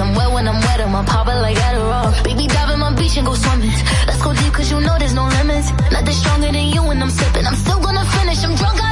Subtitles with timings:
[0.00, 2.24] I'm wet when I'm wet, I'm pop it like Adderall.
[2.24, 3.70] Baby, dive in my beach and go swimming.
[4.06, 5.70] Let's go deep cause you know there's no limits.
[5.90, 7.46] Nothing stronger than you when I'm sipping.
[7.46, 8.91] I'm still gonna finish, I'm drunk, I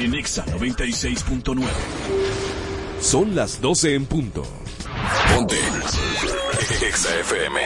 [0.00, 1.62] en Exa 96.9.
[3.00, 4.42] Son las 12 en punto.
[5.34, 5.56] Ponte.
[6.86, 7.60] Exa FM.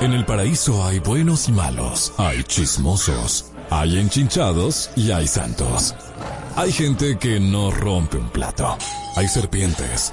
[0.00, 5.94] En el paraíso hay buenos y malos, hay chismosos, hay enchinchados y hay santos.
[6.56, 8.76] Hay gente que no rompe un plato,
[9.16, 10.12] hay serpientes,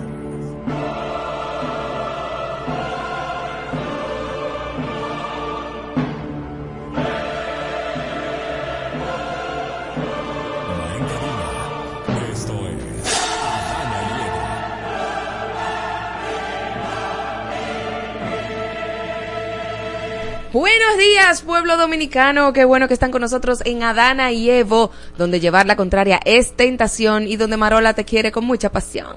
[20.53, 22.51] Buenos días, pueblo dominicano.
[22.51, 26.57] Qué bueno que están con nosotros en Adana y Evo, donde llevar la contraria es
[26.57, 29.15] tentación y donde Marola te quiere con mucha pasión.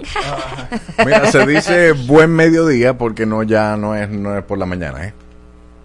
[1.05, 5.09] Mira, se dice buen mediodía porque no ya no es no es por la mañana,
[5.09, 5.15] ¿eh?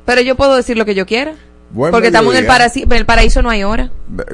[0.05, 1.33] Pero yo puedo decir lo que yo quiera.
[1.71, 3.91] Buen porque estamos en el, paraíso, en el paraíso no hay hora.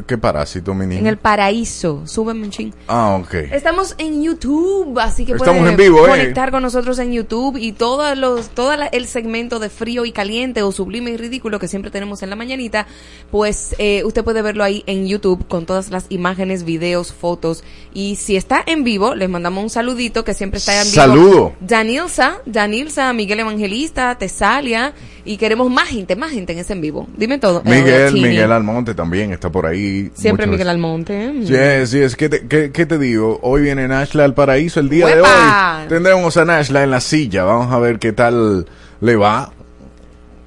[0.07, 1.01] ¿Qué parásito, mi niño?
[1.01, 2.03] En el paraíso.
[2.05, 2.73] Súbeme un ching.
[2.87, 3.33] Ah, ok.
[3.51, 6.09] Estamos en YouTube, así que Estamos pueden en vivo, ¿eh?
[6.09, 10.13] conectar con nosotros en YouTube y todo los todo la- el segmento de frío y
[10.13, 12.87] caliente o sublime y ridículo que siempre tenemos en la mañanita,
[13.31, 17.63] pues eh, usted puede verlo ahí en YouTube con todas las imágenes, videos, fotos
[17.93, 20.95] y si está en vivo les mandamos un saludito que siempre está en vivo.
[20.95, 21.53] Saludo.
[21.59, 24.93] Danilza, Danilza, Miguel Evangelista, Tesalia
[25.25, 27.07] y queremos más gente, más gente en ese en vivo.
[27.17, 27.61] Dime todo.
[27.65, 28.21] Miguel, Eh.
[28.21, 30.11] Miguel Almonte también está por ahí.
[30.13, 31.31] Siempre Miguel Almonte.
[31.33, 31.45] mm.
[31.47, 34.89] Sí, sí, es que te, que, que te digo, hoy viene Nashla al paraíso el
[34.89, 35.87] día de hoy.
[35.89, 38.67] Tendremos a Nashla en la silla, vamos a ver qué tal
[39.01, 39.51] le va.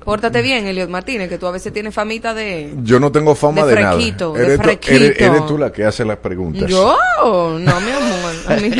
[0.08, 2.72] Pórtate bien, Eliot Martínez, que tú a veces tienes famita de...
[2.82, 4.38] Yo no tengo fama De de, frequito, nada.
[4.38, 4.94] de eres, tú, frequito.
[4.94, 6.68] eres- eres tú la que hace las preguntas.
[6.70, 8.34] Yo, no, mi amor.
[8.48, 8.70] A mí,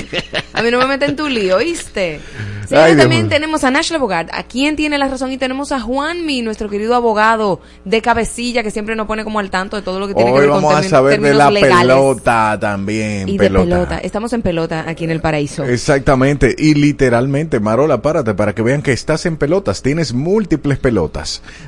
[0.54, 2.20] a mí no me meten en tu lío, ¿oíste?
[2.62, 5.72] Ay, Señores, Dios también tenemos a Nashla Bogart, a quien tiene la razón, y tenemos
[5.72, 9.82] a Juanmi, nuestro querido abogado de cabecilla, que siempre nos pone como al tanto de
[9.82, 11.80] todo lo que tiene que ver con vamos a saber de términos la legales.
[11.96, 13.28] pelota también.
[13.28, 13.98] Y de pelota.
[13.98, 15.64] Estamos en pelota aquí en el paraíso.
[15.64, 19.82] Exactamente, y literalmente, Marola, párate para que vean que estás en pelotas.
[19.82, 21.17] Tienes múltiples pelotas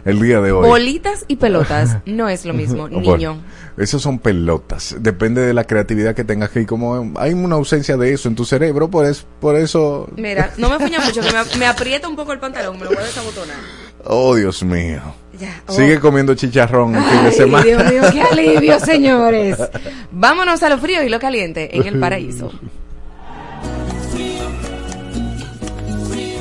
[0.05, 0.67] el día de hoy.
[0.67, 3.41] Bolitas y pelotas no es lo mismo, niño.
[3.77, 4.97] Esas son pelotas.
[5.01, 8.45] Depende de la creatividad que tengas que como hay una ausencia de eso en tu
[8.45, 10.09] cerebro, por, es, por eso...
[10.17, 12.91] Mira, no me fuña mucho, que me, me aprieta un poco el pantalón, me lo
[12.91, 13.57] voy a desabotonar.
[14.05, 15.01] Oh, Dios mío.
[15.39, 15.63] Ya.
[15.67, 15.73] oh.
[15.73, 17.65] Sigue comiendo chicharrón el fin de semana.
[17.65, 19.59] Dios mío, qué alivio, señores.
[20.11, 22.51] Vámonos a lo frío y lo caliente en el paraíso.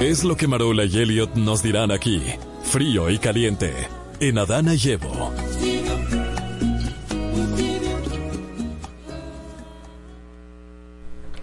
[0.02, 2.22] Es lo que Marola y Elliot nos dirán aquí.
[2.64, 3.74] Frío y caliente.
[4.22, 5.34] En Adana y Evo.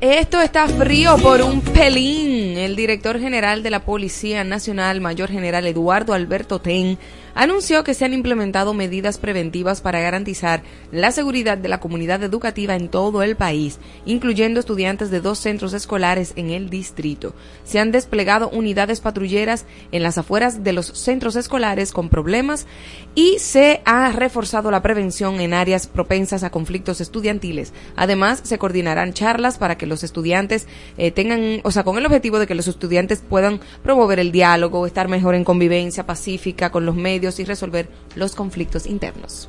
[0.01, 2.57] Esto está frío por un pelín.
[2.57, 6.99] El director general de la Policía Nacional, Mayor General Eduardo Alberto Ten,
[7.37, 12.75] anunció que se han implementado medidas preventivas para garantizar la seguridad de la comunidad educativa
[12.75, 17.35] en todo el país, incluyendo estudiantes de dos centros escolares en el distrito.
[17.63, 22.67] Se han desplegado unidades patrulleras en las afueras de los centros escolares con problemas
[23.15, 27.75] y se ha reforzado la prevención en áreas propensas a conflictos estudiantiles.
[27.97, 30.67] Además, se coordinarán charlas para que los estudiantes
[30.97, 34.87] eh, tengan, o sea, con el objetivo de que los estudiantes puedan promover el diálogo,
[34.87, 39.49] estar mejor en convivencia pacífica con los medios y resolver los conflictos internos.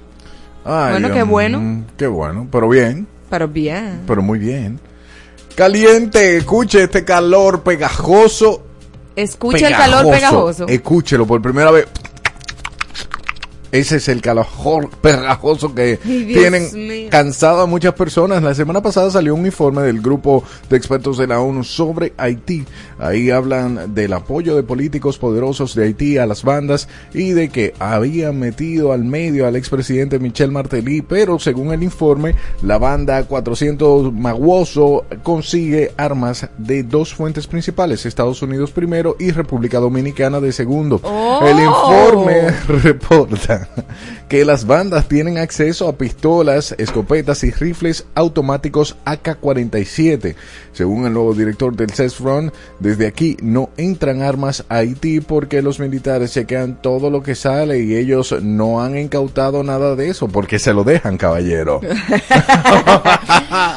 [0.65, 1.85] Ay, Bueno, qué mm, bueno.
[1.97, 4.01] Qué bueno, pero bien, Pero bien.
[4.05, 4.79] pero muy bien.
[5.55, 8.63] Caliente, escuche este calor pegajoso.
[9.15, 10.67] Escucha el calor pegajoso.
[10.67, 11.87] Escúchelo por primera vez.
[13.71, 14.47] Ese es el calor
[15.01, 17.09] pegajoso que tienen mío.
[17.09, 18.41] cansado a muchas personas.
[18.43, 22.65] La semana pasada salió un informe del grupo de expertos de la ONU sobre Haití.
[22.99, 27.73] Ahí hablan del apoyo de políticos poderosos de Haití a las bandas y de que
[27.79, 34.13] habían metido al medio al expresidente Michel Martelly, pero según el informe, la banda 400
[34.13, 40.99] Maguoso consigue armas de dos fuentes principales, Estados Unidos primero y República Dominicana de segundo.
[41.03, 41.39] Oh.
[41.45, 43.66] El informe reporta
[44.29, 50.35] que las bandas tienen acceso a pistolas, escopetas y rifles automáticos AK-47.
[50.73, 55.79] Según el nuevo director del CESFRON, desde aquí no entran armas a Haití porque los
[55.79, 60.59] militares chequean todo lo que sale y ellos no han incautado nada de eso porque
[60.59, 61.81] se lo dejan, caballero.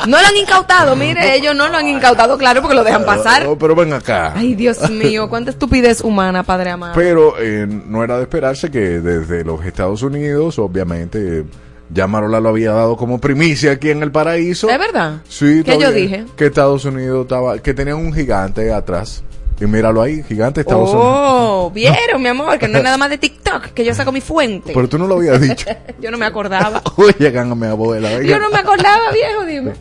[0.07, 3.47] No lo han incautado, mire, ellos no lo han incautado, claro, porque lo dejan pasar.
[3.47, 4.33] Oh, pero ven acá.
[4.35, 6.95] Ay, Dios mío, cuánta estupidez humana, padre amado.
[6.95, 11.45] Pero eh, no era de esperarse que desde los Estados Unidos, obviamente,
[11.93, 14.69] ya Marola lo había dado como primicia aquí en el paraíso.
[14.69, 15.23] ¿Es verdad?
[15.29, 16.25] Sí, ¿Qué yo dije?
[16.37, 19.25] Que Estados Unidos estaba, que tenían un gigante atrás.
[19.61, 21.07] Y míralo ahí, gigante Estados Unidos.
[21.07, 24.23] Oh, vieron, mi amor, que no es nada más de TikTok, que yo saco mi
[24.23, 24.73] fuente.
[24.73, 25.67] Pero tú no lo habías dicho.
[26.01, 26.83] Yo no me acordaba.
[26.97, 28.09] Oye, a mi abuela.
[28.09, 28.25] venga.
[28.25, 29.73] Yo no me acordaba, viejo, dime.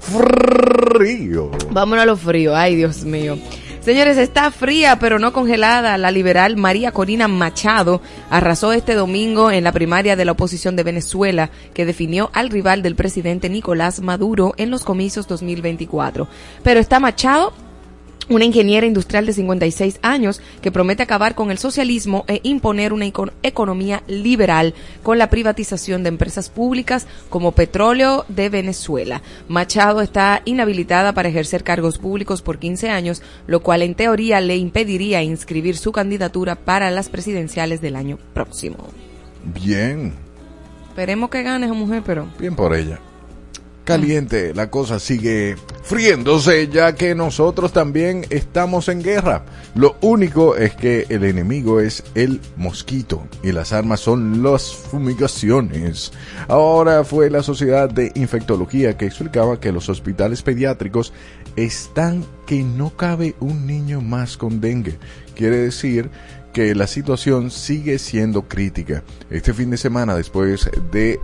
[0.00, 1.50] Frío.
[1.70, 3.38] Vámonos a lo frío, ay, Dios mío.
[3.86, 5.96] Señores, está fría pero no congelada.
[5.96, 10.82] La liberal María Corina Machado arrasó este domingo en la primaria de la oposición de
[10.82, 16.26] Venezuela que definió al rival del presidente Nicolás Maduro en los comicios 2024.
[16.64, 17.52] Pero está Machado
[18.28, 23.06] una ingeniera industrial de 56 años que promete acabar con el socialismo e imponer una
[23.06, 29.22] eco- economía liberal con la privatización de empresas públicas como Petróleo de Venezuela.
[29.48, 34.56] Machado está inhabilitada para ejercer cargos públicos por 15 años, lo cual en teoría le
[34.56, 38.76] impediría inscribir su candidatura para las presidenciales del año próximo.
[39.44, 40.12] Bien,
[40.88, 42.98] Esperemos que gane esa mujer, pero bien por ella.
[43.86, 45.54] Caliente, la cosa sigue
[45.84, 49.44] friéndose ya que nosotros también estamos en guerra.
[49.76, 56.10] Lo único es que el enemigo es el mosquito y las armas son las fumigaciones.
[56.48, 61.12] Ahora fue la Sociedad de Infectología que explicaba que los hospitales pediátricos
[61.54, 64.98] están que no cabe un niño más con dengue.
[65.36, 66.10] Quiere decir
[66.52, 69.04] que la situación sigue siendo crítica.
[69.30, 71.20] Este fin de semana, después de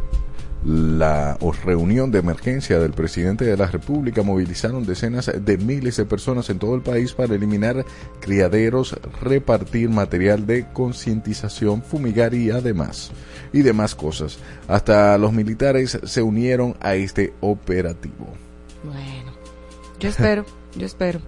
[0.64, 6.49] la reunión de emergencia del presidente de la República movilizaron decenas de miles de personas
[6.50, 7.85] en todo el país para eliminar
[8.20, 13.11] criaderos, repartir material de concientización, fumigar y además
[13.53, 14.38] y demás cosas.
[14.69, 18.29] Hasta los militares se unieron a este operativo.
[18.85, 19.32] Bueno,
[19.99, 20.44] yo espero,
[20.76, 21.20] yo espero.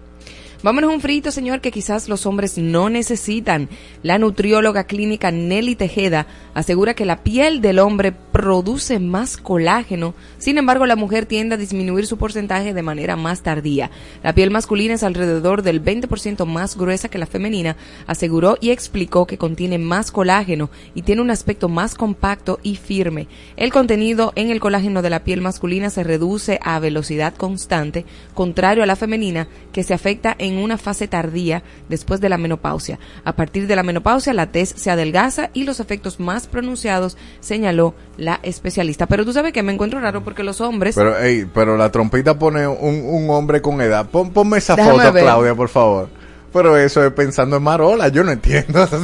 [0.64, 3.68] Vámonos un frito, señor, que quizás los hombres no necesitan.
[4.02, 10.58] La nutrióloga clínica Nelly Tejeda asegura que la piel del hombre produce más colágeno, sin
[10.58, 13.92] embargo la mujer tiende a disminuir su porcentaje de manera más tardía.
[14.24, 17.76] La piel masculina es alrededor del 20% más gruesa que la femenina,
[18.08, 23.28] aseguró y explicó que contiene más colágeno y tiene un aspecto más compacto y firme.
[23.56, 28.82] El contenido en el colágeno de la piel masculina se reduce a velocidad constante, contrario
[28.82, 32.98] a la femenina, que se afecta en una fase tardía después de la menopausia.
[33.22, 37.94] A partir de la menopausia, la tez se adelgaza y los efectos más pronunciados, señaló
[38.24, 39.06] la especialista.
[39.06, 40.94] Pero tú sabes que me encuentro raro porque los hombres...
[40.94, 44.06] Pero, ey, pero la trompita pone un, un hombre con edad.
[44.06, 45.24] Pon, ponme esa Déjame foto, ver.
[45.24, 46.08] Claudia, por favor.
[46.52, 48.88] Pero eso es pensando en Marola, yo no entiendo.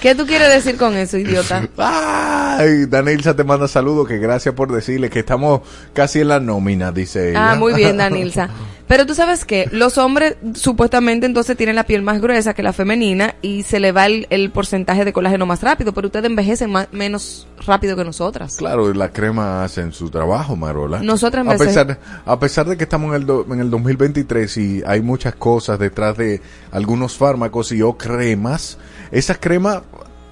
[0.00, 1.68] ¿Qué tú quieres decir con eso, idiota?
[1.76, 6.92] Ay, Danilza te manda saludos, que gracias por decirle que estamos casi en la nómina,
[6.92, 7.50] dice ella.
[7.52, 8.48] Ah, muy bien, Danilza.
[8.92, 12.74] Pero tú sabes que los hombres supuestamente entonces tienen la piel más gruesa que la
[12.74, 16.70] femenina y se le va el, el porcentaje de colágeno más rápido, pero ustedes envejecen
[16.70, 18.56] más, menos rápido que nosotras.
[18.56, 21.00] Claro, la crema hacen su trabajo, Marola.
[21.02, 24.82] Nosotras a pesar, a pesar de que estamos en el, do- en el 2023 y
[24.86, 28.76] hay muchas cosas detrás de algunos fármacos y o cremas,
[29.10, 29.80] esas cremas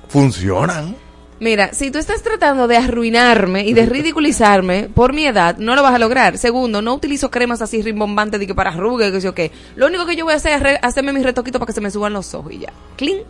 [0.09, 0.97] funcionan.
[1.41, 5.83] Mira, si tú estás tratando de arruinarme y de ridiculizarme por mi edad, no lo
[5.83, 6.37] vas a lograr.
[6.37, 9.51] Segundo, no utilizo cremas así rimbombantes de que para arrugas, que sé yo qué.
[9.75, 11.81] Lo único que yo voy a hacer es re- hacerme mis retoquitos para que se
[11.81, 12.73] me suban los ojos y ya.
[12.97, 13.21] Clean.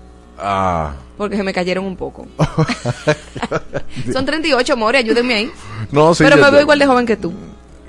[0.42, 2.26] Ah, Porque se me cayeron un poco.
[4.12, 5.50] Son 38, more, ayúdenme ahí.
[5.92, 6.24] no, sí.
[6.24, 7.32] Pero me te- veo igual de joven que tú.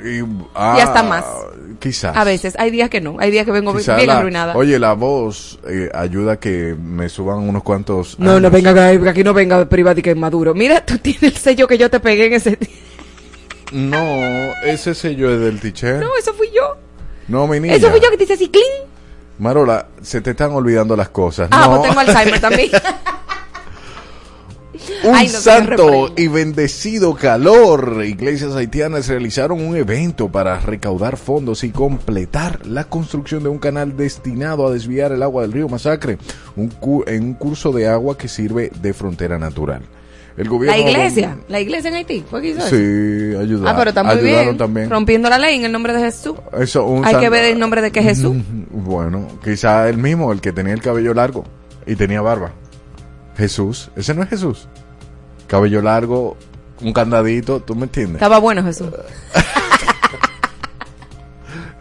[0.03, 0.23] Y,
[0.55, 1.25] ah, Y hasta más.
[1.79, 2.15] Quizás.
[2.15, 3.15] A veces, hay días que no.
[3.19, 4.55] Hay días que vengo Quizás bien la- arruinada.
[4.55, 8.19] Oye, la voz eh, ayuda a que me suban unos cuantos.
[8.19, 10.53] no, no venga, que aquí no venga privado y que es maduro.
[10.53, 12.57] Mira, tú tienes el sello que yo te pegué en ese...
[13.71, 13.97] No,
[14.65, 15.95] ese sello es del teacher.
[15.99, 16.75] No, eso fui yo.
[17.27, 17.75] No, mi niña.
[17.75, 18.89] Eso fui yo que te dice así, clean.
[19.39, 21.47] Marola, se te están olvidando las cosas.
[21.51, 21.77] Ah, no.
[21.77, 22.69] pues tengo Alzheimer también.
[25.03, 28.03] Un Ay, que santo y bendecido calor.
[28.05, 33.95] Iglesias haitianas realizaron un evento para recaudar fondos y completar la construcción de un canal
[33.95, 36.17] destinado a desviar el agua del río Masacre
[36.55, 39.81] un cu- en un curso de agua que sirve de frontera natural.
[40.37, 42.61] El gobierno La iglesia, la iglesia en Haití, ¿fue que hizo?
[42.61, 42.75] Sí,
[43.37, 43.67] ayudaron.
[43.67, 44.57] Ah, pero está muy ayudaron bien.
[44.57, 44.89] también.
[44.89, 46.35] Rompiendo la ley en el nombre de Jesús.
[46.57, 48.35] Eso, un Hay que ver el nombre de qué Jesús.
[48.71, 51.43] Bueno, quizá el mismo, el que tenía el cabello largo
[51.85, 52.53] y tenía barba.
[53.41, 54.67] Jesús, ese no es Jesús.
[55.47, 56.37] Cabello largo,
[56.81, 58.15] un candadito, ¿tú me entiendes?
[58.15, 58.89] Estaba bueno Jesús.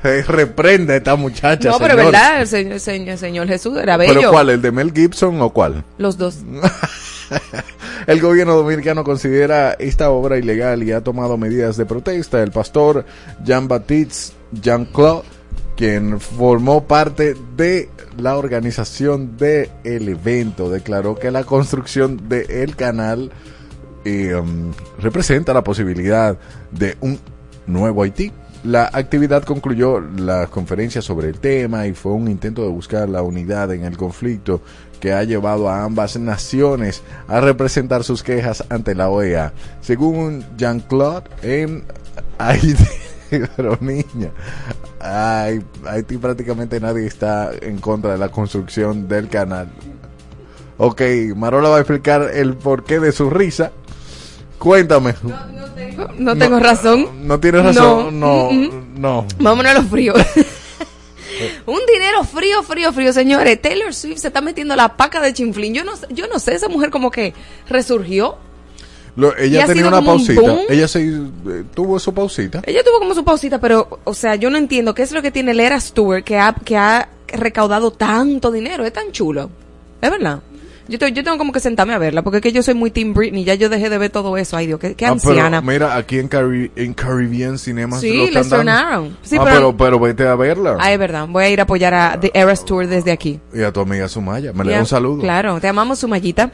[0.02, 1.69] Eh, reprende a esta muchacha.
[1.69, 2.07] No, pero señor.
[2.07, 4.14] verdad, el señor, el señor, el señor Jesús era bello.
[4.14, 4.49] ¿Pero cuál?
[4.49, 5.85] ¿El de Mel Gibson o cuál?
[5.99, 6.38] Los dos.
[8.07, 12.43] El gobierno dominicano considera esta obra ilegal y ha tomado medidas de protesta.
[12.43, 13.05] El pastor
[13.45, 15.23] Jean-Baptiste Jean-Claude,
[15.76, 23.31] quien formó parte de la organización del evento, declaró que la construcción del canal
[24.05, 26.37] eh, um, representa la posibilidad
[26.71, 27.19] de un
[27.67, 28.33] nuevo Haití.
[28.64, 33.23] La actividad concluyó la conferencia sobre el tema y fue un intento de buscar la
[33.23, 34.61] unidad en el conflicto
[35.00, 39.55] que ha llevado a ambas naciones a representar sus quejas ante la OEA.
[39.81, 41.85] Según Jean-Claude, en
[42.38, 42.76] Haití,
[43.56, 44.30] pero niña,
[45.00, 49.68] ay, Haití prácticamente nadie está en contra de la construcción del canal.
[50.78, 51.02] Ok,
[51.37, 53.70] Marola va a explicar el porqué de su risa.
[54.58, 55.14] Cuéntame.
[56.18, 57.26] No tengo razón.
[57.26, 58.18] No tienes razón.
[58.20, 58.50] No,
[58.96, 59.26] no.
[59.38, 60.16] Vámonos a los fríos.
[61.66, 63.60] Un dinero frío, frío, frío, señores.
[63.62, 65.72] Taylor Swift se está metiendo la paca de chinflín.
[65.72, 67.32] Yo no, sé- yo no sé, esa mujer como que
[67.68, 68.37] resurgió.
[69.21, 70.57] Lo- ella tenía una un pausita.
[70.69, 72.62] Ella se eh, tuvo su pausita.
[72.67, 75.31] Ella tuvo como su pausita, pero, o sea, yo no entiendo qué es lo que
[75.31, 78.85] tiene el Eras Tour que ha, que ha recaudado tanto dinero.
[78.85, 79.50] Es tan chulo.
[80.00, 80.41] Es verdad.
[80.89, 82.91] Yo, te- yo tengo como que sentarme a verla, porque es que yo soy muy
[82.91, 83.45] Team Britney.
[83.45, 84.57] Ya yo dejé de ver todo eso.
[84.57, 85.61] Ay, Dios, qué, qué Ah, pero anciana.
[85.61, 86.27] mira, aquí en,
[86.95, 89.11] Caribbean Cinemas Sí, lo están dando.
[89.23, 90.79] Sí, ah, pero- pero, pero vete a verla.
[90.81, 91.29] Ah, es verdad.
[91.29, 93.39] Voy a ir a apoyar a The Eras Tour desde aquí.
[93.55, 94.53] Y a tu amiga Sumaya.
[94.53, 95.21] Me le da un saludo.
[95.23, 96.50] Claro, te amamos, Sumayita.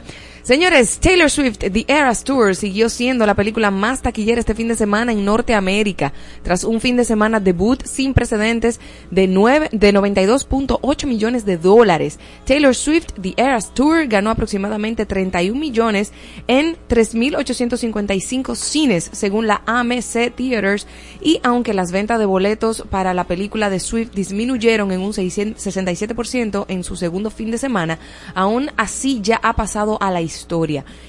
[0.47, 4.77] Señores, Taylor Swift, The Eras Tour, siguió siendo la película más taquillera este fin de
[4.77, 8.79] semana en Norteamérica, tras un fin de semana debut sin precedentes
[9.11, 12.17] de, nueve- de 92.8 millones de dólares.
[12.45, 16.13] Taylor Swift, The Eras Tour, ganó aproximadamente 31 millones
[16.47, 20.87] en 3.855 cines, según la AMC Theaters,
[21.19, 25.61] y aunque las ventas de boletos para la película de Swift disminuyeron en un 600
[25.61, 27.99] 67% en su segundo fin de semana,
[28.33, 30.36] aún así ya ha pasado a la historia.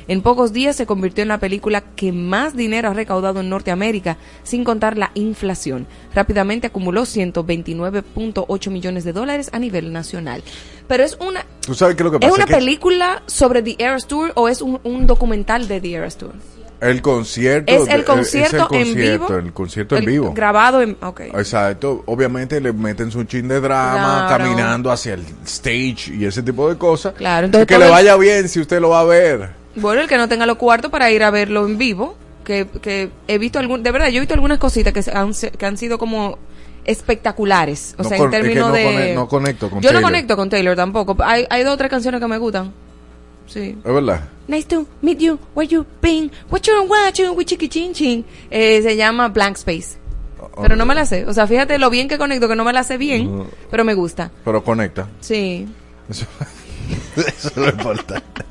[0.08, 4.16] En pocos días se convirtió en la película que más dinero ha recaudado en Norteamérica,
[4.42, 5.86] sin contar la inflación.
[6.14, 10.42] Rápidamente acumuló 129.8 millones de dólares a nivel nacional.
[10.86, 14.06] Pero es una ¿Tú sabes qué es lo que ¿Es una película sobre The Eras
[14.06, 16.32] Tour o es un, un documental de The Eras Tour?
[16.80, 17.72] El concierto.
[17.72, 19.18] Es el concierto, es el en vivo.
[19.26, 20.32] concierto, El concierto en El- vivo.
[20.32, 20.96] Grabado en...
[21.02, 21.20] Ok.
[21.20, 24.44] Exacto, obviamente le meten su chin de drama, Claro.
[24.44, 27.14] caminando hacia el stage y ese tipo de cosas.
[27.14, 29.50] Claro, entonces que le vaya bien si usted lo va a ver.
[29.74, 33.10] Bueno, el que no tenga los cuartos para ir a verlo en vivo, que, que
[33.26, 35.98] he visto algún, de verdad, yo he visto algunas cositas que han, que han sido
[35.98, 36.38] como
[36.84, 38.84] espectaculares, o No sea, con- en es que términos no de...
[38.84, 41.90] cone- no conecto con Yo no conecto con Taylor tampoco, hay, hay dos o tres
[41.90, 42.72] canciones que me gustan,
[43.48, 43.76] sí.
[43.84, 44.20] Es verdad.
[44.46, 47.36] Nice to meet you, where you been, what you watching,
[47.68, 48.24] chin chin.
[48.50, 49.98] Eh, se llama Blank Space.
[50.62, 52.72] Pero no me la sé, o sea, fíjate lo bien que conecto, que no me
[52.72, 55.08] la sé bien, pero me gusta, Pero conecta.
[55.20, 55.66] sí.
[56.08, 56.26] Eso,
[57.16, 58.42] eso es lo importante.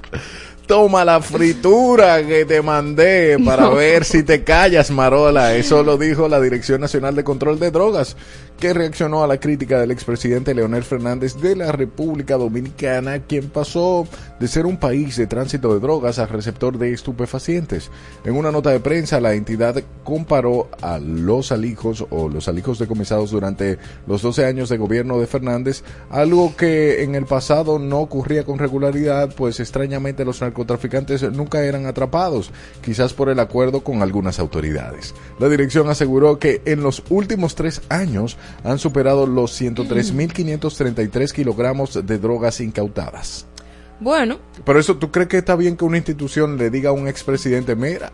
[0.68, 5.56] Toma la fritura que te mandé para ver si te callas, Marola.
[5.56, 8.18] Eso lo dijo la Dirección Nacional de Control de Drogas,
[8.60, 14.08] que reaccionó a la crítica del expresidente Leonel Fernández de la República Dominicana, quien pasó
[14.40, 17.92] de ser un país de tránsito de drogas a receptor de estupefacientes.
[18.26, 23.32] En una nota de prensa, la entidad comparó a los alijos o los alijos decomisados
[23.32, 28.44] durante los 12 años de gobierno de Fernández, algo que en el pasado no ocurría
[28.44, 34.40] con regularidad, pues extrañamente los narcotraficantes nunca eran atrapados, quizás por el acuerdo con algunas
[34.40, 35.14] autoridades.
[35.40, 42.18] La dirección aseguró que en los últimos tres años han superado los 103.533 kilogramos de
[42.18, 43.46] drogas incautadas.
[44.00, 47.08] Bueno, Pero eso, ¿tú crees que está bien que una institución le diga a un
[47.08, 48.12] expresidente, mira,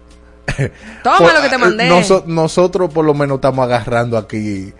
[1.04, 1.90] toma por- lo que te mandé.
[1.90, 4.72] noso- nosotros por lo menos estamos agarrando aquí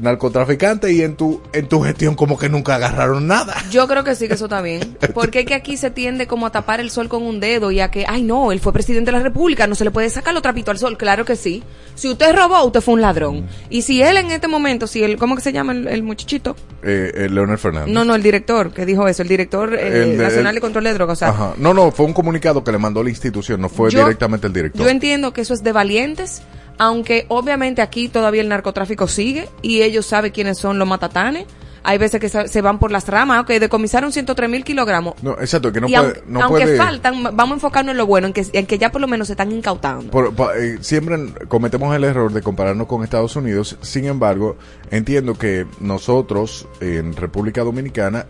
[0.00, 3.54] narcotraficantes y en tu, en tu gestión como que nunca agarraron nada.
[3.70, 4.96] Yo creo que sí que eso está bien.
[5.14, 7.80] Porque es que aquí se tiende como a tapar el sol con un dedo y
[7.80, 10.34] a que, ay no, él fue presidente de la República, no se le puede sacar
[10.34, 10.96] los trapitos al sol.
[10.96, 11.62] Claro que sí.
[11.94, 13.46] Si usted robó, usted fue un ladrón.
[13.70, 16.56] Y si él en este momento, si él, ¿cómo que se llama el, el muchachito?
[16.82, 17.92] Eh, eh, Leonel Fernández.
[17.92, 20.84] No, no, el director que dijo eso, el director eh, El nacional el- de control
[20.84, 21.16] de drogas.
[21.16, 21.54] O sea, Ajá.
[21.56, 24.52] No, no, fue un comunicado que le mandó la institución, no fue Yo- directamente el
[24.52, 24.82] director.
[24.82, 26.42] Yo entiendo que eso es de valientes,
[26.78, 31.46] aunque obviamente aquí todavía el narcotráfico sigue y ellos saben quiénes son los matatanes.
[31.88, 35.14] Hay veces que se van por las ramas, ok, decomisaron 103 mil kilogramos.
[35.22, 37.96] no, exacto, que no y puede, aunque, no aunque puede- faltan, vamos a enfocarnos en
[37.98, 40.10] lo bueno, en que, en que ya por lo menos se están incautando.
[40.10, 41.16] Por- pa- eh, siempre
[41.46, 43.78] cometemos el error de compararnos con Estados Unidos.
[43.82, 44.56] Sin embargo,
[44.90, 48.26] entiendo que nosotros en República Dominicana,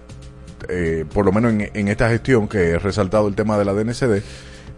[0.68, 3.72] eh, por lo menos en, en esta gestión que he resaltado el tema de la
[3.72, 4.22] DNCD,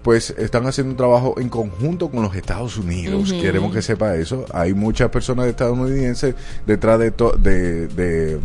[0.02, 3.32] pues están haciendo un trabajo en conjunto con los Estados Unidos.
[3.42, 4.44] Queremos que sepa eso.
[4.52, 6.34] Hay muchas personas estadounidenses
[6.66, 8.38] detrás de, to- de, de-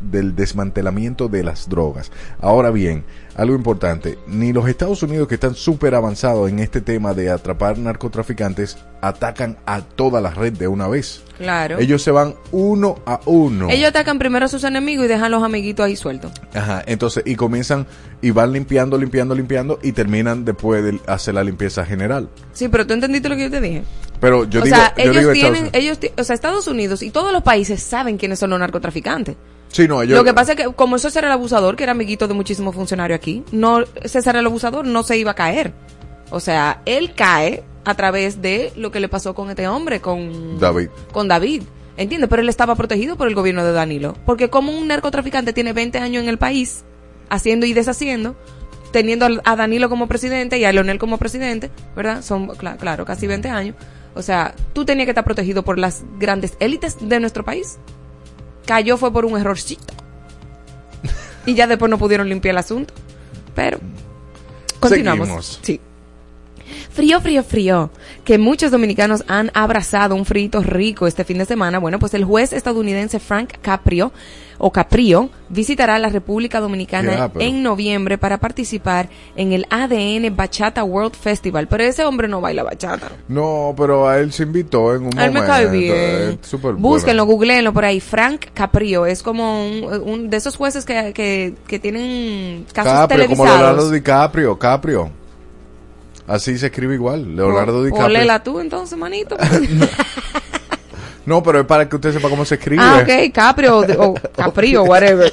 [0.00, 2.12] del desmantelamiento de las drogas.
[2.40, 3.04] Ahora bien,
[3.38, 7.78] algo importante, ni los Estados Unidos que están súper avanzados en este tema de atrapar
[7.78, 11.22] narcotraficantes atacan a toda la red de una vez.
[11.38, 11.78] Claro.
[11.78, 13.70] Ellos se van uno a uno.
[13.70, 16.32] Ellos atacan primero a sus enemigos y dejan los amiguitos ahí sueltos.
[16.52, 17.86] Ajá, entonces, y comienzan
[18.20, 22.28] y van limpiando, limpiando, limpiando y terminan después de hacer la limpieza general.
[22.52, 23.84] Sí, pero tú entendiste lo que yo te dije.
[24.20, 27.10] Pero yo o digo, sea, yo ellos digo tienen, ellos, o sea, Estados Unidos y
[27.10, 29.36] todos los países saben quiénes son los narcotraficantes.
[29.68, 32.34] Sí, no, Lo que pasa es que como era el abusador, que era amiguito de
[32.34, 35.72] muchísimos funcionarios aquí, no César el abusador no se iba a caer.
[36.30, 40.58] O sea, él cae a través de lo que le pasó con este hombre, con
[40.58, 40.88] David.
[41.12, 41.62] Con David.
[41.96, 42.28] ¿Entiendes?
[42.30, 44.14] Pero él estaba protegido por el gobierno de Danilo.
[44.24, 46.84] Porque como un narcotraficante tiene 20 años en el país,
[47.28, 48.36] haciendo y deshaciendo,
[48.92, 52.22] teniendo a Danilo como presidente y a Leonel como presidente, ¿verdad?
[52.22, 53.74] Son, cla- claro, casi 20 años.
[54.14, 57.78] O sea, tú tenías que estar protegido por las grandes élites de nuestro país.
[58.68, 59.94] Cayó fue por un errorcito.
[61.46, 62.92] Y ya después no pudieron limpiar el asunto.
[63.54, 63.78] Pero
[64.80, 65.26] continuamos.
[65.26, 65.60] Seguimos.
[65.62, 65.80] Sí.
[66.90, 67.90] Frío, frío, frío.
[68.24, 71.78] Que muchos dominicanos han abrazado un frito rico este fin de semana.
[71.78, 74.12] Bueno, pues el juez estadounidense Frank Caprio
[74.60, 80.82] o Caprio visitará la República Dominicana pero- en noviembre para participar en el ADN Bachata
[80.82, 81.68] World Festival.
[81.68, 83.08] Pero ese hombre no baila bachata.
[83.28, 85.46] No, pero a él se invitó en un A él me momento.
[85.46, 86.40] cae bien.
[86.60, 86.78] bueno.
[86.78, 88.00] Búsquenlo, googleenlo por ahí.
[88.00, 93.26] Frank Caprio es como un, un de esos jueces que, que, que tienen casos Caprio,
[93.28, 93.60] como televisados.
[93.60, 95.10] Leonardo DiCaprio, Caprio.
[96.28, 98.06] Así se escribe igual, Leonardo DiCaprio.
[98.06, 99.36] O léela tú entonces, manito.
[101.28, 102.82] No, pero es para que usted sepa cómo se escribe.
[102.82, 105.30] Ah, ok, Caprio o Caprio, whatever.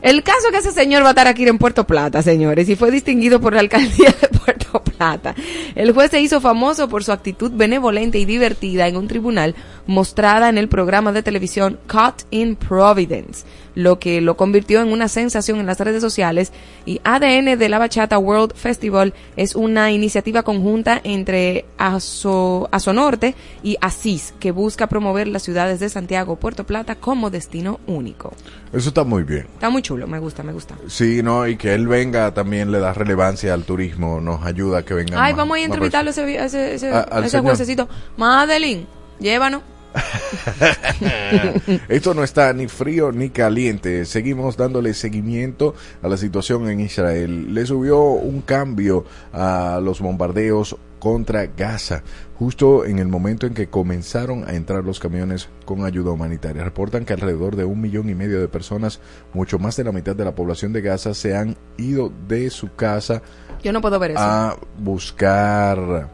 [0.00, 2.76] El caso es que ese señor va a estar aquí en Puerto Plata, señores, y
[2.76, 5.34] fue distinguido por la alcaldía de Puerto Plata.
[5.74, 10.48] El juez se hizo famoso por su actitud benevolente y divertida en un tribunal mostrada
[10.48, 15.58] en el programa de televisión Caught in Providence, lo que lo convirtió en una sensación
[15.58, 16.52] en las redes sociales
[16.84, 23.76] y ADN de la Bachata World Festival es una iniciativa conjunta entre Aso, Asonorte y
[23.80, 28.34] Asís que busca promover las ciudades de Santiago, Puerto Plata como destino único.
[28.72, 29.46] Eso está muy bien.
[29.54, 30.76] Está muy chulo, me gusta, me gusta.
[30.86, 34.82] Sí, no, y que él venga también le da relevancia al turismo, nos ayuda a
[34.84, 35.22] que venga.
[35.22, 37.88] Ay, más- vamos a entrevistarlo a ese, ese, ese, A- ese juececito.
[38.16, 38.86] Madeline,
[39.22, 39.62] llévanos.
[41.88, 44.04] Esto no está ni frío ni caliente.
[44.04, 47.54] Seguimos dándole seguimiento a la situación en Israel.
[47.54, 52.04] Le subió un cambio a los bombardeos contra Gaza,
[52.38, 56.62] justo en el momento en que comenzaron a entrar los camiones con ayuda humanitaria.
[56.62, 59.00] Reportan que alrededor de un millón y medio de personas,
[59.34, 62.74] mucho más de la mitad de la población de Gaza, se han ido de su
[62.76, 63.20] casa
[63.64, 64.20] Yo no puedo ver eso.
[64.20, 66.08] a buscar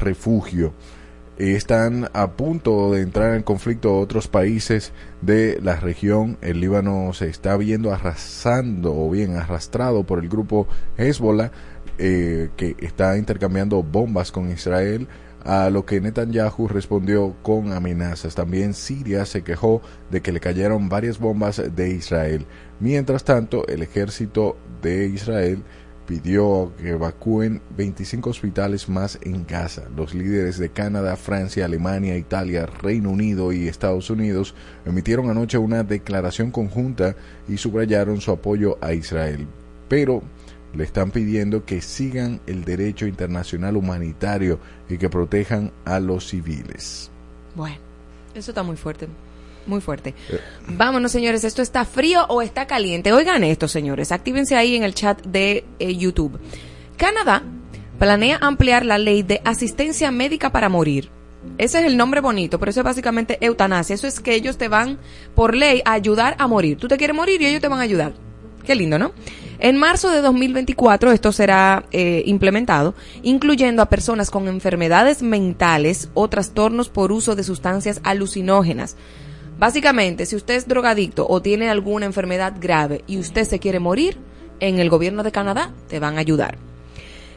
[0.00, 0.72] refugio.
[1.38, 6.38] Están a punto de entrar en conflicto otros países de la región.
[6.40, 11.52] El Líbano se está viendo arrasando o bien arrastrado por el grupo Hezbollah
[11.98, 15.08] eh, que está intercambiando bombas con Israel.
[15.44, 18.34] a lo que Netanyahu respondió con amenazas.
[18.34, 22.46] También Siria se quejó de que le cayeron varias bombas de Israel.
[22.80, 25.62] Mientras tanto, el ejército de Israel
[26.06, 29.82] pidió que evacúen 25 hospitales más en Gaza.
[29.96, 35.82] Los líderes de Canadá, Francia, Alemania, Italia, Reino Unido y Estados Unidos emitieron anoche una
[35.82, 37.16] declaración conjunta
[37.48, 39.46] y subrayaron su apoyo a Israel.
[39.88, 40.22] Pero
[40.74, 47.10] le están pidiendo que sigan el derecho internacional humanitario y que protejan a los civiles.
[47.54, 47.76] Bueno,
[48.34, 49.08] eso está muy fuerte.
[49.66, 50.14] Muy fuerte.
[50.68, 51.44] Vámonos, señores.
[51.44, 53.12] ¿Esto está frío o está caliente?
[53.12, 54.12] Oigan esto, señores.
[54.12, 56.38] Actívense ahí en el chat de eh, YouTube.
[56.96, 57.42] Canadá
[57.98, 61.10] planea ampliar la ley de asistencia médica para morir.
[61.58, 63.94] Ese es el nombre bonito, pero eso es básicamente eutanasia.
[63.94, 64.98] Eso es que ellos te van,
[65.34, 66.76] por ley, a ayudar a morir.
[66.76, 68.14] Tú te quieres morir y ellos te van a ayudar.
[68.64, 69.12] Qué lindo, ¿no?
[69.58, 76.28] En marzo de 2024 esto será eh, implementado, incluyendo a personas con enfermedades mentales o
[76.28, 78.96] trastornos por uso de sustancias alucinógenas.
[79.58, 84.18] Básicamente, si usted es drogadicto o tiene alguna enfermedad grave y usted se quiere morir,
[84.60, 86.58] en el gobierno de Canadá te van a ayudar.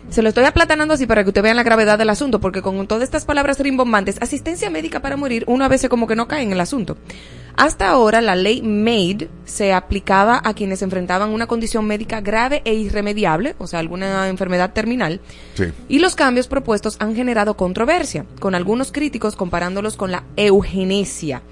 [0.09, 2.87] Se lo estoy aplatanando así para que usted vea la gravedad del asunto, porque con
[2.87, 6.41] todas estas palabras rimbombantes, asistencia médica para morir, uno a veces como que no cae
[6.41, 6.97] en el asunto.
[7.55, 12.73] Hasta ahora, la ley MAID se aplicaba a quienes enfrentaban una condición médica grave e
[12.73, 15.19] irremediable, o sea, alguna enfermedad terminal.
[15.53, 15.65] Sí.
[15.89, 21.43] Y los cambios propuestos han generado controversia, con algunos críticos comparándolos con la eugenesia.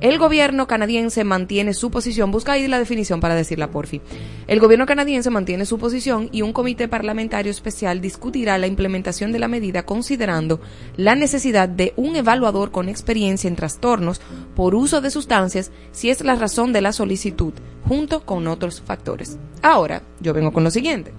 [0.00, 4.02] El gobierno canadiense mantiene su posición, busca ahí la definición para decirla porfi.
[4.46, 9.38] El gobierno canadiense mantiene su posición y un comité parlamentario especial discutirá la implementación de
[9.38, 10.60] la medida considerando
[10.96, 14.20] la necesidad de un evaluador con experiencia en trastornos
[14.54, 17.54] por uso de sustancias si es la razón de la solicitud,
[17.88, 19.38] junto con otros factores.
[19.62, 21.12] Ahora, yo vengo con lo siguiente.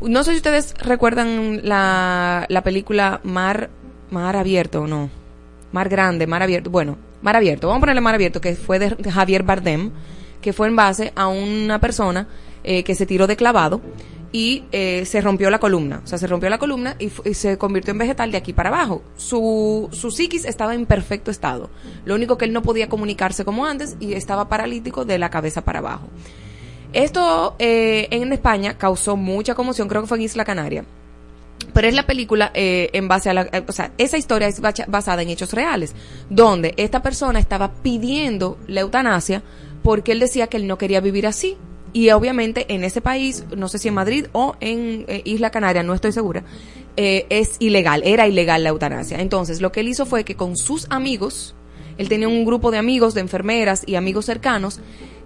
[0.00, 3.68] No sé si ustedes recuerdan la, la película Mar,
[4.10, 5.10] Mar Abierto o no.
[5.70, 6.70] Mar Grande, Mar Abierto.
[6.70, 7.68] Bueno, Mar Abierto.
[7.68, 9.90] Vamos a ponerle Mar Abierto, que fue de Javier Bardem,
[10.40, 12.28] que fue en base a una persona
[12.64, 13.80] eh, que se tiró de clavado
[14.32, 16.00] y eh, se rompió la columna.
[16.04, 19.02] O sea, se rompió la columna y, se convirtió en vegetal de aquí para abajo.
[19.16, 21.70] Su, su psiquis estaba en perfecto estado.
[22.04, 25.62] Lo único que él no podía comunicarse como antes y estaba paralítico de la cabeza
[25.64, 26.08] para abajo.
[26.92, 30.84] Esto eh, en España causó mucha conmoción, creo que fue en Isla Canaria.
[31.72, 33.48] Pero es la película eh, en base a la...
[33.66, 35.94] o sea, esa historia es basada en hechos reales,
[36.28, 39.42] donde esta persona estaba pidiendo la eutanasia
[39.82, 41.56] porque él decía que él no quería vivir así.
[41.94, 45.82] Y obviamente en ese país, no sé si en Madrid o en eh, Isla Canaria,
[45.82, 46.42] no estoy segura,
[46.96, 49.20] eh, es ilegal, era ilegal la eutanasia.
[49.20, 51.54] Entonces lo que él hizo fue que con sus amigos,
[51.98, 54.80] él tenía un grupo de amigos, de enfermeras y amigos cercanos,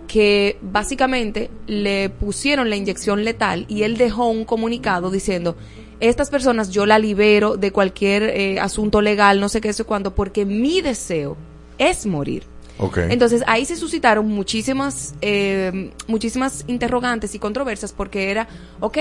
[0.08, 5.56] que básicamente le pusieron la inyección letal y él dejó un comunicado diciendo,
[6.00, 10.14] estas personas yo la libero de cualquier eh, asunto legal, no sé qué, sé cuándo,
[10.14, 11.36] porque mi deseo
[11.78, 12.44] es morir.
[12.78, 12.98] Ok.
[13.08, 18.48] Entonces ahí se suscitaron muchísimas, eh, muchísimas interrogantes y controversias porque era,
[18.80, 18.98] ok,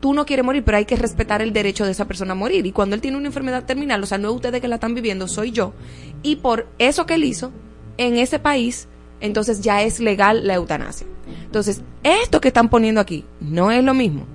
[0.00, 2.64] tú no quieres morir, pero hay que respetar el derecho de esa persona a morir.
[2.66, 4.94] Y cuando él tiene una enfermedad terminal, o sea, no es ustedes que la están
[4.94, 5.74] viviendo, soy yo.
[6.22, 7.52] Y por eso que él hizo,
[7.98, 8.88] en ese país,
[9.20, 11.06] entonces ya es legal la eutanasia.
[11.44, 14.26] Entonces, esto que están poniendo aquí no es lo mismo.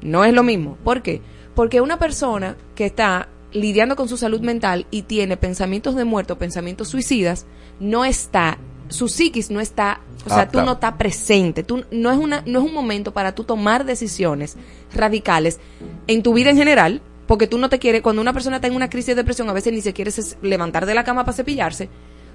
[0.00, 0.76] No es lo mismo.
[0.84, 1.20] ¿Por qué?
[1.54, 6.32] Porque una persona que está lidiando con su salud mental y tiene pensamientos de muerte
[6.32, 7.46] o pensamientos suicidas,
[7.80, 12.18] no está, su psiquis no está, o sea, tú no estás presente, tú, no, es
[12.18, 14.56] una, no es un momento para tú tomar decisiones
[14.94, 15.60] radicales
[16.06, 18.76] en tu vida en general, porque tú no te quieres, cuando una persona está en
[18.76, 20.10] una crisis de depresión, a veces ni se quiere
[20.42, 21.88] levantar de la cama para cepillarse,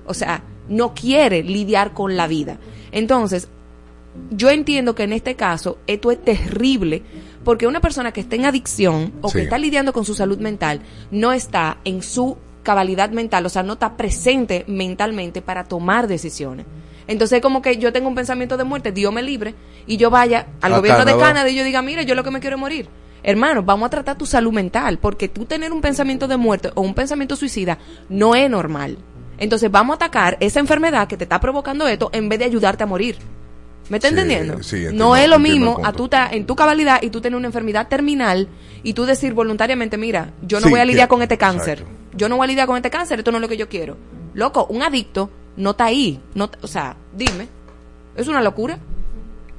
[0.05, 2.57] o sea, no quiere lidiar con la vida.
[2.91, 3.49] Entonces,
[4.31, 7.03] yo entiendo que en este caso esto es terrible
[7.47, 9.37] porque una persona que está en adicción o Sí.
[9.37, 10.81] que está lidiando con su salud mental
[11.11, 16.65] no está en su cabalidad mental, o sea, no está presente mentalmente para tomar decisiones.
[17.07, 19.55] Entonces, como que yo tengo un pensamiento de muerte, Dios me libre,
[19.85, 21.27] y yo vaya al A gobierno de Canadá.
[21.29, 22.89] Canadá y yo diga, mira, yo lo que me quiero es morir.
[23.23, 26.81] Hermano, vamos a tratar tu salud mental, porque tú tener un pensamiento de muerte o
[26.81, 27.77] un pensamiento suicida
[28.09, 28.97] no es normal.
[29.37, 32.83] Entonces, vamos a atacar esa enfermedad que te está provocando esto en vez de ayudarte
[32.83, 33.15] a morir.
[33.89, 34.63] ¿Me está Sí, entendiendo?
[34.63, 37.37] sí, entiendo, no es lo mismo a tú estar en tu cabalidad y tú tener
[37.37, 38.47] una enfermedad terminal
[38.83, 41.79] y tú decir voluntariamente, mira, yo no Sí, voy a que- lidiar con este cáncer.
[41.79, 41.97] exacto.
[42.17, 43.95] Yo no voy a lidiar con este cáncer, esto no es lo que yo quiero.
[44.33, 46.19] Loco, un adicto no está ahí.
[46.33, 47.47] No, o sea, dime.
[48.15, 48.79] Es una locura.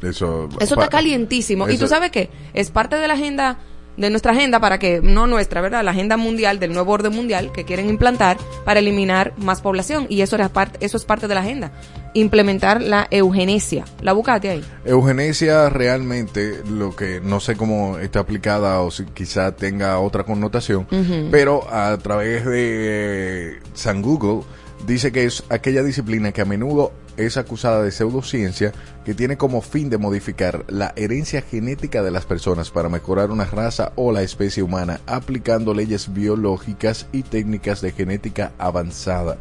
[0.02, 1.68] Eso, Eso está calientísimo.
[1.68, 2.30] ¿Y tú sabes qué?
[2.54, 3.58] Es parte de la agenda
[3.98, 5.84] de nuestra agenda para que, no nuestra, ¿verdad?
[5.84, 10.06] La agenda mundial, del nuevo orden mundial que quieren implantar para eliminar más población.
[10.08, 11.72] Y eso, era parte, eso es parte de la agenda.
[12.14, 13.84] Implementar la eugenesia.
[14.00, 14.64] ¿La buscaste ahí?
[14.84, 20.86] Eugenesia realmente, lo que no sé cómo está aplicada o si quizá tenga otra connotación,
[21.30, 24.42] pero a través de San Google
[24.86, 28.72] dice que es aquella disciplina que a menudo es acusada de pseudociencia
[29.04, 33.44] que tiene como fin de modificar la herencia genética de las personas para mejorar una
[33.44, 39.36] raza o la especie humana aplicando leyes biológicas y técnicas de genética avanzada.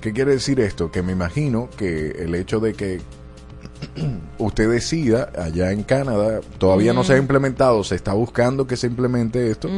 [0.00, 0.90] ¿Qué quiere decir esto?
[0.90, 3.00] Que me imagino que el hecho de que
[4.38, 8.86] usted decida allá en Canadá, todavía no se ha implementado, se está buscando que se
[8.86, 9.68] implemente esto,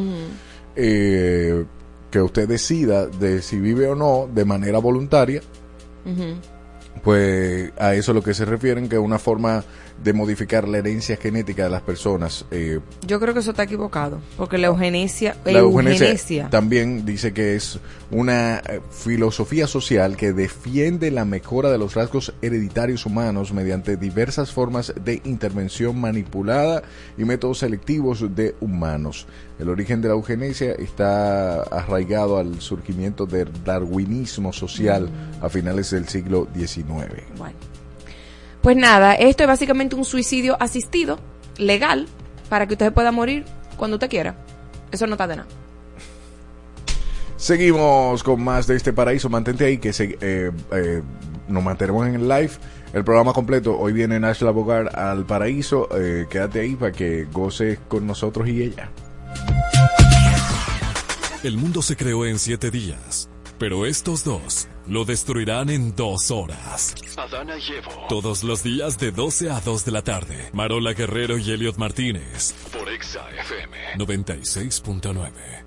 [0.76, 1.64] eh,
[2.10, 5.42] que usted decida de si vive o no de manera voluntaria,
[7.02, 9.64] pues a eso es lo que se refieren, que es una forma
[10.02, 12.44] de modificar la herencia genética de las personas.
[12.50, 17.32] Eh, Yo creo que eso está equivocado, porque la eugenesia, la eugenesia eugenesia también dice
[17.32, 17.78] que es
[18.10, 24.52] una eh, filosofía social que defiende la mejora de los rasgos hereditarios humanos mediante diversas
[24.52, 26.82] formas de intervención manipulada
[27.16, 29.26] y métodos selectivos de humanos.
[29.58, 35.08] El origen de la eugenesia está arraigado al surgimiento del darwinismo social
[35.40, 36.84] a finales del siglo XIX.
[37.36, 37.71] Bueno.
[38.62, 41.18] Pues nada, esto es básicamente un suicidio asistido,
[41.56, 42.06] legal,
[42.48, 43.44] para que usted pueda morir
[43.76, 44.36] cuando usted quiera.
[44.92, 45.48] Eso no está de nada.
[47.36, 49.28] Seguimos con más de este paraíso.
[49.28, 51.02] Mantente ahí que se, eh, eh,
[51.48, 52.52] nos mantenemos en el live.
[52.92, 53.76] El programa completo.
[53.76, 55.88] Hoy viene Nash Bogart al paraíso.
[55.98, 58.90] Eh, quédate ahí para que goces con nosotros y ella.
[61.42, 66.94] El mundo se creó en siete días, pero estos dos lo destruirán en dos horas.
[67.16, 68.06] Adana y Evo.
[68.08, 70.50] Todos los días de 12 a 2 de la tarde.
[70.52, 72.54] Marola Guerrero y Elliot Martínez.
[72.72, 73.76] Por Exa FM.
[73.98, 75.62] 96.9.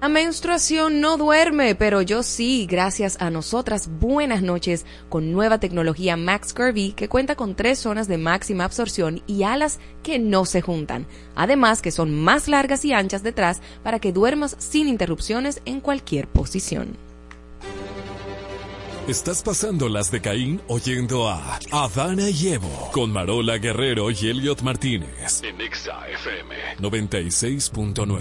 [0.00, 3.90] La menstruación no duerme, pero yo sí, gracias a nosotras.
[4.00, 9.20] Buenas noches con nueva tecnología Max Curvy que cuenta con tres zonas de máxima absorción
[9.26, 11.06] y alas que no se juntan.
[11.34, 16.28] Además que son más largas y anchas detrás para que duermas sin interrupciones en cualquier
[16.28, 17.09] posición.
[19.10, 24.62] Estás pasando las de Caín oyendo a Adana y Evo con Marola Guerrero y Elliot
[24.62, 25.42] Martínez.
[25.42, 26.54] En Exa FM.
[26.78, 28.20] 96.9.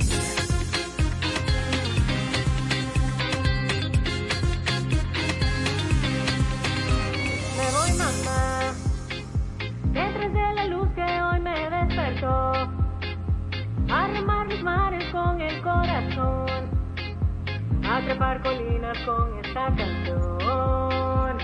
[7.56, 8.74] Me voy mamá,
[9.94, 12.52] detrás de la luz que hoy me despertó,
[13.90, 16.49] a remar los mares con el corazón,
[17.90, 21.38] a trepar colinas con esta canción.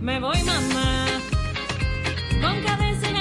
[0.00, 1.06] Me voy mamá,
[2.40, 3.11] con cabeza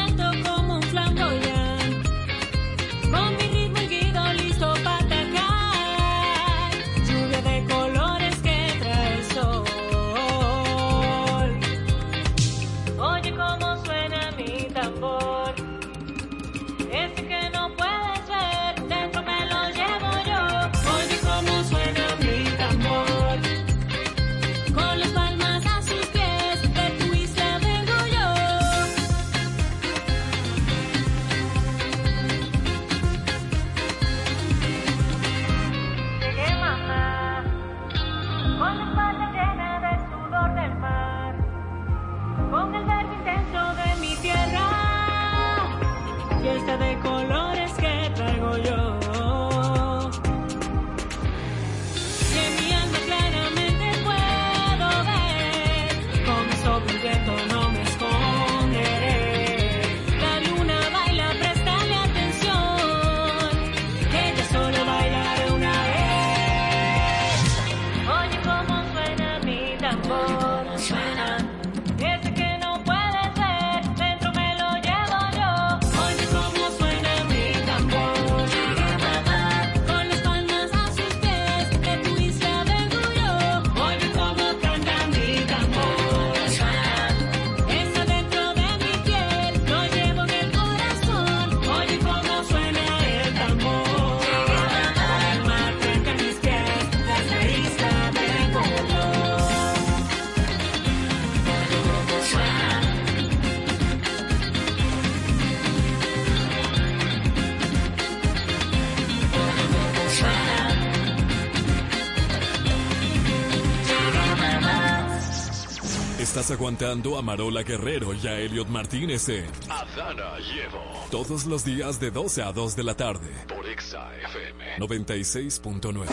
[116.62, 120.84] aguantando a Marola Guerrero y a Elliot Martínez en Adana Llevo.
[121.10, 123.32] todos los días de 12 a 2 de la tarde.
[123.48, 124.78] Por Exa FM.
[124.78, 126.06] 96.9.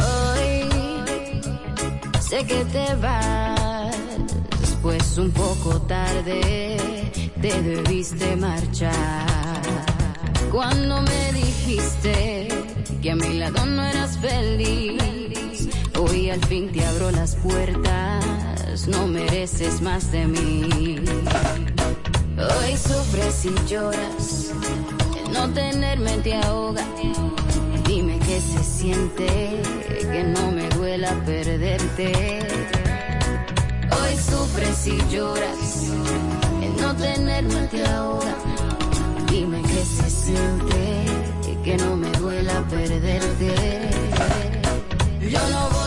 [0.00, 0.68] Hoy
[2.20, 3.96] sé que te vas,
[4.82, 6.76] pues un poco tarde
[7.40, 9.62] te debiste marchar.
[10.50, 12.48] Cuando me dijiste
[13.00, 18.24] que a mi lado no eras feliz, hoy al fin te abro las puertas,
[18.86, 20.96] no mereces más de mí.
[22.36, 24.52] Hoy sufres y lloras,
[25.18, 26.84] el no tenerme te ahoga.
[27.86, 29.26] Dime qué se siente,
[29.88, 32.12] que no me duela perderte.
[33.90, 35.90] Hoy sufres y lloras,
[36.62, 38.34] el no tenerme te ahoga.
[39.30, 41.04] Dime qué se siente,
[41.64, 43.90] que no me duela perderte.
[45.20, 45.77] Yo no voy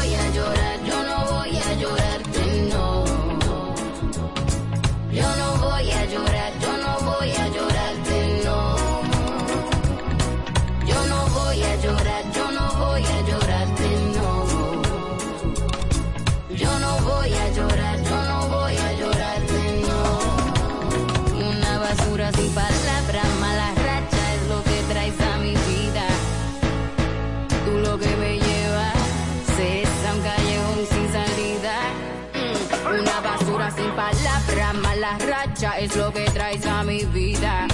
[35.62, 37.68] es lo que traes a mi vida.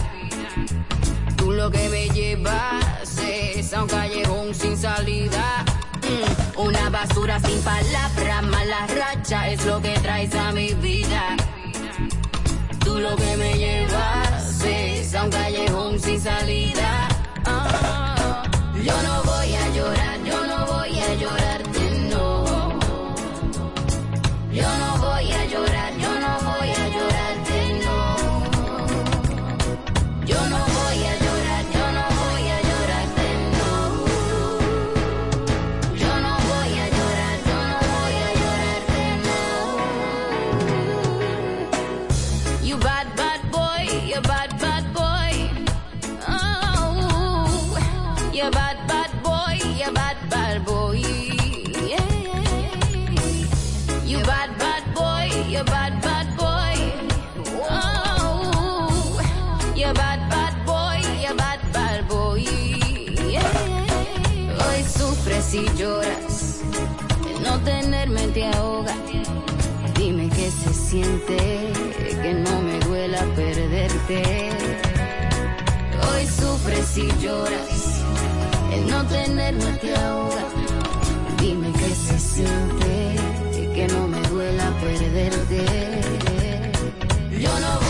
[1.38, 5.64] Tú lo que me llevas es a un callejón sin salida.
[6.04, 10.97] Mm, Una basura sin palabras, mala racha es lo que traes a mi vida.
[65.58, 66.62] Y lloras,
[67.30, 68.94] el no tenerme te ahoga.
[69.98, 71.38] Dime qué se siente,
[72.22, 74.52] que no me duela perderte.
[76.08, 78.04] Hoy sufres y lloras,
[78.74, 80.46] el no tenerme te ahoga.
[81.42, 85.66] Dime qué se siente, que no me duela perderte.
[87.40, 87.87] Yo no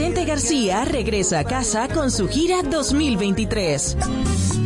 [0.00, 3.98] Vicente García regresa a casa con su gira 2023.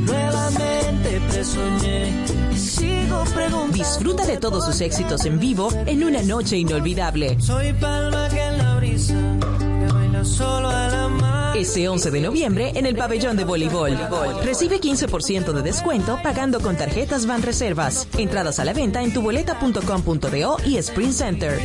[0.07, 2.13] Nuevamente presoñé
[2.53, 3.77] y sigo preguntando.
[3.77, 7.37] Disfruta de todos sus éxitos en vivo en una noche inolvidable.
[7.41, 9.17] Soy palma que en la brisa
[9.59, 11.57] que baila solo a la mar.
[11.57, 13.99] Ese 11 de noviembre en el pabellón de voleibol.
[14.45, 18.07] Recibe 15% de descuento pagando con tarjetas Van Reservas.
[18.17, 21.59] Entradas a la venta en tuboleta.com.do y Sprint Center.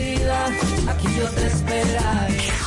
[0.88, 2.59] Aquí yo te esperaré.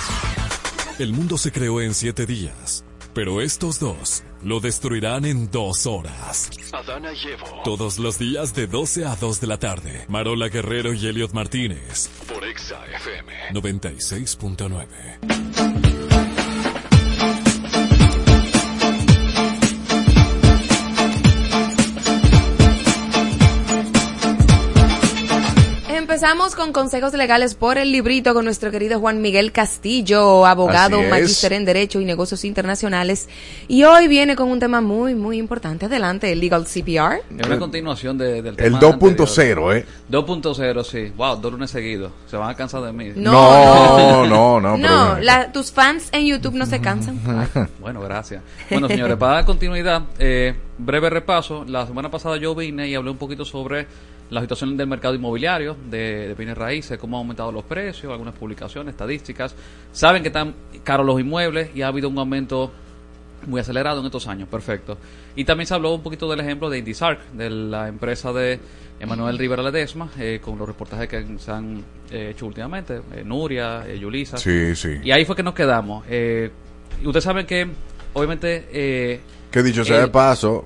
[1.02, 6.48] El mundo se creó en siete días, pero estos dos lo destruirán en dos horas.
[6.70, 7.60] Adana Llevo.
[7.64, 10.04] Todos los días de 12 a 2 de la tarde.
[10.06, 12.08] Marola Guerrero y Elliot Martínez.
[12.32, 13.32] Por Exa FM.
[13.52, 15.61] 96.9.
[26.22, 31.52] empezamos con consejos legales por el librito con nuestro querido Juan Miguel Castillo, abogado, magíster
[31.52, 33.28] en Derecho y Negocios Internacionales.
[33.66, 35.86] Y hoy viene con un tema muy, muy importante.
[35.86, 37.22] Adelante, el Legal CPR.
[37.40, 39.76] Es una continuación de- del El tema 2.0, anterior.
[39.78, 39.86] ¿eh?
[40.08, 41.12] 2.0, sí.
[41.16, 42.12] Wow, dos lunes seguidos.
[42.30, 43.10] Se van a cansar de mí.
[43.16, 44.76] No, no, no.
[44.78, 47.18] No, pero- la- tus fans en YouTube no se cansan.
[47.80, 48.44] Bueno, gracias.
[48.70, 51.64] Bueno, señores, para dar continuidad, eh, breve repaso.
[51.66, 53.88] La semana pasada yo vine y hablé un poquito sobre
[54.32, 58.34] la situación del mercado inmobiliario, de, de bienes raíces, cómo han aumentado los precios, algunas
[58.34, 59.54] publicaciones, estadísticas.
[59.92, 62.72] Saben que están caros los inmuebles y ha habido un aumento
[63.46, 64.96] muy acelerado en estos años, perfecto.
[65.36, 68.58] Y también se habló un poquito del ejemplo de IndySark, de la empresa de
[69.00, 73.84] Emanuel Rivera Ledesma, eh, con los reportajes que se han eh, hecho últimamente, eh, Nuria,
[73.86, 74.38] eh, Yulisa.
[74.38, 74.98] Sí, sí.
[75.04, 76.06] Y ahí fue que nos quedamos.
[76.08, 76.50] Eh,
[77.02, 77.68] y ustedes saben que,
[78.14, 79.20] obviamente, eh,
[79.50, 80.64] Que dicho sea de paso,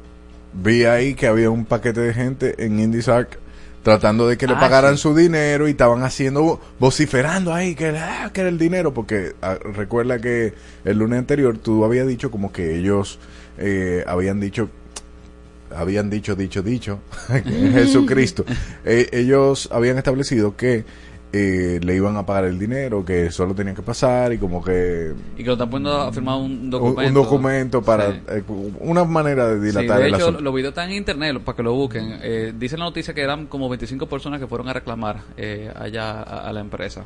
[0.52, 3.40] vi ahí que había un paquete de gente en IndySark
[3.86, 5.02] tratando de que le Ah, pagaran sí.
[5.02, 9.56] su dinero y estaban haciendo, vociferando ahí que, ah, que era el dinero, porque ah,
[9.62, 13.20] recuerda que el lunes anterior tú habías dicho como que ellos
[13.58, 14.68] eh, habían dicho,
[15.72, 16.98] habían dicho, dicho, dicho,
[17.72, 18.44] Jesucristo,
[18.84, 20.84] Eh, ellos habían establecido que
[21.36, 25.12] eh, le iban a pagar el dinero, que solo tenían que pasar y como que
[25.36, 27.08] y que lo están poniendo a firmar un documento.
[27.08, 28.20] un documento para Sí.
[28.28, 28.42] eh,
[28.80, 30.40] una manera de Sí, dilatar de el hecho, asunto.
[30.42, 32.18] los videos están en internet para que lo busquen.
[32.22, 36.22] Eh, dice la noticia que eran como 25 personas que fueron a reclamar eh, allá
[36.22, 37.04] a, a la empresa.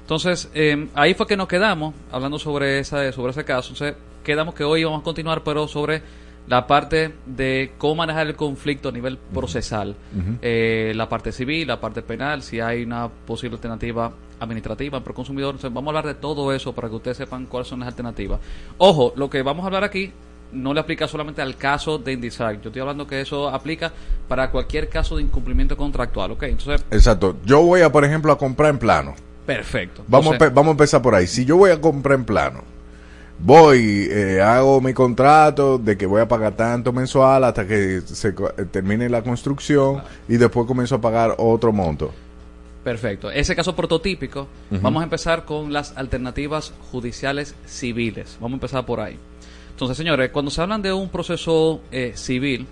[0.00, 3.72] Entonces, eh, ahí fue que nos quedamos hablando sobre, esa, sobre ese caso.
[3.72, 6.02] Entonces, quedamos que hoy vamos a continuar, pero sobre
[6.46, 9.94] la parte de cómo manejar el conflicto a nivel procesal.
[10.42, 15.54] Eh, la parte civil, la parte penal, si hay una posible alternativa administrativa el consumidor.
[15.54, 18.40] Entonces, vamos a hablar de todo eso para que ustedes sepan cuáles son las alternativas.
[18.78, 20.12] Ojo, lo que vamos a hablar aquí
[20.52, 22.62] no le aplica solamente al caso de IndySark.
[22.62, 23.92] Yo estoy hablando que eso aplica
[24.26, 26.42] para cualquier caso de incumplimiento contractual, ¿ok?
[26.44, 27.36] Entonces, Exacto.
[27.44, 29.14] Yo voy a, por ejemplo, a comprar en plano.
[29.46, 30.02] perfecto.
[30.02, 31.26] A, vamos a empezar por ahí.
[31.26, 32.64] Si yo voy a comprar en plano,
[33.42, 38.28] voy, eh, hago mi contrato de que voy a pagar tanto mensual hasta que se
[38.28, 38.34] eh,
[38.70, 42.12] termine la construcción y después comienzo a pagar otro monto.
[42.84, 43.30] Perfecto.
[43.30, 48.38] Ese caso prototípico, vamos a empezar con las alternativas judiciales civiles.
[48.40, 49.18] Vamos a empezar por ahí.
[49.70, 52.66] Entonces, señores, cuando se hablan de un proceso eh, civil,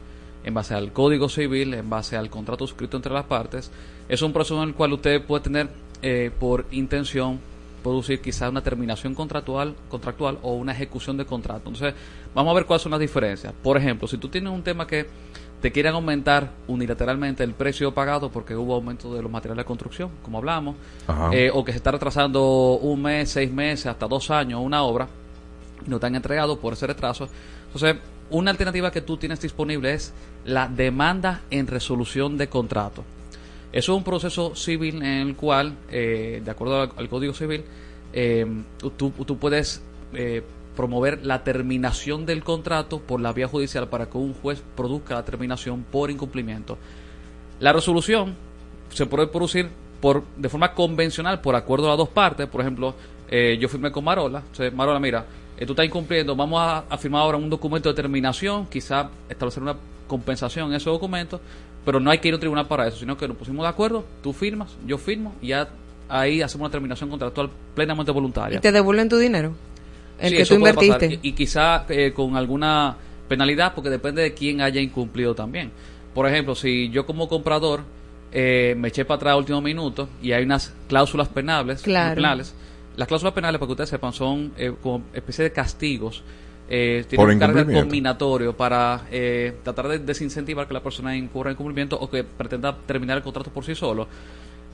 [0.44, 3.70] en base al Código Civil, en base al contrato suscrito entre las partes,
[4.08, 5.68] es un proceso en el cual usted puede tener
[6.00, 7.38] eh, por intención
[7.82, 11.68] producir quizás una terminación contractual, contractual o una ejecución de contrato.
[11.68, 11.94] Entonces,
[12.34, 13.52] vamos a ver cuáles son las diferencias.
[13.62, 15.06] Por ejemplo, si tú tienes un tema que
[15.60, 20.10] te quieren aumentar unilateralmente el precio pagado porque hubo aumento de los materiales de construcción,
[20.22, 20.76] como hablamos,
[21.32, 25.08] eh, o que se está retrasando un mes, seis meses, hasta dos años una obra,
[25.84, 27.28] y no te han entregado por ese retraso.
[27.66, 27.96] Entonces,
[28.30, 30.12] una alternativa que tú tienes disponible es
[30.44, 33.04] la demanda en resolución de contrato.
[33.72, 37.64] Eso es un proceso civil en el cual, eh, de acuerdo al, Código Civil,
[38.12, 38.46] eh,
[38.96, 39.82] tú, puedes
[40.14, 40.42] eh,
[40.74, 45.24] promover la terminación del contrato por la vía judicial para que un juez produzca la
[45.24, 46.78] terminación por incumplimiento.
[47.60, 48.36] La resolución
[48.90, 49.68] se puede producir
[50.00, 52.46] por de forma convencional por acuerdo a las dos partes.
[52.46, 52.94] Por ejemplo,
[53.28, 54.42] eh, yo firmé con Marola.
[54.72, 55.26] Marola, mira,
[55.58, 56.34] tú estás incumpliendo.
[56.34, 60.88] Vamos a, a firmar ahora un documento de terminación, quizá establecer una compensación en ese
[60.88, 61.40] documento,
[61.88, 63.70] pero no hay que ir a un tribunal para eso, sino que nos pusimos de
[63.70, 65.70] acuerdo, tú firmas, yo firmo, y ya
[66.06, 68.58] ahí hacemos una terminación contractual plenamente voluntaria.
[68.58, 69.54] Y te devuelven tu dinero.
[70.20, 71.18] El Sí, que eso tú invertiste.
[71.22, 72.94] Y, y quizá eh, con alguna
[73.26, 75.70] penalidad, porque depende de quién haya incumplido también.
[76.12, 77.84] Por ejemplo, si yo como comprador
[78.32, 82.16] eh, me eché para atrás a último minuto y hay unas cláusulas penales, Claro.
[82.16, 82.54] penales
[82.98, 86.22] las cláusulas penales, para que ustedes sepan, son eh, como especie de castigos.
[86.70, 91.50] Eh, Por tienen un carácter combinatorio para eh, tratar de desincentivar que la persona incurra
[91.50, 94.06] en incumplimiento o que pretenda terminar el contrato por sí solo.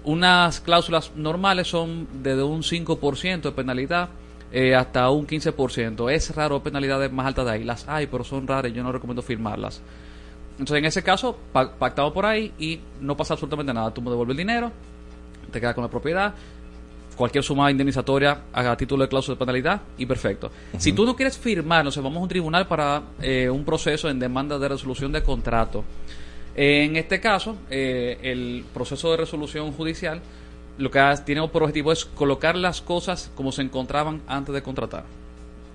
[0.05, 4.09] Unas cláusulas normales son desde un 5% de penalidad
[4.53, 6.11] eh, hasta un 15%.
[6.13, 7.65] Es raro penalidades más altas de ahí.
[7.65, 9.81] Las hay, pero son raras y yo no recomiendo firmarlas.
[10.53, 13.93] Entonces, en ese caso, pa- pactamos por ahí y no pasa absolutamente nada.
[13.95, 14.71] Tú me devuelves el dinero,
[15.51, 16.35] te quedas con la propiedad,
[17.17, 20.51] cualquier suma indemnizatoria a título de cláusula de penalidad y perfecto.
[20.79, 24.19] Si tú no quieres firmar, nos vamos a un tribunal para eh, un proceso en
[24.19, 25.85] demanda de resolución de contrato.
[26.57, 30.21] En este caso, eh, el proceso de resolución judicial
[30.77, 35.05] lo que tiene por objetivo es colocar las cosas como se encontraban antes de contratar.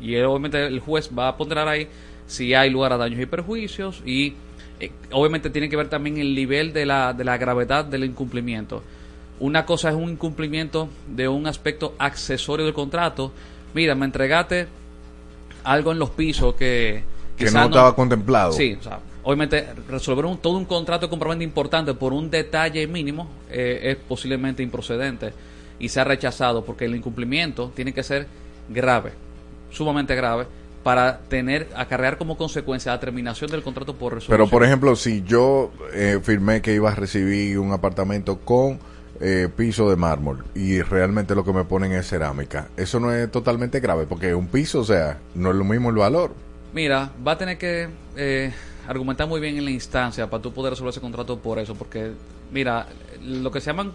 [0.01, 1.87] Y obviamente el juez va a ponderar ahí
[2.27, 4.33] si hay lugar a daños y perjuicios y
[4.79, 8.83] eh, obviamente tiene que ver también el nivel de la, de la gravedad del incumplimiento.
[9.39, 13.31] Una cosa es un incumplimiento de un aspecto accesorio del contrato.
[13.73, 14.67] Mira, me entregaste
[15.63, 17.03] algo en los pisos que...
[17.37, 18.51] Que no estaba contemplado.
[18.51, 22.85] Sí, o sea, obviamente resolver un- todo un contrato de compraventa importante por un detalle
[22.85, 25.31] mínimo eh, es posiblemente improcedente
[25.79, 28.27] y se ha rechazado porque el incumplimiento tiene que ser
[28.67, 29.13] grave,
[29.71, 30.47] sumamente grave,
[30.83, 34.37] para tener, acarrear como consecuencia la terminación del contrato por resolución.
[34.37, 38.79] Pero, por ejemplo, si yo eh, firmé que iba a recibir un apartamento con
[39.21, 43.29] eh, piso de mármol y realmente lo que me ponen es cerámica, eso no es
[43.31, 46.33] totalmente grave porque un piso, o sea, no es lo mismo el valor.
[46.73, 48.53] Mira, va a tener que eh,
[48.87, 52.11] argumentar muy bien en la instancia para tú poder resolver ese contrato por eso, porque,
[52.51, 52.87] mira,
[53.23, 53.91] lo que se llaman,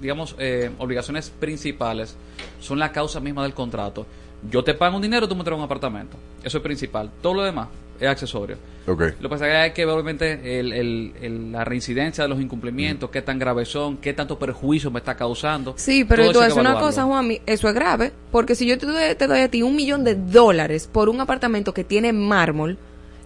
[0.00, 2.16] digamos, eh, obligaciones principales
[2.58, 4.06] son la causa misma del contrato.
[4.50, 6.16] Yo te pago un dinero, tú me traes un apartamento.
[6.42, 7.10] Eso es principal.
[7.22, 7.68] Todo lo demás
[8.00, 8.56] es accesorio.
[8.86, 13.22] Lo que pasa es que obviamente, el- el- el- la reincidencia de los incumplimientos, qué
[13.22, 15.74] tan graves son, qué tanto perjuicio me está causando.
[15.76, 18.86] Sí, pero Todo tú es una cosa, Juan, eso es grave, porque si yo te
[18.86, 22.78] doy, te doy a ti un millón de dólares por un apartamento que tiene mármol,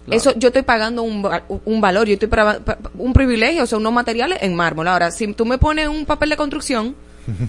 [0.05, 0.17] Claro.
[0.17, 1.27] eso yo estoy pagando un,
[1.65, 4.87] un valor, yo estoy para, pa- un privilegio, o sea, unos materiales en mármol.
[4.87, 6.95] Ahora, si tú me pones un papel de construcción,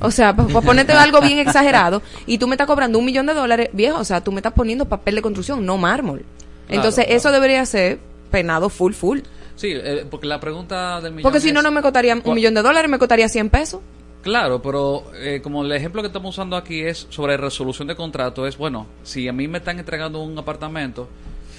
[0.01, 3.35] o sea, para ponerte algo bien exagerado, y tú me estás cobrando un millón de
[3.35, 6.24] dólares, viejo, o sea, tú me estás poniendo papel de construcción, no mármol.
[6.69, 7.17] Entonces, claro.
[7.17, 7.99] eso debería ser
[8.31, 9.21] penado full, full.
[9.57, 12.21] Sí, eh, porque la pregunta del millón Porque si no, es- no me costaría un
[12.21, 13.81] ¿Cuál- millón de dólares, me costaría 100 pesos.
[14.23, 18.47] Claro, pero eh, como el ejemplo que estamos usando aquí es sobre resolución de contrato,
[18.47, 21.09] es bueno, si a mí me están entregando un apartamento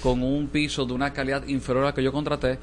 [0.02, 2.58] con un piso de una calidad inferior a la que yo contraté,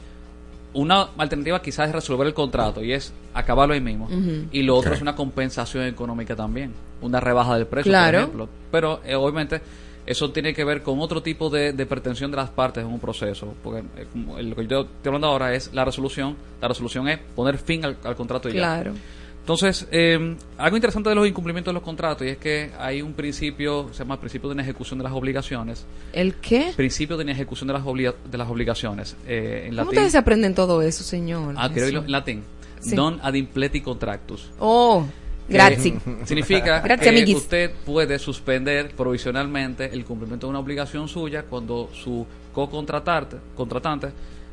[0.73, 4.07] una alternativa quizás es resolver el contrato y es acabarlo ahí mismo.
[4.51, 8.11] Y lo otro es una compensación económica también, una rebaja del precio, Claro.
[8.19, 8.49] por ejemplo.
[8.71, 9.61] Pero eh, obviamente
[10.05, 12.99] eso tiene que ver con otro tipo de, de pretensión de las partes en un
[12.99, 13.53] proceso.
[13.63, 16.35] Porque eh, lo que yo estoy hablando ahora es la resolución.
[16.61, 18.59] La resolución es poner fin al, al contrato y ya.
[18.59, 18.93] Claro.
[19.41, 23.13] Entonces, eh, algo interesante de los incumplimientos de los contratos y es que hay un
[23.13, 25.85] principio, se llama principio de inejecución de las obligaciones.
[26.13, 26.73] ¿El qué?
[26.75, 29.15] Principio de inejecución de las, obliga- de las obligaciones.
[29.27, 29.89] Eh, en ¿Cómo latín.
[29.99, 31.53] ustedes aprenden todo eso, señor?
[31.57, 32.43] Ah, oírlo en latín.
[32.81, 32.93] Sí.
[32.93, 34.49] Non ad impleti contractus.
[34.57, 35.05] Oh,
[35.47, 36.01] Que gracias.
[36.25, 37.35] Significa que amiguis.
[37.37, 44.09] usted puede suspender provisionalmente el cumplimiento de una obligación suya cuando su co-contratante contratante,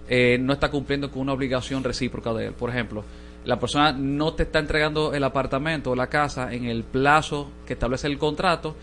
[0.09, 2.53] eh, no está cumpliendo con una obligación recíproca de él.
[2.53, 3.05] Por ejemplo,
[3.45, 7.72] la persona no te está entregando el apartamento o la casa en el plazo que
[7.74, 8.74] establece el contrato,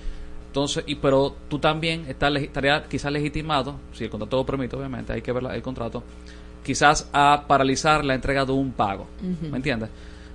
[0.48, 4.76] entonces, y pero tú también estás legi- estaría quizás legitimado, si el contrato lo permite,
[4.76, 6.02] obviamente, hay que ver la- el contrato,
[6.64, 9.06] quizás a paralizar la entrega de un pago.
[9.52, 9.90] ¿Me entiendes?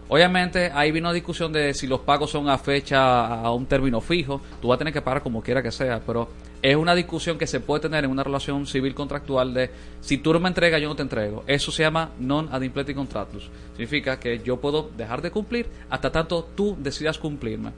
[0.08, 4.00] Obviamente, ahí vino la discusión de si los pagos son a fecha, a un término
[4.00, 6.28] fijo, tú vas a tener que pagar como quiera que sea, pero
[6.60, 10.32] es una discusión que se puede tener en una relación civil contractual de si tú
[10.32, 11.44] no me entregas, yo no te entrego.
[11.46, 13.50] Eso se llama non ad impleti contractus.
[13.76, 17.72] Significa que yo puedo dejar de cumplir hasta tanto tú decidas cumplirme.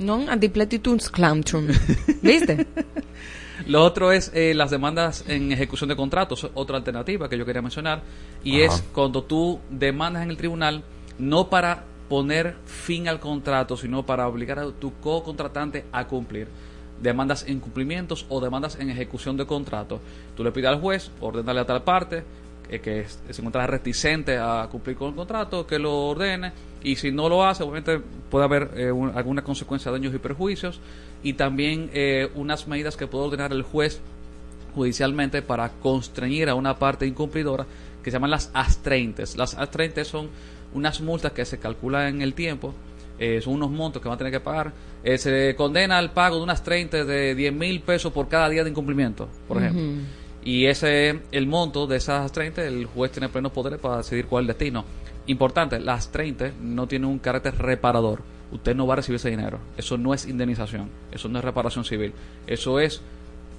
[0.00, 1.68] Non antipletituns clantrum.
[2.22, 2.66] ¿Viste?
[3.66, 7.60] Lo otro es eh, las demandas en ejecución de contratos, otra alternativa que yo quería
[7.60, 8.00] mencionar,
[8.42, 8.74] y Ajá.
[8.74, 10.82] es cuando tú demandas en el tribunal
[11.20, 16.48] no para poner fin al contrato, sino para obligar a tu co-contratante a cumplir.
[17.00, 20.00] Demandas en cumplimientos o demandas en ejecución de contrato.
[20.36, 22.24] Tú le pides al juez, ordenarle a tal parte
[22.68, 26.52] eh, que se encuentra reticente a cumplir con el contrato, que lo ordene,
[26.82, 28.00] y si no lo hace, obviamente
[28.30, 30.80] puede haber eh, un- alguna consecuencia de daños y perjuicios,
[31.22, 34.00] y también eh, unas medidas que puede ordenar el juez
[34.74, 37.66] judicialmente para constreñir a una parte incumplidora
[38.02, 39.36] que se llaman las astreintes.
[39.36, 40.28] Las astreintes son
[40.74, 42.74] unas multas que se calculan en el tiempo,
[43.18, 44.72] eh, son unos montos que van a tener que pagar.
[45.04, 48.64] Eh, se condena al pago de unas 30 de 10 mil pesos por cada día
[48.64, 49.82] de incumplimiento, por ejemplo.
[50.42, 54.44] Y ese, el monto de esas 30, el juez tiene plenos poderes para decidir cuál
[54.44, 54.84] es el destino.
[55.26, 58.22] Importante, las 30 no tienen un carácter reparador.
[58.52, 59.58] Usted no va a recibir ese dinero.
[59.76, 60.88] Eso no es indemnización.
[61.12, 62.14] Eso no es reparación civil.
[62.46, 63.02] Eso es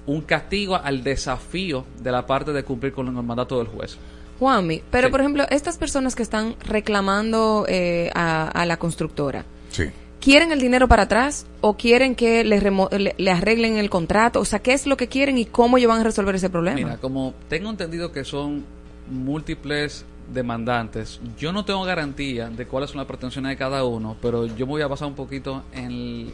[0.06, 3.96] un castigo al desafío de la parte de cumplir con el mandato del juez.
[4.42, 5.10] Juanmi, pero Sí.
[5.12, 9.84] por ejemplo, estas personas que están reclamando eh, a, a la constructora, Sí.
[10.20, 14.40] ¿quieren el dinero para atrás o quieren que le, remo- le, le arreglen el contrato?
[14.40, 16.76] O sea, ¿qué es lo que quieren y cómo ellos van a resolver ese problema?
[16.76, 18.64] Mira, como tengo entendido que son
[19.10, 24.46] múltiples demandantes, yo no tengo garantía de cuáles son las pretensiones de cada uno, pero
[24.46, 26.32] yo me voy a basar un poquito en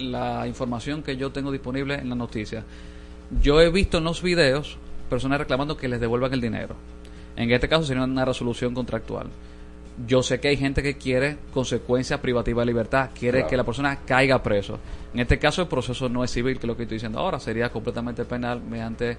[0.00, 2.64] la información que yo tengo disponible en la noticia.
[3.42, 4.76] Yo he visto en los videos
[5.10, 6.74] personas reclamando que les devuelvan el dinero.
[7.38, 9.28] En este caso sería una resolución contractual.
[10.06, 13.50] Yo sé que hay gente que quiere consecuencia privativa de libertad, quiere Claro.
[13.50, 14.78] que la persona caiga preso.
[15.14, 17.40] En este caso el proceso no es civil, que es lo que estoy diciendo ahora,
[17.40, 19.16] sería completamente penal mediante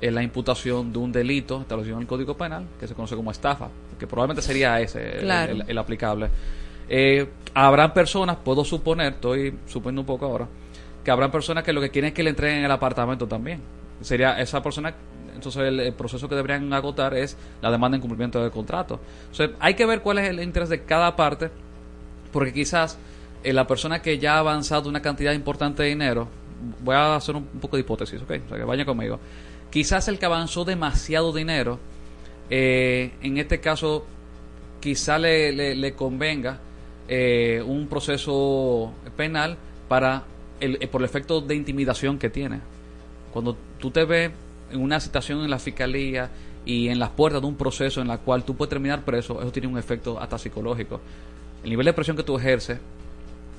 [0.00, 3.30] eh, la imputación de un delito establecido en el Código Penal, que se conoce como
[3.30, 5.52] estafa, que probablemente sería ese el- Claro.
[5.52, 6.28] el, el aplicable.
[6.88, 10.48] Eh, habrán personas, puedo suponer, estoy suponiendo un poco ahora,
[11.04, 13.60] que habrán personas que lo que quieren es que le entreguen el apartamento también.
[14.00, 14.92] Sería esa persona,
[15.48, 18.98] entonces el, el proceso que deberían agotar es la demanda en cumplimiento del contrato.
[19.30, 21.50] Entonces hay que ver cuál es el interés de cada parte
[22.32, 22.98] Porque quizás
[23.44, 26.28] eh, la persona que ya ha avanzado una cantidad importante de dinero,
[26.82, 28.30] voy a hacer un, poco de hipótesis, ¿ok?
[28.46, 29.20] O sea, que vaya conmigo.
[29.70, 31.78] Quizás el que avanzó demasiado dinero,
[32.48, 34.06] eh, en este caso,
[34.80, 36.58] quizá le, convenga
[37.06, 40.24] eh, un proceso penal para
[40.60, 42.60] el, por el efecto de intimidación que tiene.
[43.32, 44.30] Cuando tú te ves
[44.76, 46.30] una situación en la fiscalía
[46.64, 49.52] y en las puertas de un proceso en la cual tú puedes terminar preso, eso
[49.52, 51.00] tiene un efecto hasta psicológico.
[51.62, 52.78] El nivel de presión que tú ejerces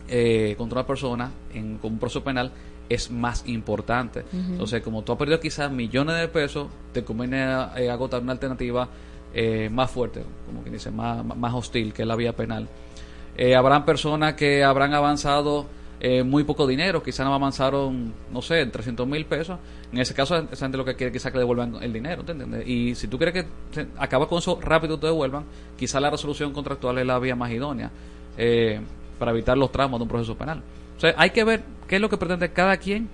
[0.08, 2.52] eh, contra una persona en, con un proceso penal
[2.88, 4.24] es más importante.
[4.32, 7.44] Entonces, como tú has perdido quizás millones de pesos, te conviene
[7.78, 8.88] eh, agotar una alternativa
[9.34, 12.68] eh, más fuerte, como quien dice, más, más hostil, que es la vía penal.
[13.38, 15.66] Eh, habrán personas que habrán avanzado
[16.00, 19.58] eh, muy poco dinero, quizás no avanzaron, no sé, 300 mil pesos.
[19.92, 22.24] En ese caso, esa gente lo que quiere quizás que devuelvan el dinero.
[22.66, 25.46] Y si tú quieres que acabas con eso rápido te devuelvan,
[25.78, 27.92] quizás la resolución contractual es la vía más idónea
[28.38, 28.82] eh,
[29.18, 30.62] para evitar los tramos de un proceso penal.
[30.98, 33.08] O sea, hay que ver qué es lo que pretende cada quien,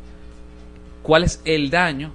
[1.04, 2.12] cuál es el daño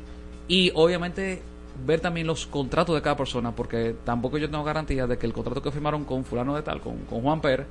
[0.49, 1.43] y obviamente
[1.85, 5.33] ver también los contratos de cada persona, porque tampoco yo tengo garantía de que el
[5.33, 7.67] contrato que firmaron con fulano de tal, con, con Juan Pérez,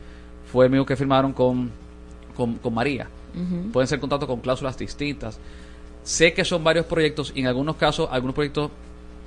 [0.51, 1.71] fue el mismo que firmaron con,
[2.35, 3.07] con, con María.
[3.73, 5.39] Pueden ser contratos con cláusulas distintas.
[6.03, 8.71] Sé que son varios proyectos y en algunos casos algunos proyectos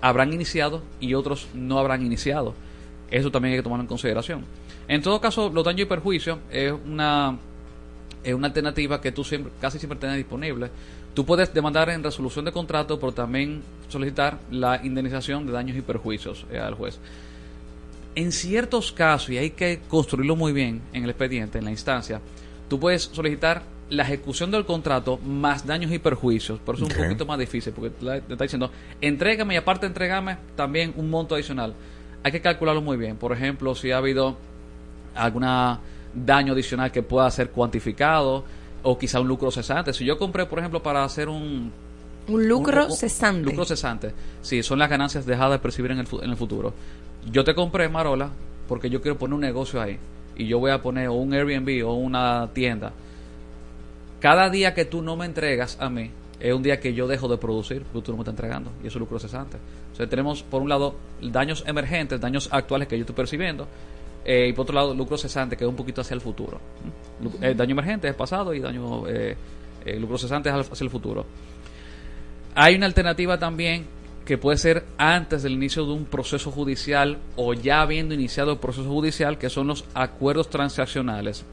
[0.00, 2.54] habrán iniciado y otros no habrán iniciado.
[3.10, 4.44] Eso también hay que tomarlo en consideración.
[4.86, 7.36] En todo caso, los daños y perjuicios es una,
[8.24, 10.70] es una alternativa que tú siempre, casi siempre tienes disponible.
[11.14, 15.82] Tú puedes demandar en resolución de contrato, pero también solicitar la indemnización de daños y
[15.82, 16.98] perjuicios eh, al juez.
[18.14, 22.20] En ciertos casos, y hay que construirlo muy bien en el expediente, en la instancia,
[22.68, 26.58] tú puedes solicitar la ejecución del contrato más daños y perjuicios.
[26.60, 30.36] Por eso es un poquito más difícil, porque te está diciendo, entrégame y aparte entrégame
[30.56, 31.74] también un monto adicional.
[32.22, 33.16] Hay que calcularlo muy bien.
[33.16, 34.36] Por ejemplo, si ha habido
[35.14, 35.44] algún
[36.14, 38.44] daño adicional que pueda ser cuantificado
[38.82, 39.92] o quizá un lucro cesante.
[39.92, 41.72] Si yo compré, por ejemplo, para hacer un...
[42.28, 43.42] Un lucro un- un- cesante.
[43.48, 44.12] Lucro cesante.
[44.42, 46.74] Sí, son las ganancias dejadas de percibir en el, en el futuro.
[47.32, 48.28] Yo te compré, Marola,
[48.68, 49.98] porque yo quiero poner un negocio ahí.
[50.38, 52.92] Y yo voy a poner un Airbnb o una tienda.
[54.20, 56.10] Cada día que tú no me entregas a mí,
[56.40, 58.70] es un día que yo dejo de producir, porque tú no me estás entregando.
[58.82, 59.58] Y eso es lucro cesante.
[59.96, 63.66] Sea, tenemos, por un lado, daños emergentes, daños actuales que yo estoy percibiendo.
[64.24, 66.60] eh, y por otro lado, lucro cesante, que es un poquito hacia el futuro.
[67.20, 67.24] ¿Mm?
[67.24, 69.36] Lu- eh, daño emergente es pasado y daño eh,
[69.86, 71.24] eh, lucro cesante es hacia el futuro.
[72.54, 73.86] Hay una alternativa también
[74.28, 78.58] que puede ser antes del inicio de un proceso judicial o ya habiendo iniciado el
[78.58, 81.46] proceso judicial, que son los acuerdos transaccionales.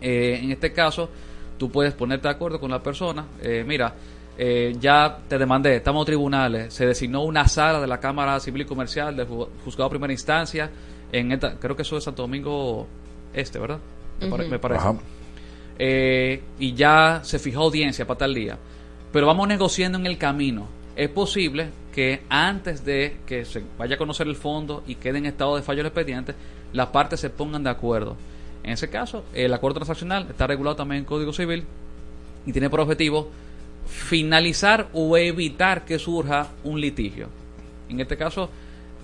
[0.00, 1.10] Eh, en este caso,
[1.58, 3.26] tú puedes ponerte de acuerdo con la persona.
[3.42, 3.92] eh, mira,
[4.38, 8.62] eh, ya te demandé, estamos en tribunales, se designó una sala de la Cámara Civil
[8.62, 10.70] y Comercial del ju- Juzgado de Primera Instancia,
[11.12, 12.86] en esta, creo que eso es Santo Domingo
[13.34, 13.78] Este, ¿verdad?
[14.18, 14.50] Me, pare- Ujú.
[14.50, 14.80] me parece.
[14.80, 14.94] Ajá.
[15.78, 18.56] Eh, y ya se fijó audiencia para tal día.
[19.12, 20.66] Pero vamos negociando en el camino.
[20.94, 25.26] Es posible que antes de que se vaya a conocer el fondo y quede en
[25.26, 26.34] estado de fallo el expediente,
[26.72, 28.16] las partes se pongan de acuerdo.
[28.62, 31.64] En ese caso, el acuerdo transaccional está regulado también en Código Civil
[32.46, 33.28] y tiene por objetivo
[33.86, 37.28] finalizar o evitar que surja un litigio.
[37.88, 38.48] En este caso,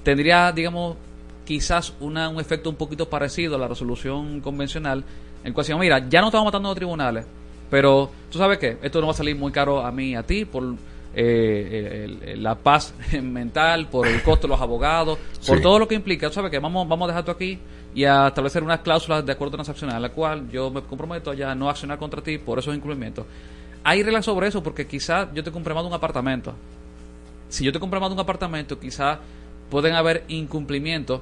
[0.03, 0.97] tendría, digamos,
[1.45, 5.05] quizás una, un efecto un poquito parecido a la resolución convencional,
[5.43, 7.27] en cual mira, ya no estamos matando a los tribunales,
[7.71, 10.23] pero tú sabes qué, esto no va a salir muy caro a mí y a
[10.23, 10.77] ti por
[11.15, 15.63] eh, el- el- la paz mental, por el costo de los abogados, por Sí.
[15.63, 16.31] todo lo que implica.
[16.31, 17.59] Sabes que vamos, vamos a dejar esto aquí
[17.95, 21.55] y a establecer unas cláusulas de acuerdo transaccional, la cual yo me comprometo a ya
[21.55, 23.25] no accionar contra ti por esos incumplimientos.
[23.85, 26.53] Hay reglas sobre eso porque quizás yo te compré más de un apartamento.
[27.49, 29.19] Si yo te compré más de un apartamento, quizás
[29.71, 31.21] pueden haber incumplimientos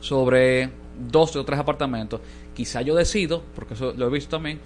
[0.00, 0.70] sobre
[1.10, 2.20] dos o tres apartamentos.
[2.54, 4.58] Quizá yo decido, porque eso lo he visto también,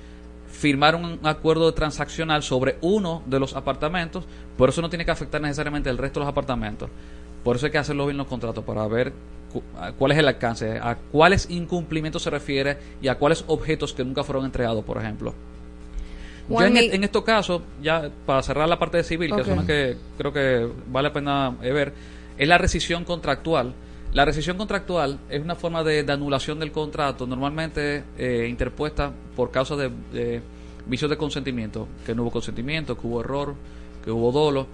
[0.53, 4.25] firmar un acuerdo transaccional sobre uno de los apartamentos,
[4.57, 6.89] por eso no tiene que afectar necesariamente el resto de los apartamentos.
[7.43, 9.13] Por eso hay que hacerlo bien los contratos para ver
[9.53, 9.63] cu-
[9.99, 14.23] cuál es el alcance, a cuáles incumplimientos se refiere y a cuáles objetos que nunca
[14.23, 15.35] fueron entregados, por ejemplo.
[16.49, 19.47] Yo en, e- en estos casos, ya para cerrar la parte de civil, que es
[19.49, 21.93] una que creo que vale la pena eh, ver,
[22.37, 23.73] es la rescisión contractual.
[24.15, 29.51] La rescisión contractual es una forma de, de anulación del contrato, normalmente eh, interpuesta por
[29.51, 30.43] causa de, de
[30.87, 33.55] vicios de consentimiento, que no hubo consentimiento, que hubo error,
[34.05, 34.67] que hubo dolo.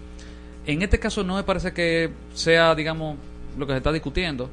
[0.67, 3.17] En este caso no me parece que sea, digamos,
[3.57, 4.51] lo que se está discutiendo.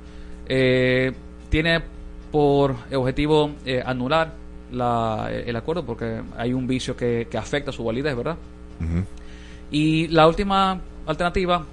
[0.48, 1.12] Eh,
[1.50, 1.82] tiene
[2.32, 4.34] por objetivo eh, anular
[4.72, 8.38] la- el acuerdo porque hay un vicio que, que afecta su validez, ¿verdad?
[9.72, 11.66] Y la última alternativa,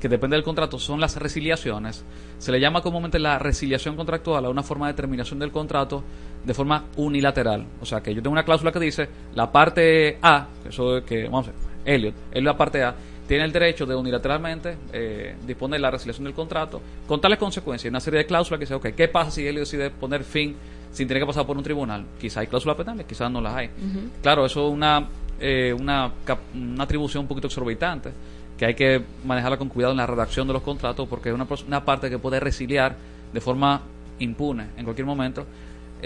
[0.00, 2.04] que depende del contrato, son las resiliaciones.
[2.44, 6.04] Se le llama comúnmente la resiliación contractual a una forma de terminación del contrato
[6.44, 7.64] de forma unilateral.
[7.80, 11.24] O sea, que yo tengo una cláusula que dice la parte A, eso es que,
[11.24, 12.94] vamos a ver, Elliot, Elliot la parte A,
[13.26, 17.90] tiene el derecho de unilateralmente eh, disponer la resiliación del contrato con tales consecuencias.
[17.90, 20.54] Una serie de cláusulas que dice, ok, ¿qué pasa si Elliot decide poner fin
[20.92, 22.04] sin tener que pasar por un tribunal?
[22.20, 23.70] Quizá hay cláusulas penales, quizás no las hay.
[24.20, 25.08] Claro, eso es una,
[25.40, 26.12] eh, una,
[26.54, 28.10] una atribución un poquito exorbitante
[28.58, 31.46] que hay que manejarla con cuidado en la redacción de los contratos porque es una,
[31.66, 32.96] una parte que puede resiliar
[33.32, 33.82] de forma
[34.18, 35.44] impune en cualquier momento.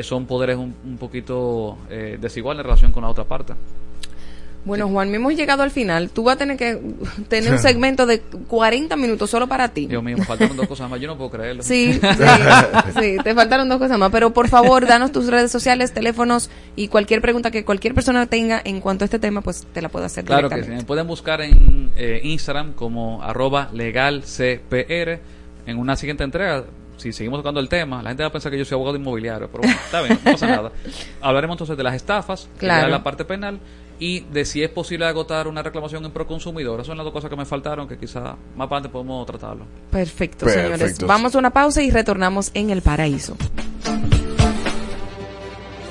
[0.00, 3.54] Son poderes un, un poquito eh, desiguales en relación con la otra parte.
[4.68, 6.10] Bueno, Juan, hemos llegado al final.
[6.10, 6.78] Tú vas a tener que
[7.28, 9.86] tener un segmento de 40 minutos solo para ti.
[9.86, 11.00] Dios mío, me faltaron dos cosas más.
[11.00, 11.62] Yo no puedo creerlo.
[11.62, 12.00] Sí, sí,
[13.00, 16.88] sí, te faltaron dos cosas más, pero por favor, danos tus redes sociales, teléfonos y
[16.88, 20.04] cualquier pregunta que cualquier persona tenga en cuanto a este tema, pues te la puedo
[20.04, 20.70] hacer Claro que sí.
[20.70, 25.18] Me pueden buscar en eh, Instagram como arroba legalcpr.
[25.66, 26.64] En una siguiente entrega,
[26.96, 29.48] si seguimos tocando el tema, la gente va a pensar que yo soy abogado inmobiliario,
[29.48, 30.72] pero bueno, está bien, no pasa nada.
[31.20, 32.86] Hablaremos entonces de las estafas, que Claro.
[32.86, 33.58] es la parte penal,
[33.98, 36.80] y de si es posible agotar una reclamación en proconsumidor.
[36.80, 39.64] Esas son las dos cosas que me faltaron, que quizá más adelante podemos tratarlo.
[39.90, 40.76] Perfecto, Perfecto.
[40.76, 40.98] señores.
[41.00, 43.36] Vamos a una pausa y retornamos en el paraíso.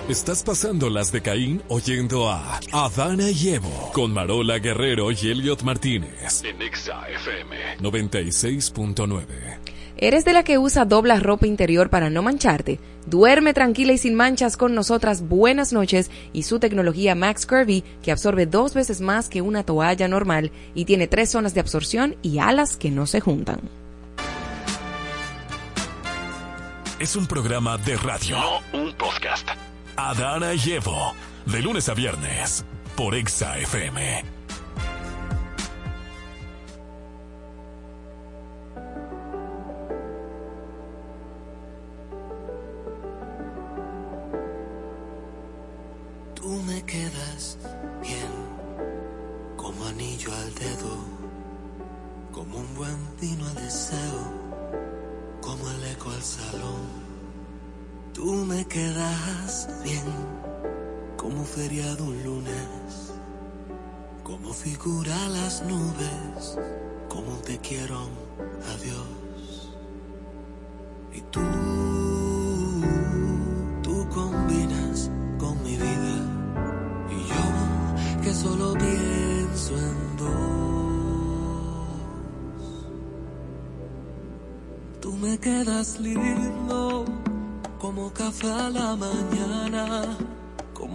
[0.10, 5.64] Estás pasando las de Caín oyendo a Adana y Evo con Marola Guerrero y Elliot
[5.64, 6.44] Martínez.
[6.46, 7.80] En Exa FM.
[7.80, 9.26] 96.9.
[10.00, 12.80] ¿Eres de la que usa dobla ropa interior para no mancharte?
[13.08, 18.12] Duerme tranquila y sin manchas con nosotras Buenas noches y su tecnología Max Curvy que
[18.12, 22.38] absorbe dos veces más que una toalla normal y tiene tres zonas de absorción y
[22.38, 23.60] alas que no se juntan.
[27.00, 28.38] Es un programa de radio.
[28.38, 29.48] No un podcast.
[29.96, 31.14] Adana y Evo.
[31.48, 32.64] De lunes a viernes.
[32.96, 34.37] Por Exa FM.
[46.88, 47.58] Quedas
[48.02, 48.32] bien,
[49.58, 50.96] como anillo al dedo,
[52.32, 54.20] como un buen vino al deseo,
[55.42, 57.08] como el eco al salón.
[58.14, 60.06] Tú me quedas bien,
[61.18, 63.14] como feriado un lunes,
[64.24, 66.58] como figura las nubes,
[67.10, 68.08] como te quiero
[68.74, 69.74] adiós.
[71.14, 71.42] Y tú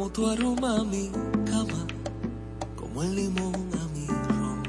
[0.03, 1.12] como tu aroma a mi
[1.44, 1.86] cama,
[2.74, 4.62] como el limón a mi ron.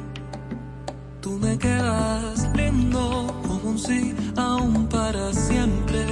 [1.22, 6.06] Tú me quedas lindo como un sí aún para siempre,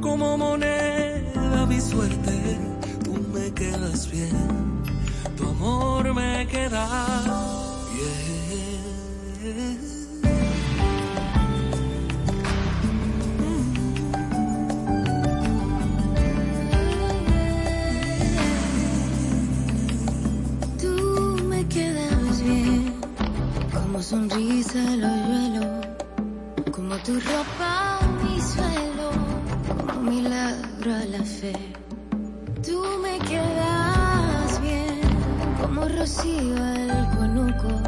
[0.00, 2.60] como moneda mi suerte.
[3.02, 4.84] Tú me quedas bien,
[5.36, 7.47] tu amor me queda
[24.08, 25.82] sonrisa el hoyuelo,
[26.72, 29.10] como tu ropa mi suelo,
[29.86, 31.52] como milagro a la fe.
[32.64, 35.00] Tú me quedas bien,
[35.60, 37.87] como rocío al conuco,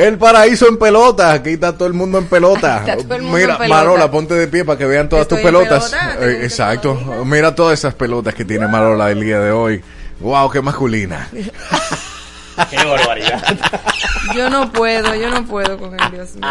[0.00, 2.78] El paraíso en pelota, aquí está todo el mundo en pelota.
[2.86, 3.74] Está todo el mundo Mira, en pelota.
[3.84, 5.90] Marola, ponte de pie para que vean todas tus Estoy en pelotas.
[5.90, 6.94] pelota, Eh, exacto.
[7.26, 9.82] Mira todas esas pelotas que tiene Marola el día de hoy.
[10.20, 11.28] Wow, qué masculina.
[12.70, 13.42] Qué barbaridad.
[14.34, 16.44] Yo no puedo, yo no puedo con él, Dios mío.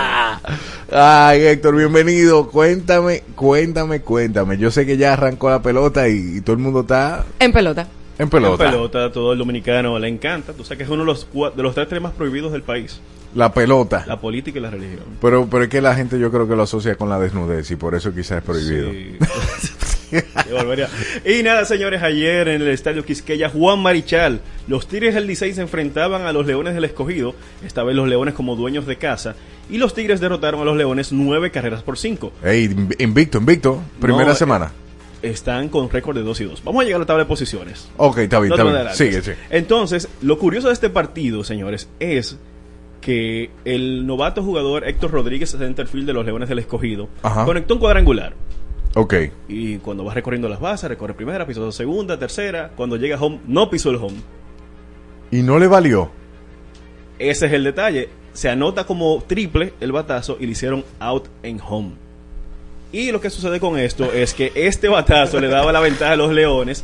[0.91, 2.47] Ay, Héctor, bienvenido.
[2.49, 4.57] Cuéntame, cuéntame, cuéntame.
[4.57, 7.87] Yo sé que ya arrancó la pelota y, y todo el mundo está En pelota.
[8.17, 8.63] en pelota.
[8.65, 10.51] La pelota, todo el dominicano le encanta.
[10.53, 12.99] Tú sabes que es uno de los, cua- de los tres temas prohibidos del país.
[13.35, 14.03] La pelota.
[14.07, 15.03] La política y la religión.
[15.21, 17.75] Pero, pero es que la gente yo creo que lo asocia con la desnudez y
[17.75, 18.91] por eso quizás es prohibido.
[18.91, 19.17] Sí.
[21.25, 25.61] Y nada, señores, ayer en el estadio Quisqueya, Juan Marichal, los Tigres del Licey se
[25.61, 29.35] enfrentaban a los Leones del Escogido, esta vez los Leones como dueños de casa,
[29.69, 32.31] y los Tigres derrotaron a los Leones nueve carreras por cinco.
[32.43, 33.81] Ey, invicto, invicto.
[34.01, 34.71] Primera No, semana.
[35.21, 36.63] Están con récord de 2 y 2.
[36.63, 37.89] Vamos a llegar a la tabla de posiciones.
[37.97, 38.75] Ok, está bien, está bien.
[38.77, 38.97] adelantes.
[38.97, 39.35] Sigue, sigue.
[39.49, 42.37] Entonces, lo curioso de este partido, señores, es
[43.01, 47.45] que el novato jugador Héctor Rodríguez, centerfield de los Leones del Escogido, Ajá.
[47.45, 48.33] conectó un cuadrangular.
[48.95, 49.13] Ok.
[49.47, 52.71] Y cuando va recorriendo las bases, recorre primera, pisó segunda, tercera.
[52.75, 54.17] Cuando llega a home, no pisó el home.
[55.31, 56.09] Y no le valió.
[57.19, 58.09] Ese es el detalle.
[58.33, 61.91] Se anota como triple el batazo y le hicieron out en home.
[62.91, 66.15] Y lo que sucede con esto es que este batazo le daba la ventaja a
[66.15, 66.83] los Leones.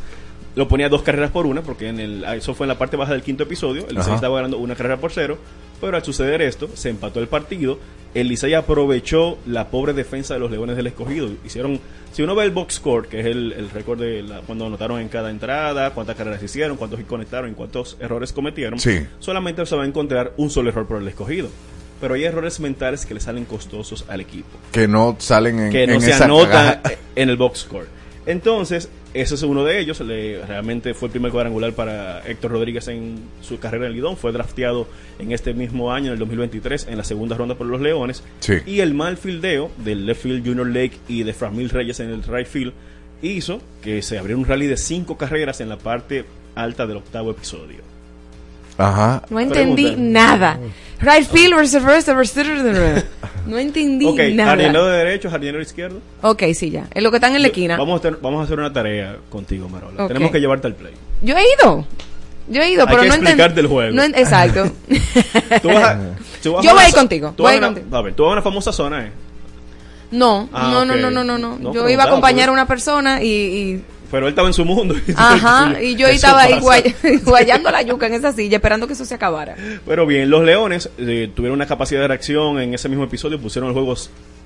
[0.56, 3.12] Lo ponía dos carreras por una, porque en el, eso fue en la parte baja
[3.12, 3.86] del quinto episodio.
[3.88, 5.38] El Licey estaba ganando una carrera por cero.
[5.80, 7.78] Pero al suceder esto, se empató el partido.
[8.14, 11.28] El Licey aprovechó la pobre defensa de los Leones del Escogido.
[11.44, 11.78] Hicieron,
[12.12, 14.98] si uno ve el box score, que es el, el récord de la- cuando anotaron
[15.00, 19.06] en cada entrada, cuántas carreras hicieron, cuántos conectaron y cuántos errores cometieron, Sí.
[19.18, 21.48] solamente se va a encontrar un solo error por el escogido.
[22.00, 25.86] Pero hay errores mentales que le salen costosos al equipo, Que no salen en, que
[25.86, 26.96] no en se esa anotan caja.
[27.14, 27.86] en el box score.
[28.24, 28.88] Entonces,
[29.20, 30.00] ese es uno de ellos.
[30.00, 34.16] Le- realmente fue el primer cuadrangular para Héctor Rodríguez en su carrera en el Lidón.
[34.16, 34.86] Fue drafteado
[35.18, 38.22] en este mismo año, en el 2023, en la segunda ronda por los Leones.
[38.40, 38.54] Sí.
[38.66, 42.22] Y el mal fildeo del left field Junior Lake y de Framil Reyes en el
[42.22, 42.72] right field
[43.22, 47.30] hizo que se abriera un rally de cinco carreras en la parte alta del octavo
[47.30, 47.78] episodio.
[48.78, 49.22] Ajá.
[49.30, 50.02] No entendí Pregunta.
[50.20, 50.58] nada.
[51.00, 53.04] Right field versus versus versus-
[53.46, 54.50] No entendí nada.
[54.50, 55.98] jardinero de derecho, jardinero izquierdo.
[56.22, 56.86] Ok, sí, ya.
[56.94, 57.76] Es lo que están en la esquina.
[57.76, 60.08] Vamos a, tener- vamos a hacer una tarea contigo, Marola.
[60.08, 60.94] Tenemos que llevarte al play.
[61.22, 61.86] Yo he ido.
[62.48, 63.30] Yo he ido, Hay pero que no entendí.
[63.32, 63.94] explicarte el juego.
[63.94, 64.70] No en- exacto.
[65.62, 66.00] Tú vas a-
[66.42, 67.96] tú vas Yo voy a ir contigo, tú voy vas a ir una- contigo.
[67.96, 69.10] A ver, tú vas a una famosa zona, ¿eh?
[70.12, 71.58] No, Ah, no, no, no, no, no, no.
[71.58, 74.64] No, Yo iba a acompañar a una persona y, y- Pero él estaba en su
[74.64, 74.94] mundo.
[75.16, 76.94] ajá, y yo estaba ahí guay-
[77.24, 79.56] guayando la yuca en esa silla esperando que eso se acabara.
[79.86, 83.68] Pero bien, los Leones eh, tuvieron una capacidad de reacción en ese mismo episodio, pusieron
[83.70, 83.94] el juego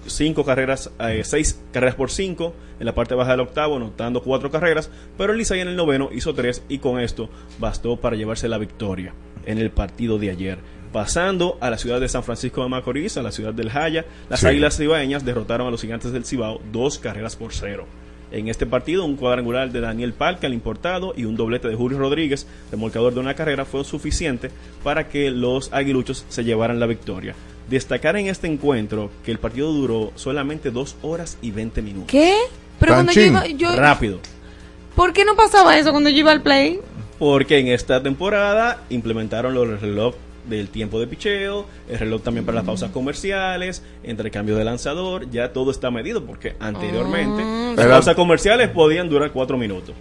[0.07, 4.51] cinco carreras, eh, seis carreras por cinco en la parte baja del octavo, anotando cuatro
[4.51, 8.49] carreras, pero el Licey en el noveno hizo tres y con esto bastó para llevarse
[8.49, 9.13] la victoria
[9.47, 10.59] en el partido de ayer.
[10.93, 14.41] Pasando a la ciudad de San Francisco de Macorís, a la ciudad del Jaya, las
[14.41, 14.47] Sí.
[14.47, 17.87] Águilas Cibaeñas derrotaron a los Gigantes del Cibao dos carreras por cero.
[18.33, 21.99] En este partido, un cuadrangular de Daniel Palca, el importado, y un doblete de Julio
[21.99, 24.51] Rodríguez, remolcador de una carrera, fue suficiente
[24.85, 27.35] para que los aguiluchos se llevaran la victoria.
[27.69, 32.11] Destacar en este encuentro que el partido duró solamente dos horas y 20 minutos.
[32.11, 32.37] ¿Qué?
[32.79, 34.21] Pero cuando yo iba, yo, Rápido.
[34.95, 36.81] ¿por qué no pasaba eso cuando yo iba al play?
[37.19, 40.15] Porque en esta temporada implementaron los reloj
[40.51, 44.65] del tiempo de picheo, el reloj también para las pausas comerciales, entre el cambio de
[44.65, 47.73] lanzador, ya todo está medido porque anteriormente Ah.
[47.77, 49.95] las pausas comerciales podían durar cuatro minutos,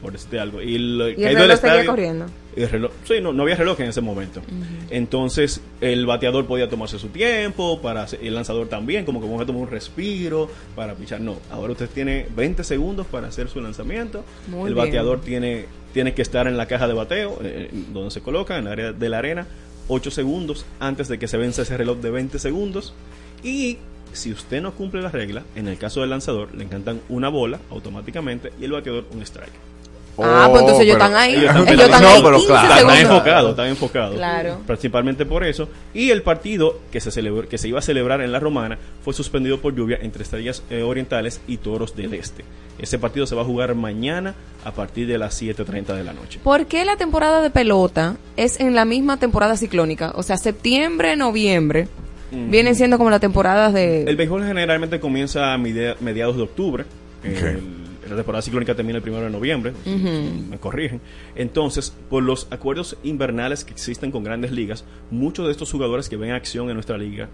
[0.00, 0.60] por decirte algo.
[0.60, 2.26] Y, lo- Y el reloj seguía estadio- corriendo.
[2.56, 4.42] el reloj, sí, no, no había reloj en ese momento.
[4.90, 9.46] Entonces, el bateador podía tomarse su tiempo, para el lanzador también, como que vamos a
[9.46, 11.20] tomar un respiro para pichar.
[11.20, 14.24] No, ahora usted tiene 20 segundos para hacer su lanzamiento.
[14.48, 14.86] Muy el bien.
[14.86, 18.66] bateador tiene, tiene que estar en la caja de bateo, eh, donde se coloca, en
[18.66, 19.46] el área de la arena,
[19.88, 22.94] 8 segundos antes de que se vence ese reloj de 20 segundos.
[23.42, 23.78] Y
[24.12, 27.60] si usted no cumple la regla, en el caso del lanzador, le encantan una bola
[27.70, 29.72] automáticamente y el bateador un strike.
[30.18, 31.34] Ah, pues entonces ellos están ahí.
[31.34, 32.64] Ellos están Ellos están No, ahí pero 15 claro.
[32.64, 33.00] Está, segundos.
[33.00, 34.14] enfocado, está enfocado.
[34.14, 34.60] Claro.
[34.66, 35.68] Principalmente por eso.
[35.94, 39.14] Y el partido que se, celebró, que se iba a celebrar en la Romana fue
[39.14, 42.44] suspendido por lluvia entre Estrellas eh, Orientales y Toros del Este.
[42.78, 46.40] Ese partido se va a jugar mañana a partir de las 7.30 de la noche.
[46.42, 50.12] ¿Por qué la temporada de pelota es en la misma temporada ciclónica?
[50.14, 51.88] O sea, septiembre, noviembre,
[52.30, 54.04] vienen siendo como las temporadas de...
[54.04, 56.84] El béisbol generalmente comienza a media- mediados de octubre.
[57.20, 57.42] Ok.
[57.42, 60.06] El- la temporada ciclónica termina el primero de noviembre, si- Ujú.
[60.08, 61.00] si me corrigen.
[61.36, 66.16] Entonces, por los acuerdos invernales que existen con grandes ligas, muchos de estos jugadores que
[66.16, 67.28] ven acción en nuestra liga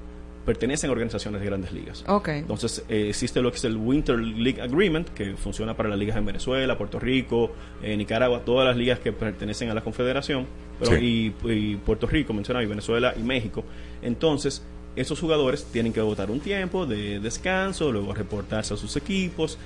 [0.48, 2.02] pertenecen a organizaciones de grandes ligas.
[2.26, 6.16] Entonces, eh, existe lo que es el Winter League Agreement, que funciona para las ligas
[6.16, 10.46] en Venezuela, Puerto Rico, eh, Nicaragua, todas las ligas que pertenecen a la Confederación,
[10.80, 13.62] pero, y, y Puerto Rico, mencionaba, y Venezuela y México.
[14.00, 14.62] Entonces,
[14.96, 19.58] esos jugadores tienen que votar un tiempo de descanso, luego reportarse a sus equipos.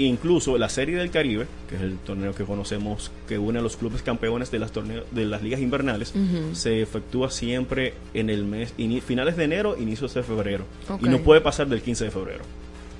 [0.00, 3.62] E incluso la Serie del Caribe, que es el torneo que conocemos que une a
[3.62, 6.14] los clubes campeones de las, torneos, de las ligas invernales,
[6.52, 8.72] se efectúa siempre en el mes,
[9.04, 10.64] finales de enero, inicios de febrero.
[11.02, 12.44] Y no puede pasar del 15 de febrero.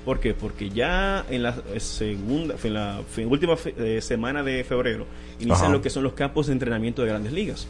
[0.05, 0.33] ¿Por qué?
[0.33, 5.05] Porque ya en la segunda, en la fin- última fe- eh, semana de febrero
[5.39, 5.71] inician Ajá.
[5.71, 7.67] lo que son los campos de entrenamiento de grandes ligas.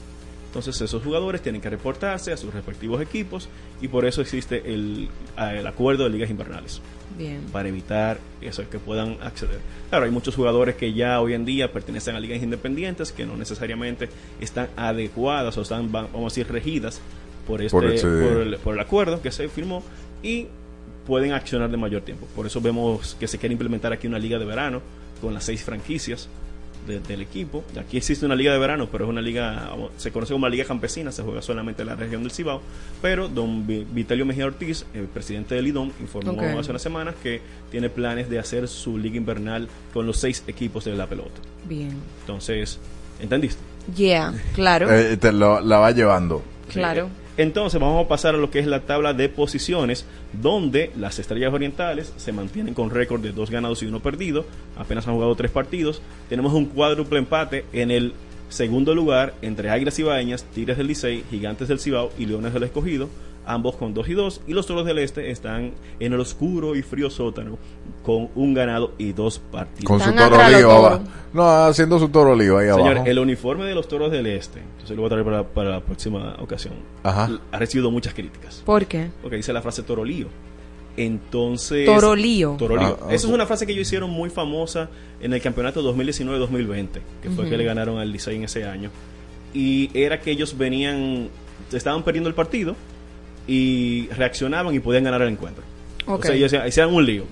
[0.52, 3.48] Entonces esos jugadores tienen que reportarse a sus respectivos equipos
[3.82, 5.08] y por eso existe el,
[5.66, 6.82] acuerdo de ligas invernales
[7.18, 7.40] Bien.
[7.54, 9.60] para evitar eso que puedan acceder.
[9.90, 13.38] Claro, hay muchos jugadores que ya hoy en día pertenecen a ligas independientes que no
[13.38, 14.10] necesariamente
[14.42, 17.00] están adecuadas o están, va- vamos a decir, regidas
[17.48, 19.82] por este por el, por el acuerdo que se firmó
[20.22, 20.48] y
[21.08, 22.28] pueden accionar de mayor tiempo.
[22.36, 24.82] Por eso vemos que se quiere implementar aquí una liga de verano
[25.22, 26.28] con las seis franquicias
[26.88, 27.64] de- del equipo.
[27.80, 30.66] Aquí existe una liga de verano, pero es una liga, se conoce como la liga
[30.66, 32.62] campesina, se juega solamente en la región del Cibao.
[33.02, 37.42] Pero don Vi- Vitelio Mejía Ortiz, el presidente del IDOM, informó hace unas semanas que
[37.72, 41.40] tiene planes de hacer su liga invernal con los seis equipos de la pelota.
[41.68, 41.92] Bien.
[42.22, 42.80] Entonces,
[43.22, 43.60] ¿entendiste?
[43.96, 44.92] Yeah, claro.
[44.94, 46.44] Eh, te lo- la va llevando.
[46.72, 47.10] claro.
[47.38, 51.54] Entonces vamos a pasar a lo que es la tabla de posiciones, donde las estrellas
[51.54, 55.52] orientales se mantienen con récord de dos ganados y uno perdido, apenas han jugado tres
[55.52, 56.02] partidos.
[56.30, 58.14] Tenemos un cuádruple empate en el
[58.50, 63.10] segundo lugar entre Águilas Ibaeñas, Tigres del Licey, Gigantes del Cibao y Leones del Escogido,
[63.46, 66.82] ambos con 2 y 2, y los Toros del Este están en el oscuro y
[66.82, 67.58] frío sótano
[68.04, 69.86] con un ganado y dos partidos.
[69.86, 71.04] Con su toro lío abajo.
[71.34, 73.06] No, haciendo su toro lío ahí Señor, abajo.
[73.06, 75.80] el uniforme de los Toros del Este, entonces lo voy a traer para, para la
[75.82, 76.74] próxima ocasión,
[77.04, 77.30] Ajá.
[77.52, 78.62] ha recibido muchas críticas.
[78.66, 79.10] ¿Por qué?
[79.22, 80.28] Porque dice la frase torolío.
[80.98, 81.86] Entonces.
[81.86, 82.56] Torolío.
[82.58, 82.98] Torolío.
[83.02, 84.90] Ah, ah, Esa es una frase que ellos hicieron muy famosa
[85.22, 86.88] en el campeonato 2019-2020,
[87.22, 88.90] que fue que le ganaron al Licey en ese año.
[89.54, 91.30] Y era que ellos venían,
[91.72, 92.76] estaban perdiendo el partido
[93.48, 95.64] y reaccionaban y podían ganar el encuentro.
[96.08, 96.20] Ok.
[96.20, 97.24] O sea, ellos hicieron un lío.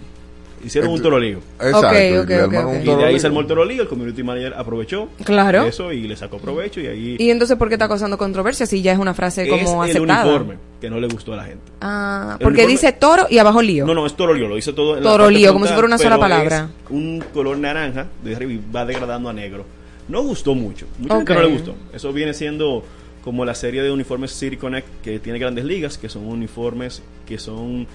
[0.61, 1.37] Hicieron un Ent- torolío.
[1.57, 1.87] Exacto.
[1.87, 2.75] Ok, y ok, le ok, armaron ok.
[2.75, 3.19] un Y toro de ahí lío.
[3.21, 5.63] se armó el torolío, el community manager aprovechó Claro.
[5.63, 8.81] eso y le sacó provecho y ahí ¿Y entonces por qué está causando controversia si
[8.81, 10.25] ya es una frase como es el aceptada?
[10.25, 11.63] uniforme que no le gustó a la gente.
[11.79, 13.85] Ah, El porque uniforme- dice toro y abajo lío.
[13.85, 15.97] No, no, es torolío, lo dice todo en la Torolío, parte como si fuera una
[15.97, 16.69] sola palabra.
[16.85, 19.65] es un color naranja de arriba y va degradando a negro.
[20.09, 20.87] No gustó mucho.
[20.97, 21.75] Mucha gente no le gustó.
[21.93, 22.83] Eso viene siendo
[23.23, 27.37] como la serie de uniformes City Connect que tiene grandes ligas, que son uniformes que
[27.37, 27.87] son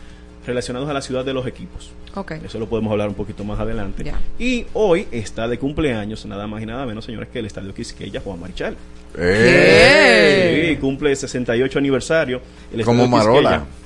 [0.46, 1.90] relacionados a la ciudad de los equipos.
[2.14, 2.32] Ok.
[2.44, 4.12] Eso lo podemos hablar un poquito más adelante.
[4.38, 8.20] Y hoy está de cumpleaños, nada más y nada menos, señores, que el Estadio Quisqueya
[8.20, 8.76] Juan Marichal.
[9.18, 10.68] ¡Eh!
[10.70, 12.40] Sí, cumple 68 aniversario.
[12.72, 13.50] El Como Estadio Marola.
[13.50, 13.83] Quisqueya.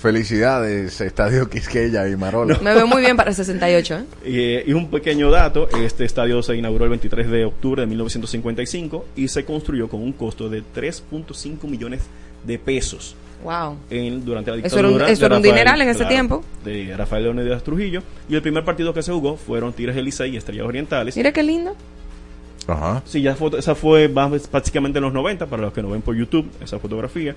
[0.00, 2.58] Felicidades, Estadio Quisqueya y Marola.
[2.62, 4.04] Me veo muy bien para 68, ¿eh?
[4.24, 9.06] Eh, y un pequeño dato, este estadio se inauguró el 23 de octubre de 1955
[9.16, 12.02] y se construyó con un costo de 3.5 millones
[12.44, 13.76] de pesos Wow.
[13.90, 15.12] en, durante la Eso era un- dictadura.
[15.12, 16.44] eso de era un Rafael- dineral en ese tiempo.
[16.64, 18.02] De Rafael Leónidas Trujillo.
[18.28, 21.16] Y el primer partido que se jugó fueron Tigres del Licey y Estrellas Orientales.
[21.16, 21.76] Mira qué lindo.
[22.66, 23.02] Ajá.
[23.06, 26.02] Sí, ya foto- esa fue más- prácticamente en los 90, para los que no ven
[26.02, 27.34] por YouTube, esa fotografía.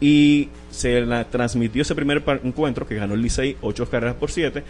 [0.00, 4.64] Y se la transmitió ese primer encuentro que ganó el Licey 8 carreras por 7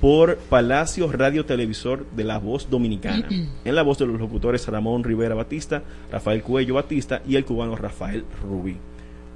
[0.00, 3.28] por Palacio Radio Televisor de la Voz Dominicana.
[3.64, 7.76] en la voz de los locutores Ramón Rivera Batista, Rafael Cuello Batista y el cubano
[7.76, 8.76] Rafael Rubí.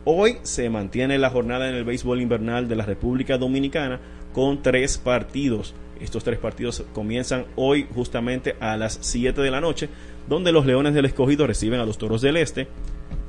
[0.06, 4.00] Hoy se mantiene la jornada en el béisbol invernal de la República Dominicana
[4.32, 5.74] con tres partidos.
[6.00, 9.88] Estos tres partidos comienzan hoy justamente a las 7 de la noche,
[10.28, 12.68] donde los Leones del Escogido reciben a los Toros del Este.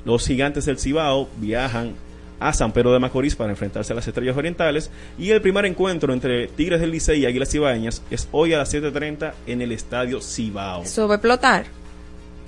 [0.06, 1.94] Los Gigantes del Cibao viajan
[2.40, 4.92] a San Pedro de Macorís para enfrentarse a las Estrellas Orientales.
[5.18, 8.74] Y el primer encuentro entre Tigres del Licey y Águilas Cibaeñas es hoy a las
[8.74, 10.84] 7.30 en el Estadio Cibao.
[10.84, 11.66] Eso va a explotar.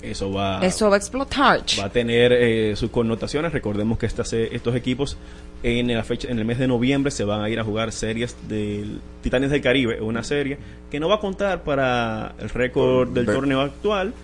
[0.00, 1.60] Eso va, Eso va a explotar.
[1.80, 3.52] va a tener eh, sus connotaciones.
[3.52, 5.16] Recordemos que estas, eh, estos equipos
[5.64, 8.36] en la fecha, en el mes de noviembre se van a ir a jugar series
[8.46, 10.56] del Titanes del Caribe, una serie
[10.88, 14.14] que no va a contar para el récord del De- torneo actual.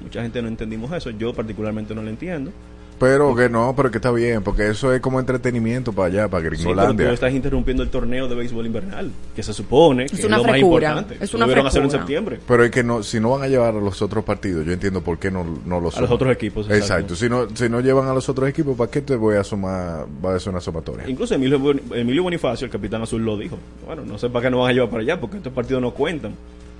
[0.00, 2.52] Mucha gente no entendimos eso, yo particularmente no lo entiendo.
[2.98, 6.42] Pero que no, pero que está bien, porque eso es como entretenimiento para allá, para
[6.42, 7.12] Sí, pero tú Gringolandia.
[7.12, 10.44] estás interrumpiendo el torneo de béisbol invernal, que se supone que Es es, una lo
[10.44, 11.24] más frescura, importante.
[11.24, 12.40] es una en septiembre.
[12.46, 15.02] Pero es que no, si no van a llevar a los otros partidos, yo entiendo
[15.02, 17.14] por qué no, no los A los otros equipos, Exacto.
[17.14, 17.16] exacto.
[17.16, 20.06] Si no, si no llevan a los otros equipos, ¿para qué te voy a sumar?
[20.24, 21.08] Va a ser una sumatoria.
[21.08, 21.58] Incluso Emilio,
[21.92, 23.58] Emilio Bonifacio, el capitán azul, lo dijo.
[23.86, 25.92] Bueno, no sé para qué no van a llevar para allá, porque estos partidos no
[25.92, 26.34] cuentan.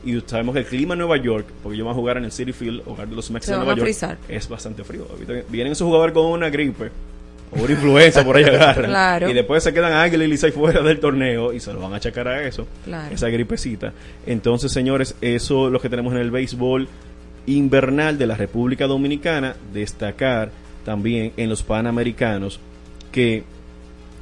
[0.07, 2.33] Y sabemos que el clima en Nueva York, porque ellos van a jugar en el
[2.33, 4.17] City Field, hogar de los Mets de Nueva York, frizar.
[4.29, 5.07] es bastante frío.
[5.51, 6.91] Vienen esos jugadores con una gripe
[7.53, 9.31] o una influenza por ahí agarran Claro.
[9.31, 11.97] y después se quedan Águila y Licey fuera del torneo y se lo van a
[11.97, 13.15] achacar a eso, Claro.
[13.15, 13.93] esa gripecita.
[14.27, 16.89] Entonces, señores, eso es lo que tenemos en el béisbol
[17.47, 19.55] invernal de la República Dominicana.
[19.73, 20.51] Destacar
[20.85, 22.59] también en los Panamericanos
[23.13, 23.45] que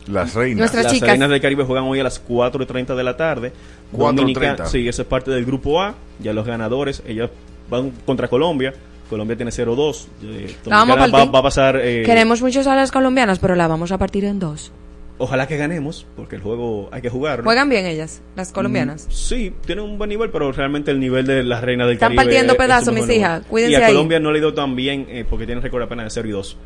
[0.07, 0.59] Las reinas.
[0.59, 1.09] Nuestras las chicas.
[1.09, 3.53] Reinas del Caribe juegan hoy a las 4.30 de la tarde.
[3.97, 4.15] 4:30.
[4.53, 5.95] Dominica- Sí, eso es parte del grupo A.
[6.21, 7.31] Ya los ganadores, ellas
[7.71, 8.73] van contra Colombia.
[9.11, 10.09] Colombia tiene 0-2.
[10.23, 11.77] Eh, vamos a Dominicana va, a pasar.
[11.83, 14.73] eh, Queremos muchos a las colombianas, pero la vamos a partir en dos.
[15.17, 17.45] Ojalá que ganemos, porque el juego hay que jugarlo.
[17.45, 19.07] Juegan bien ellas, las colombianas.
[19.07, 22.09] Mm, Sí, tienen un buen nivel, pero realmente el nivel de las reinas del Están
[22.09, 22.25] Caribe.
[22.25, 23.43] partiendo es- es pedazos, mis hijas.
[23.47, 23.93] Cuídense Y a ahí.
[23.93, 26.33] Colombia no le ha ido tan bien eh, porque tienen récord apenas de 0 y
[26.33, 26.57] 2.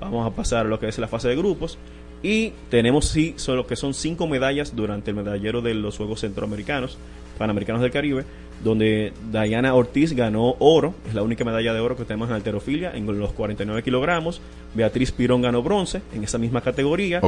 [0.00, 1.76] Vamos a pasar a lo que es la fase de grupos.
[2.22, 6.98] Y tenemos sí, solo que son cinco medallas durante el medallero de los Juegos Centroamericanos,
[7.38, 8.24] Panamericanos del Caribe,
[8.62, 12.90] donde Diana Ortiz ganó oro, es la única medalla de oro que tenemos en alterofilia,
[12.92, 14.40] en los 49 kilogramos.
[14.74, 17.20] Beatriz Pirón ganó bronce en esa misma categoría.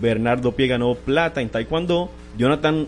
[0.00, 2.10] Bernardo Pie ganó plata en taekwondo.
[2.38, 2.86] Jonathan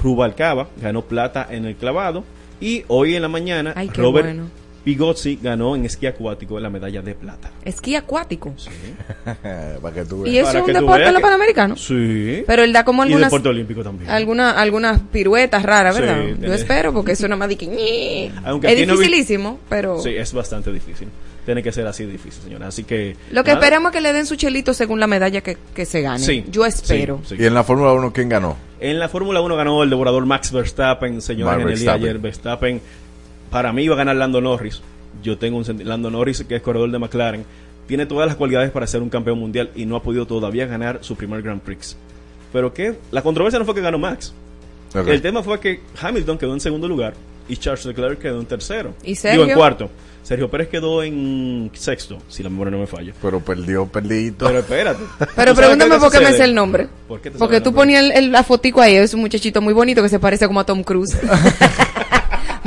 [0.00, 2.24] Rubalcaba ganó plata en el clavado.
[2.60, 4.48] Y hoy en la mañana, Ay, Robert bueno.
[4.86, 7.50] Pigozzi ganó en esquí acuático la medalla de plata.
[7.64, 8.54] Esquí acuático.
[9.82, 11.84] Para que tú ¿Y eso Para es un deporte veas en los que- panamericanos?
[11.84, 12.44] Sí.
[12.46, 14.08] Pero él da como y algunas deporte olímpico también.
[14.08, 16.24] alguna, algunas piruetas raras, Sí, ¿verdad?
[16.40, 18.30] Yo espero, porque eso nada más de que...
[18.44, 19.98] Aunque es aquí no vi- dificilísimo, pero...
[20.00, 21.08] Sí, es bastante difícil.
[21.44, 22.66] Tiene que ser así de difícil, señora.
[22.68, 23.16] Así que.
[23.30, 23.60] Lo que nada.
[23.60, 26.18] esperamos es que le den su chelito según la medalla que, que se gane.
[26.18, 27.20] Sí, Yo espero.
[27.24, 27.42] sí, sí.
[27.42, 28.56] Y en la Fórmula 1, ¿quién ganó?
[28.80, 31.98] En la Fórmula 1 ganó el devorador Max Verstappen, señores, Max en el día de
[31.98, 32.08] Verstappen.
[32.08, 32.18] ayer.
[32.20, 32.80] Verstappen,
[33.50, 34.80] para mí iba a ganar Lando Norris.
[35.22, 37.44] Yo tengo un Lando Norris, que es corredor de McLaren,
[37.86, 40.98] tiene todas las cualidades para ser un campeón mundial y no ha podido todavía ganar
[41.02, 41.96] su primer Grand Prix.
[42.52, 44.32] Pero que la controversia no fue que ganó Max.
[44.94, 47.14] El tema fue que Hamilton quedó en segundo lugar
[47.48, 48.94] y Charles Leclerc quedó en tercero.
[49.04, 49.42] ¿Y Sergio?
[49.42, 49.90] Digo, en cuarto.
[50.22, 53.12] Sergio Pérez quedó en sexto, si la memoria no me falla.
[53.22, 54.44] Pero perdió, perdidito.
[54.46, 54.98] Pero espérate.
[55.18, 56.88] Pero ¿Tú sabes pregúntame por qué me sé el nombre.
[57.06, 57.80] ¿Por qué te Porque tú el nombre?
[57.82, 60.58] ponías el- el- la fotico ahí, es un muchachito muy bonito que se parece como
[60.58, 61.16] a Tom Cruise.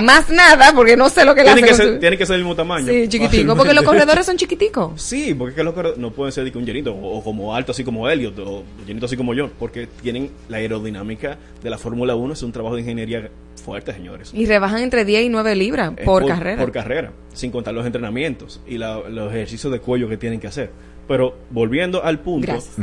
[0.03, 2.35] Más nada, porque no sé lo que le Tienen que, ser, su- tienen que ser
[2.35, 2.87] del mismo tamaño.
[2.87, 3.55] Sí, chiquitico.
[3.55, 4.91] Porque los corredores son chiquiticos.
[5.09, 7.23] Sí, porque es que los corredores no pueden ser de que un llenito o, o
[7.23, 11.69] como alto así como Elliot o llenito así como yo, porque tienen la aerodinámica de
[11.69, 13.29] la Fórmula 1, es un trabajo de ingeniería
[13.63, 14.31] fuerte, señores.
[14.33, 16.61] Y rebajan entre 10 y 9 libras Es por, carrera.
[16.61, 20.47] Por carrera, sin contar los entrenamientos y la- los ejercicios de cuello que tienen que
[20.47, 20.71] hacer.
[21.07, 22.75] Pero volviendo al punto, Gracias.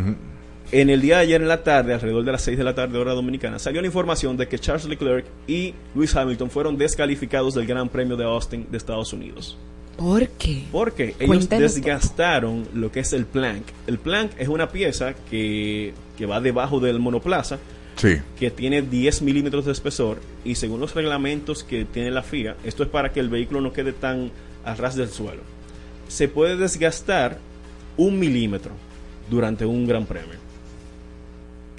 [0.72, 2.98] En el día de ayer en la tarde, alrededor de las 6 de la tarde
[2.98, 7.66] hora dominicana, salió la información de que Charles Leclerc y Lewis Hamilton fueron descalificados del
[7.66, 9.56] Gran Premio de Austin de Estados Unidos.
[9.96, 10.64] ¿Por qué?
[10.72, 13.62] Porque ellos Cuéntanos desgastaron lo que es el plank.
[13.86, 17.58] El plank es una pieza que, que va debajo del monoplaza,
[17.96, 18.16] Sí.
[18.38, 22.82] que tiene 10 milímetros de espesor y según los reglamentos que tiene la FIA, esto
[22.82, 24.30] es para que el vehículo no quede tan
[24.66, 25.40] a ras del suelo.
[26.08, 27.38] Se puede desgastar
[27.96, 28.72] un milímetro
[29.30, 30.34] durante un gran premio.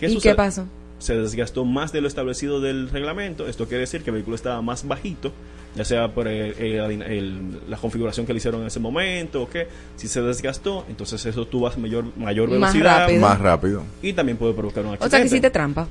[0.06, 0.34] ¿Y sucede?
[0.34, 0.66] qué pasó?
[1.00, 3.48] se desgastó más de lo establecido del reglamento.
[3.48, 5.32] Esto quiere decir que el vehículo estaba más bajito,
[5.76, 9.48] ya sea por el- el- el- la configuración que le hicieron en ese momento o
[9.50, 9.68] qué.
[9.96, 13.22] Si se desgastó, entonces eso tú vas mayor, mayor Más velocidad rápido.
[13.22, 13.84] Más rápido.
[14.02, 15.12] y también puede provocar un O accidente.
[15.12, 15.88] sea que hiciste trampa.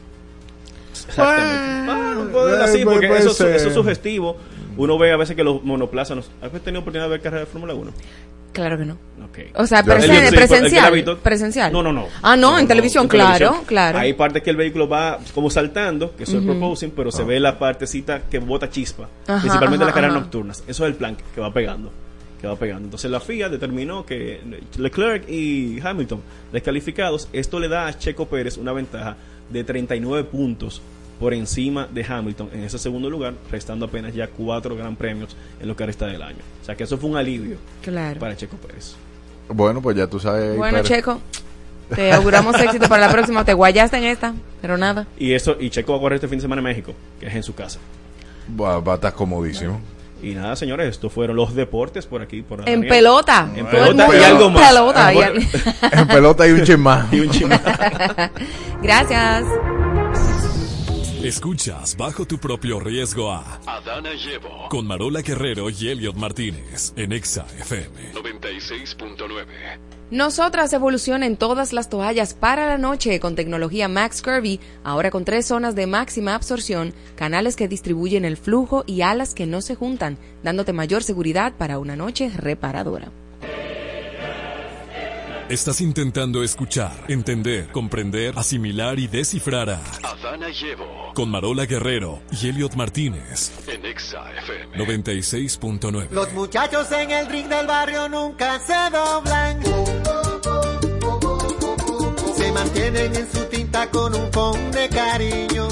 [1.08, 1.90] Exactamente.
[1.92, 3.54] Ah, no puedo ver eh, así porque puede eso, es- ser.
[3.54, 4.36] eso es sugestivo.
[4.76, 6.28] Uno ve a veces que los monoplazas...
[6.42, 7.92] ¿Has tenido oportunidad de ver carreras de Fórmula 1?
[8.56, 8.94] Claro que no.
[9.24, 9.38] Ok.
[9.56, 11.18] O sea, presen- el presencial.
[11.22, 11.72] Presencial.
[11.72, 12.06] No, no, no.
[12.22, 13.98] Ah, no, en televisión, claro, claro.
[13.98, 17.26] Hay partes que el vehículo va como saltando, que eso es proposing, pero se Ah.
[17.26, 19.08] ve la partecita que bota chispa.
[19.26, 20.20] Ajá, principalmente en las ajá, carreras ajá.
[20.24, 20.64] nocturnas.
[20.66, 21.92] Eso es el plan que va pegando.
[22.40, 22.84] Que va pegando.
[22.84, 24.40] Entonces la FIA determinó que
[24.78, 26.20] Leclerc y Hamilton
[26.52, 27.28] descalificados.
[27.32, 29.16] Esto le da a Checo Pérez una ventaja
[29.50, 30.80] de 39 puntos
[31.20, 35.68] por encima de Hamilton en ese segundo lugar, restando apenas ya cuatro gran premios en
[35.68, 36.38] lo que resta del año.
[36.62, 38.20] O sea que eso fue un alivio Claro.
[38.20, 38.94] para Checo Pérez.
[39.48, 40.56] Bueno, pues ya tú sabes.
[40.56, 40.88] Bueno, Pérez.
[40.88, 41.20] Checo,
[41.94, 43.44] te auguramos éxito para la próxima.
[43.44, 45.06] Te guayaste en esta, pero nada.
[45.18, 47.34] Y eso y Checo va a correr este fin de semana en México, que es
[47.34, 47.78] en su casa.
[48.60, 49.80] Va, va a estar comodísimo.
[50.22, 52.40] Y nada, señores, estos fueron los deportes por aquí.
[52.42, 53.48] Por En pelota.
[53.54, 54.68] En pelota y algo más.
[54.68, 55.14] pelota.
[55.14, 55.36] y al-
[55.92, 57.06] en pelota y un chismá.
[57.12, 57.60] Y un chima.
[58.82, 59.44] Gracias.
[61.22, 64.68] Escuchas bajo tu propio riesgo a Adana Llevo.
[64.68, 68.12] con Marola Guerrero y Elliot Martínez en Exa FM.
[68.12, 69.46] 96.9.
[70.10, 75.46] Nosotras evolucionan todas las toallas para la noche con tecnología Max Curvy, ahora con tres
[75.46, 80.18] zonas de máxima absorción, canales que distribuyen el flujo y alas que no se juntan,
[80.44, 83.10] dándote mayor seguridad para una noche reparadora.
[85.48, 91.12] Estás intentando escuchar, entender, comprender, asimilar y descifrar a Adana Llevo.
[91.14, 93.52] con Marola Guerrero y Elliot Martínez.
[93.68, 94.76] En Exa FM.
[94.76, 96.08] 96.9.
[96.10, 99.62] Los muchachos en el ring del barrio nunca se doblan.
[102.36, 105.68] Se mantienen en su tinta con un phone de cariño.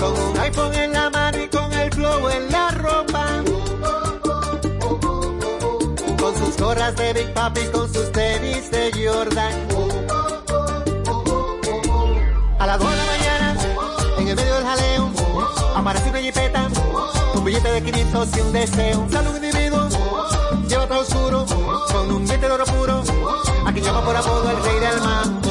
[0.00, 1.19] Con un iPhone en la mano
[6.80, 9.52] de Big Papi, con sus tenis de Jordan.
[12.58, 13.56] A las 2 de la mañana,
[14.18, 15.10] en el medio del jaleo,
[15.76, 16.68] aparece una jipeta,
[17.34, 19.06] un billete de 500 y un deseo.
[19.10, 19.88] Sale un individuo,
[20.66, 21.46] lleva todo oscuro,
[21.92, 23.02] con un diente de oro puro,
[23.66, 25.00] a quien llama por apodo el rey del.
[25.02, 25.49] Mambo.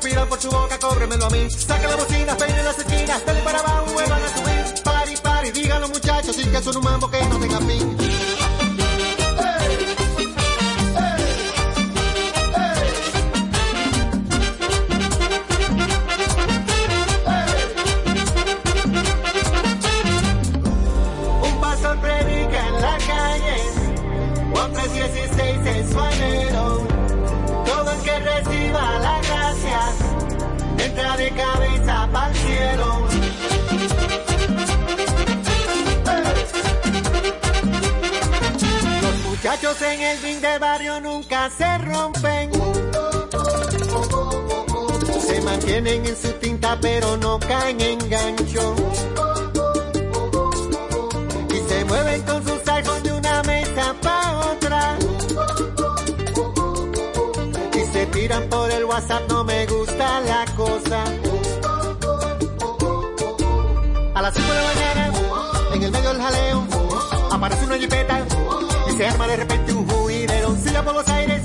[0.00, 1.50] Pidan por su boca, cóbremelo a mí.
[1.50, 4.82] Saca la bocina, peinen las esquinas, dale para abajo, vuelvan a subir.
[4.82, 7.96] Pari, pari, digan los muchachos, sí que son un mambo que no tenga fin.
[21.42, 23.56] Un pastor predica en la calle,
[24.52, 25.94] Juan 3:16 es
[31.20, 33.06] de cabeza para el cielo.
[39.02, 42.50] Los muchachos en el ring del barrio nunca se rompen.
[45.20, 48.74] Se mantienen en su tinta pero no caen en gancho.
[58.48, 61.04] Por el WhatsApp, no me gusta la cosa.
[64.14, 65.12] A las 5 de la mañana,
[65.74, 66.66] en el medio del jaleo,
[67.30, 68.20] aparece una jipeta
[68.88, 70.56] y se arma de repente un juidero.
[70.56, 71.42] Silla por los aires,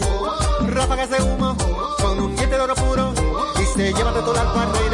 [0.68, 1.58] ráfagas de humo,
[2.02, 3.14] con un diente de oro puro
[3.62, 4.90] y se lleva de todo al cuarto y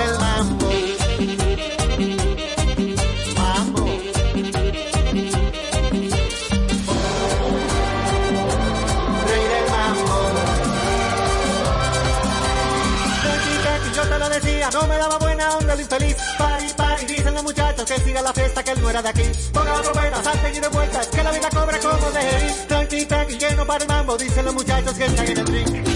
[15.91, 16.15] infeliz.
[16.37, 19.23] Pari, pari, dicen los muchachos que siga la fiesta, que él no era de aquí.
[19.53, 22.67] Ponga la trompeta, salten y de vueltas, que la vida cobra como de ir.
[22.67, 25.87] Tranqui, tranqui, lleno para el mambo, dicen los muchachos que están en el drink.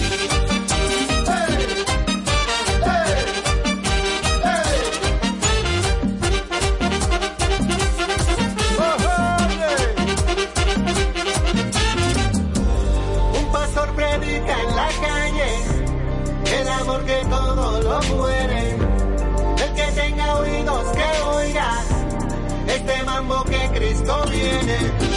[17.06, 18.45] Que todo lo muere.
[20.92, 21.82] Que oiga
[22.66, 25.16] este mambo que Cristo viene.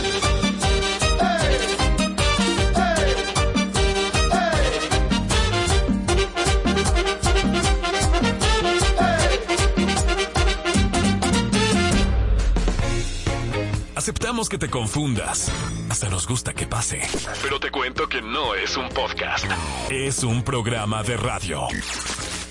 [13.95, 15.51] Aceptamos que te confundas.
[15.89, 17.01] Hasta nos gusta que pase.
[17.43, 19.45] Pero te cuento que no es un podcast.
[19.91, 21.67] Es un programa de radio.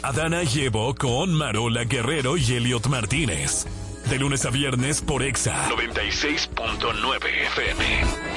[0.09, 3.67] Adana llevo con Marola Guerrero y Elliot Martínez.
[4.09, 8.28] De lunes a viernes por Exa 96.9 FM.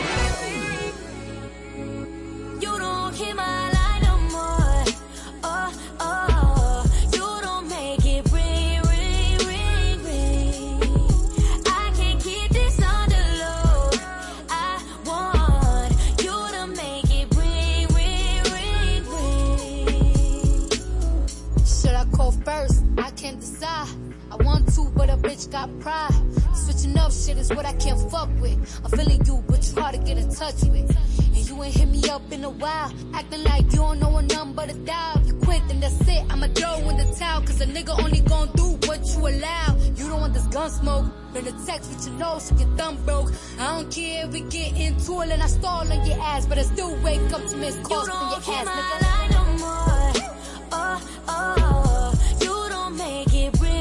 [27.56, 28.58] What I can't fuck with.
[28.84, 30.90] I'm feeling you, but you hard to get in touch with.
[31.36, 32.94] And you ain't hit me up in a while.
[33.14, 35.22] Acting like you don't know a number but a dial.
[35.26, 36.24] You quit, then that's it.
[36.30, 37.42] I'ma throw in the towel.
[37.42, 39.78] Cause a nigga only gon' do what you allow.
[39.96, 41.06] You don't want this gun smoke.
[41.34, 43.32] Been a text with your nose so your thumb broke.
[43.60, 46.46] I don't care if we get into it and I stall on your ass.
[46.46, 48.98] But I still wake up to miss calls from your don't hear ass, my nigga.
[49.08, 50.28] line no more.
[50.74, 53.81] Oh, oh, you don't make it ring,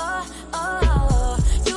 [0.00, 1.67] Oh, oh, oh.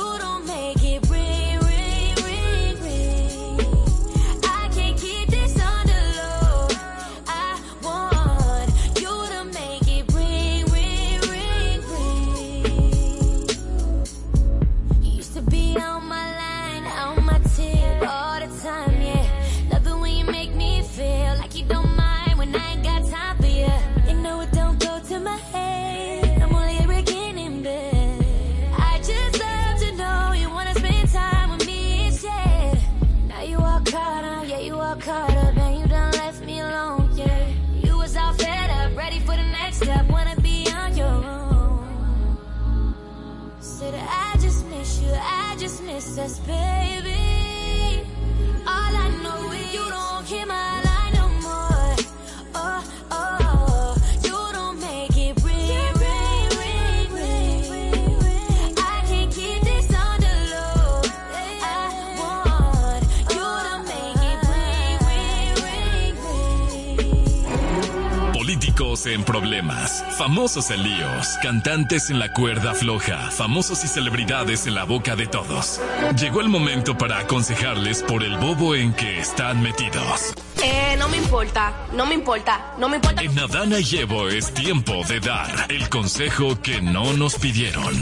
[69.04, 74.84] En problemas, famosos en líos, cantantes en la cuerda floja, famosos y celebridades en la
[74.84, 75.80] boca de todos.
[76.20, 80.34] Llegó el momento para aconsejarles por el bobo en que están metidos.
[80.62, 83.22] Eh, no me importa, no me importa, no me importa.
[83.22, 87.92] En Adana y Evo es tiempo de dar el consejo que no nos pidieron.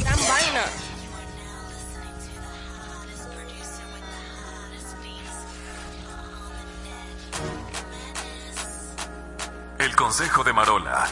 [10.11, 11.07] Consejo de Marola.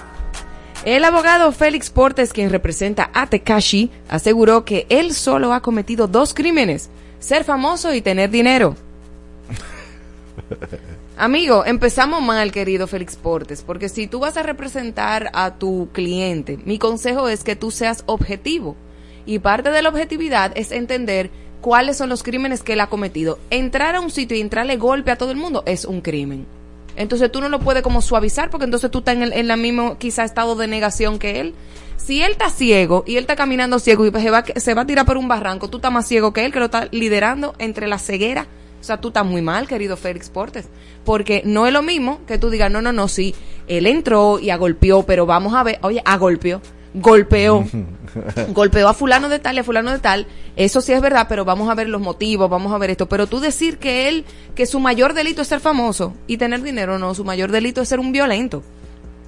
[0.84, 6.34] El abogado Félix Portes, quien representa a Tekashi, aseguró que él solo ha cometido dos
[6.34, 8.74] crímenes, ser famoso y tener dinero.
[11.16, 16.58] Amigo, empezamos mal, querido Félix Portes, porque si tú vas a representar a tu cliente,
[16.64, 18.74] mi consejo es que tú seas objetivo.
[19.26, 21.30] Y parte de la objetividad es entender
[21.60, 23.38] cuáles son los crímenes que él ha cometido.
[23.50, 26.57] Entrar a un sitio y entrarle golpe a todo el mundo es un crimen.
[26.98, 29.98] Entonces tú no lo puedes como suavizar porque entonces tú estás en el en mismo
[29.98, 31.54] quizá estado de negación que él.
[31.96, 34.86] Si él está ciego y él está caminando ciego y se va, se va a
[34.86, 37.86] tirar por un barranco, tú estás más ciego que él, que lo está liderando entre
[37.86, 38.48] la ceguera.
[38.80, 40.68] O sea, tú estás muy mal, querido Félix Portes.
[41.04, 43.32] Porque no es lo mismo que tú digas, no, no, no, sí,
[43.68, 46.60] él entró y agolpeó, pero vamos a ver, oye, agolpeó,
[47.00, 47.64] golpeó,
[48.50, 50.26] golpeó a fulano de tal y a fulano de tal,
[50.56, 53.08] eso sí es verdad, pero vamos a ver los motivos, vamos a ver esto.
[53.08, 56.98] Pero tú decir que él, que su mayor delito es ser famoso y tener dinero,
[56.98, 58.62] no, su mayor delito es ser un violento,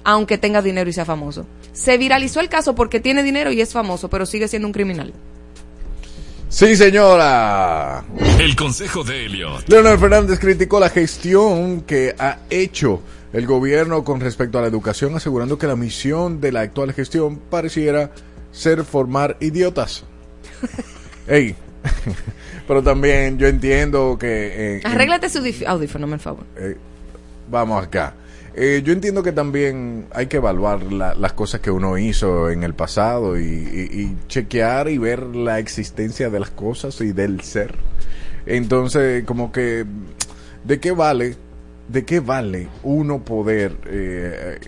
[0.03, 1.45] aunque tenga dinero y sea famoso.
[1.73, 5.13] Se viralizó el caso porque tiene dinero y es famoso, pero sigue siendo un criminal.
[6.51, 8.03] Sí, señora.
[8.37, 9.69] El consejo de Elliot.
[9.69, 13.01] Leonel Fernández criticó la gestión que ha hecho
[13.33, 17.37] el gobierno con respecto a la educación, asegurando que la misión de la actual gestión
[17.37, 18.11] pareciera
[18.51, 20.03] ser formar idiotas.
[21.27, 21.55] Ey,
[22.67, 24.77] pero también yo entiendo que...
[24.77, 26.43] eh, Arréglate su audífono, por favor.
[26.57, 26.75] eh,
[27.49, 28.15] vamos acá.
[28.53, 32.63] Eh, yo entiendo que también hay que evaluar la- las cosas que uno hizo en
[32.63, 37.39] el pasado y, y- y chequear y ver la existencia de las cosas y del
[37.41, 37.75] ser.
[38.45, 39.85] Entonces, como que,
[40.65, 41.37] ¿de qué vale,
[41.91, 44.59] de qué vale uno poder eh,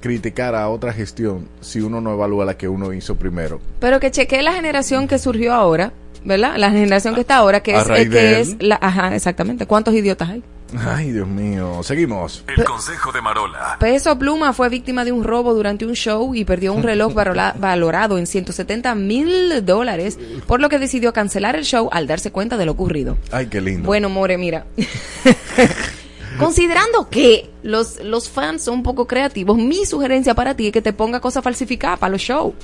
[0.00, 3.60] criticar a otra gestión si uno no evalúa la que uno hizo primero?
[3.80, 5.92] Pero que chequee la generación que surgió ahora,
[6.24, 6.56] ¿verdad?
[6.56, 8.34] La generación que está ahora, que A es, raíz eh, de que él.
[8.40, 9.66] es la, ajá, exactamente.
[9.66, 10.42] ¿Cuántos idiotas hay?
[10.86, 11.82] Ay, Dios mío.
[11.82, 12.44] Seguimos.
[12.56, 13.76] El consejo de Marola.
[13.78, 17.12] Peso Pluma fue víctima de un robo durante un show y perdió un reloj
[17.58, 22.56] valorado en 170 mil dólares, por lo que decidió cancelar el show al darse cuenta
[22.56, 23.18] de lo ocurrido.
[23.30, 23.86] Ay, qué lindo.
[23.86, 24.64] Bueno, More, mira.
[26.38, 30.82] Considerando que los, los fans son un poco creativos, mi sugerencia para ti es que
[30.82, 32.54] te ponga cosas falsificadas para los shows.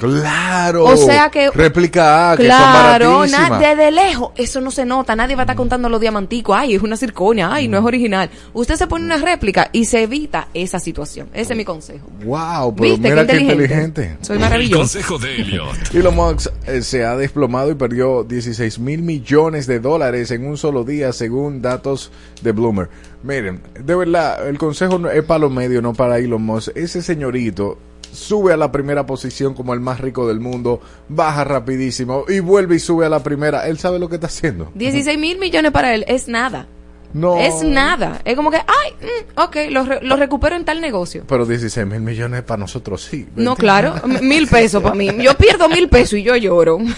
[0.00, 0.84] Claro.
[0.84, 3.50] O sea que- Réplica A, que claro, son baratísimas.
[3.50, 6.74] na- desde lejos, eso no se nota, nadie va a estar contando los diamanticos, ay,
[6.74, 7.84] es una circonia, ay, no Mm.
[7.84, 8.30] es original.
[8.54, 11.28] Usted se pone una réplica y se evita esa situación.
[11.34, 12.06] Ese es mi consejo.
[12.24, 13.08] Wow, pero ¿Viste?
[13.10, 13.62] mira Qué qué inteligente.
[14.02, 14.16] inteligente.
[14.22, 14.98] Soy maravilloso.
[14.98, 15.68] El consejo de Elliot.
[15.94, 20.56] Elon Musk eh, se ha desplomado y perdió 16 mil millones de dólares en un
[20.56, 22.10] solo día, según datos
[22.42, 22.88] de Bloomer.
[23.22, 26.74] Miren, de verdad, el consejo no- es para los medios, no para Elon Musk.
[26.74, 27.76] Ese señorito
[28.12, 32.76] sube a la primera posición como el más rico del mundo, baja rapidísimo y vuelve
[32.76, 33.66] y sube a la primera.
[33.68, 34.70] Él sabe lo que está haciendo.
[34.74, 36.66] 16 mil millones para él es nada.
[37.12, 37.38] No.
[37.38, 38.20] Es nada.
[38.24, 41.24] Es como que, ay, mm, ok, lo, re- lo recupero en tal negocio.
[41.26, 43.26] Pero 16 mil millones para nosotros sí.
[43.34, 45.08] No, claro, mil pesos para mí.
[45.20, 46.78] Yo pierdo mil pesos y yo lloro.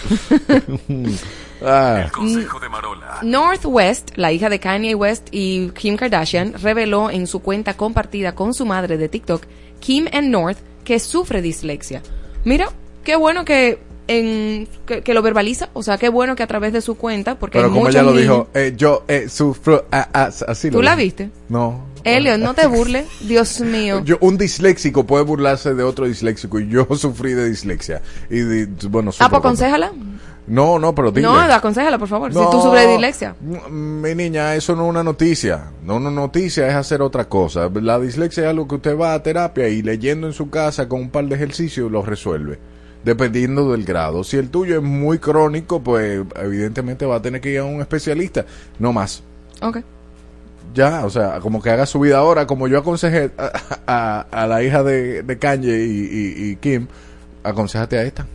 [1.65, 2.09] Ah.
[2.11, 3.19] Consejo de Marola.
[3.21, 8.53] Northwest, la hija de Kanye West y Kim Kardashian, reveló en su cuenta compartida con
[8.53, 9.43] su madre de TikTok,
[9.79, 12.01] Kim and North, que sufre dislexia.
[12.45, 12.67] Mira,
[13.03, 16.73] qué bueno que, en, que, que lo verbaliza, o sea, qué bueno que a través
[16.73, 19.85] de su cuenta, porque Pero hay como ella lo niños- dijo, eh, yo eh, sufro,
[19.91, 21.29] ah, ah, así lo ¿Tú la viste?
[21.49, 21.85] No.
[22.03, 24.01] Elliot, no te burles, Dios mío.
[24.03, 28.01] Yo, un disléxico puede burlarse de otro disléxico y yo sufrí de dislexia.
[28.29, 29.93] Y de- bueno, Ah, pues aconsejala.
[30.45, 31.25] No, no, pero dile.
[31.27, 33.35] No, aconsejala, por favor, si No, tú sufres de dislexia.
[33.71, 35.71] Mi niña, eso no es una noticia.
[35.85, 37.69] No, una noticia es hacer otra cosa.
[37.81, 40.99] La dislexia es algo que usted va a terapia y leyendo en su casa con
[40.99, 42.59] un par de ejercicios lo resuelve.
[43.05, 44.23] Dependiendo del grado.
[44.25, 47.79] Si el tuyo es muy crónico, pues evidentemente va a tener que ir a un
[47.81, 48.45] especialista.
[48.79, 49.23] No más.
[49.61, 49.79] Ok.
[50.73, 53.51] Ya, o sea, como que haga su vida ahora, como yo aconsejé a,
[53.87, 56.87] a- a la hija de, de Kanye y, y- y Kim,
[57.43, 58.25] aconsejate a esta.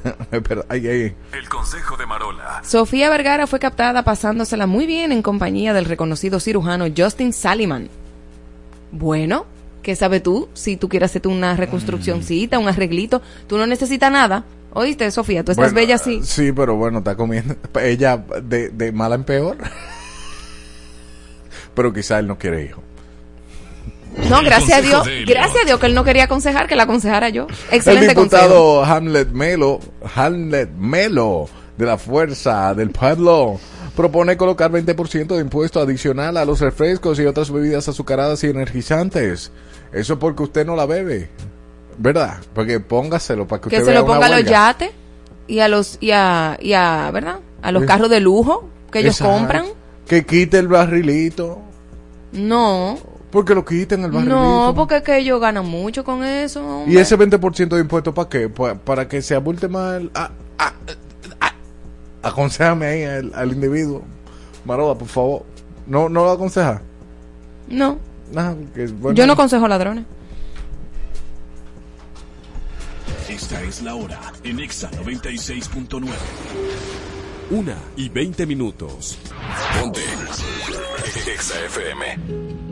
[0.68, 1.14] Ay, ay.
[1.32, 2.62] El consejo de Marola.
[2.64, 7.88] Sofía Vergara fue captada pasándosela muy bien en compañía del reconocido cirujano Justin Saliman.
[8.90, 9.46] Bueno,
[9.82, 10.48] ¿qué sabes tú?
[10.54, 14.44] Si tú quieres hacerte una reconstruccióncita, un arreglito, tú no necesitas nada.
[14.74, 15.44] ¿Oíste, Sofía?
[15.44, 16.22] Tú estás Bueno, bella así.
[16.22, 17.56] Sí, pero bueno, está comiendo.
[17.80, 19.58] Ella de, de mala en peor.
[21.74, 22.82] pero quizá él no quiere hijo.
[24.28, 25.06] No, gracias a Dios.
[25.26, 27.46] Gracias a Dios que él no quería aconsejar, que la aconsejara yo.
[27.70, 28.42] El Excelente consejo.
[28.42, 29.80] diputado Hamlet Melo,
[30.14, 33.58] Hamlet Melo, de la Fuerza del Pueblo,
[33.96, 39.50] propone colocar 20% de impuesto adicional a los refrescos y otras bebidas azucaradas y energizantes.
[39.92, 41.28] Eso porque usted no la bebe.
[41.98, 42.38] ¿Verdad?
[42.54, 44.90] Porque póngaselo para que, Que usted se vea lo una ponga a los yates
[45.46, 47.40] y a los, y a, y a, ¿verdad?
[47.60, 49.38] A los Es- carros de lujo que ellos Exacto.
[49.38, 49.64] compran.
[50.06, 51.58] Que quite el barrilito.
[52.32, 52.98] No.
[53.32, 54.36] Porque lo quiten el barrilito.
[54.36, 56.60] No, porque es que ellos ganan mucho con eso.
[56.60, 57.00] ¿Y hombre.
[57.00, 58.48] ese 20% de impuesto para qué?
[58.50, 60.10] Pa- para que se abulte más el...
[60.14, 60.72] Ah, ah,
[61.40, 61.52] ah.
[62.22, 64.02] Aconsejame ahí al, al individuo.
[64.66, 65.42] Marola, por favor.
[65.86, 66.82] ¿No, no lo aconseja?
[67.68, 67.98] No.
[68.32, 69.16] Nada, que, bueno.
[69.16, 70.04] Yo no consejo ladrones.
[73.28, 76.06] Esta es la hora en Exa 96.9.
[77.50, 79.18] Una y 20 minutos.
[79.80, 80.00] Ponte.
[81.26, 82.71] Exa FM.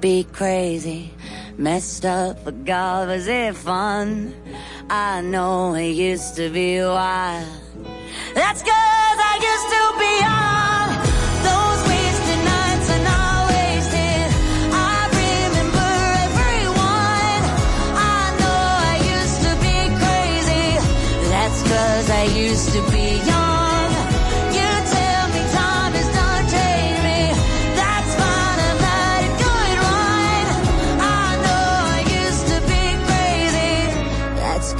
[0.00, 1.12] Be crazy.
[1.58, 4.34] Messed up, but God, was it fun?
[4.88, 7.46] I know it used to be wild.
[8.34, 10.88] That's 'cause I used to be young.
[11.48, 14.28] Those wasted nights are not wasted.
[14.72, 15.92] I remember
[16.26, 17.42] everyone.
[18.16, 20.68] I know I used to be crazy.
[21.28, 23.39] That's 'cause I used to be young.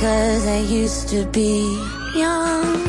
[0.00, 1.60] 'Cause I used to be
[2.18, 2.80] young.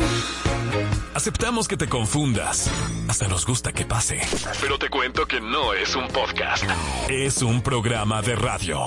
[1.14, 2.70] Aceptamos que te confundas.
[3.08, 4.20] Hasta nos gusta que pase.
[4.60, 6.64] Pero te cuento que no es un podcast.
[7.10, 8.86] Es un programa de radio.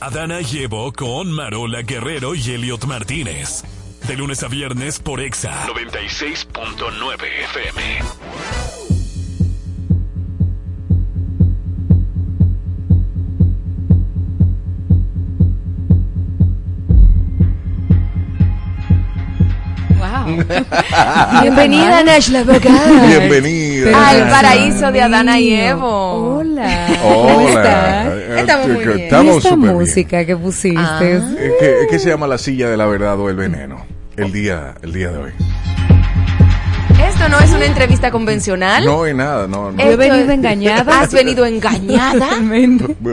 [0.00, 3.62] Adana y Evo con Marola Guerrero y Elliot Martínez.
[4.06, 5.66] De lunes a viernes por Exa.
[5.66, 8.69] 96.9 FM.
[21.42, 23.06] Bienvenida, Nashla Bogar.
[23.06, 24.08] Bienvenida.
[24.10, 26.38] Al paraíso de Adana y Evo.
[26.38, 26.88] Hola.
[27.04, 28.14] Hola.
[28.38, 29.00] Estamos muy bien.
[29.00, 29.74] Estamos ¿Y esta súper bien.
[29.74, 30.80] música que pusiste?
[30.80, 31.00] Ah.
[31.02, 33.84] Eh, ¿Qué, qué se llama la silla de la verdad o el veneno?
[34.16, 35.30] El día, el día de hoy.
[37.08, 38.84] Esto no es una entrevista convencional.
[38.84, 39.78] No hay nada, no, no.
[39.82, 41.00] Yo he venido engañada.
[41.00, 42.28] Has venido engañada.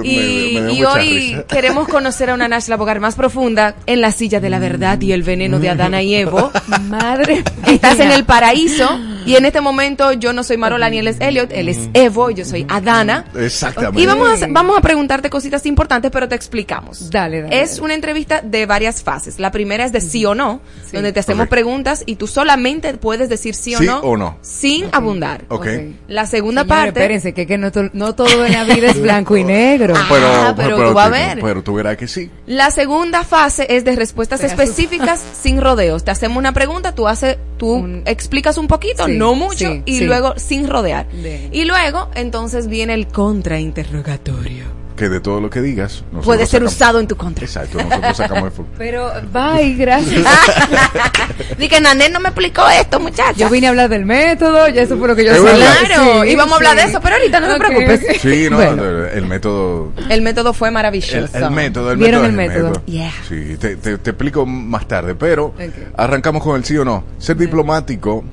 [0.04, 1.44] Y, y hoy risa.
[1.44, 5.12] queremos conocer a una Nashla Bogar más profunda en la silla de la verdad y
[5.12, 6.52] el veneno de Adana y Evo.
[6.84, 7.44] Madre.
[7.66, 8.90] Estás en el paraíso
[9.28, 12.30] y en este momento yo no soy Marola ni él es Elliot, él es Evo,
[12.32, 13.26] yo soy Adana.
[13.38, 14.02] Exactamente.
[14.02, 17.10] Y vamos a, vamos a preguntarte cositas importantes, pero te explicamos.
[17.12, 17.62] Dale, dale.
[17.62, 19.40] Es una entrevista de varias fases.
[19.40, 20.92] La primera es de sí o no, Sí.
[20.94, 24.00] donde te hacemos preguntas y tú solamente puedes decir sí o Sí no.
[24.00, 24.38] o no.
[24.42, 25.44] Sin abundar.
[25.50, 25.68] Ok.
[26.08, 27.00] La segunda Señores, parte.
[27.02, 29.94] Espérense, que, que no, to- no todo en la vida es blanco y negro.
[30.10, 31.40] Pero, Ah, pero tú vas a ver.
[31.42, 32.30] Pero tú verás que sí.
[32.46, 36.04] La segunda fase es de respuestas específicas sin rodeos.
[36.04, 39.82] Te hacemos una pregunta, tú haces, tú Un- explicas un poquito, Sí, no mucho, sí,
[39.86, 40.06] y sí.
[40.06, 41.08] luego sin rodear.
[41.10, 44.78] De- Y luego, entonces viene el contrainterrogatorio.
[44.98, 46.04] Que de todo lo que digas.
[46.24, 47.46] Puede ser sacamos- usado en tu contra.
[47.46, 48.72] Exacto, nosotros sacamos el fútbol.
[48.80, 50.26] Pero, bye, gracias.
[51.60, 53.34] Dije, Nané no me explicó esto, muchacha.
[53.36, 55.72] Yo vine a hablar del método, ya eso fue lo que yo sabía.
[55.86, 56.84] Claro, Sí, íbamos a hablar sí.
[56.84, 58.22] de eso, pero ahorita no te Ok, preocupes.
[58.22, 59.06] Sí, no, Bueno.
[59.06, 59.94] el método.
[60.10, 61.38] El método fue El, maravilloso.
[61.38, 62.58] el método, el ¿Vieron método.
[62.68, 62.86] el método?
[62.88, 63.14] Yeah.
[63.30, 65.60] Sí, te, te- te explico más tarde, pero Ok.
[65.96, 67.04] arrancamos con el sí o no.
[67.20, 68.24] Ser diplomático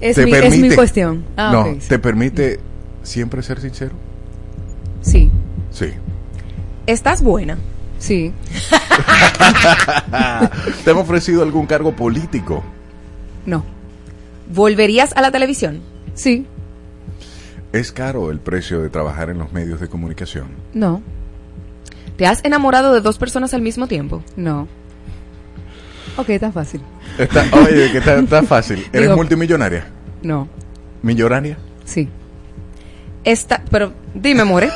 [0.00, 0.56] Es, te mi, permite.
[0.56, 1.24] es mi cuestión.
[1.36, 2.60] Ah, no, te permite
[3.02, 3.92] siempre ser sincero.
[5.00, 5.30] Sí,
[5.70, 5.90] Sí.
[6.86, 7.56] Estás buena.
[7.98, 8.32] sí.
[10.84, 12.62] ¿Te han ofrecido algún cargo político?
[13.44, 13.64] No.
[14.52, 15.80] ¿Volverías a la televisión?
[16.14, 16.46] Sí.
[17.72, 20.48] ¿Es caro el precio de trabajar en los medios de comunicación?
[20.72, 21.02] No.
[22.16, 24.22] ¿Te has enamorado de dos personas al mismo tiempo?
[24.36, 24.68] No.
[26.16, 26.80] Ok, tan fácil.
[27.18, 28.86] Está, oye, que está, está fácil.
[28.92, 29.86] ¿Eres Digo- multimillonaria?
[30.22, 30.48] No.
[31.02, 31.56] ¿Millonaria?
[31.84, 32.08] Sí.
[33.22, 34.70] Esta, pero dime, More.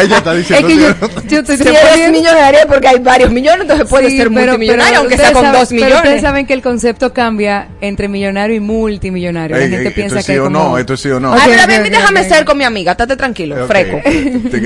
[0.00, 0.88] Ella está diciendo Es que yo,
[1.28, 4.86] yo estoy eres poniendo- millonaria porque hay varios millones, entonces puedes Sí, ser pero- multimillonaria,
[4.92, 5.96] pero aunque sea con dos pero millones.
[5.96, 9.54] ustedes saben que el concepto cambia entre millonario y multimillonario.
[9.56, 10.58] La gente ey, piensa esto es que sí es o como...
[10.70, 11.32] no, esto es sí o no.
[11.34, 14.00] Ay, Ok, pero ok, ven, ok, déjame ser con mi amiga, estate tranquilo, freco.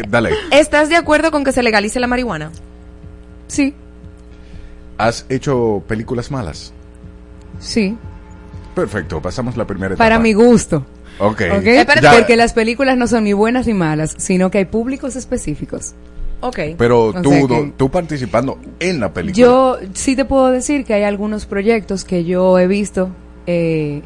[0.09, 0.30] Dale.
[0.52, 2.52] ¿Estás de acuerdo con que se legalice la marihuana?
[3.48, 3.74] Sí,
[4.98, 6.73] ¿Has hecho películas malas?
[7.60, 7.97] sí.
[8.74, 10.02] Perfecto, pasamos la primera etapa.
[10.02, 10.86] Para mi gusto.
[11.19, 11.43] Ok.
[11.59, 11.66] ¿ok?
[11.66, 15.14] Espérate, Ya, Porque las películas no son ni buenas ni malas, sino que hay públicos
[15.14, 15.94] específicos.
[16.40, 16.59] Ok.
[16.78, 19.36] pero o tú, sea que- tú participando en la película.
[19.44, 23.10] Yo sí te puedo decir que hay algunos proyectos que yo he visto
[23.47, 24.01] eh,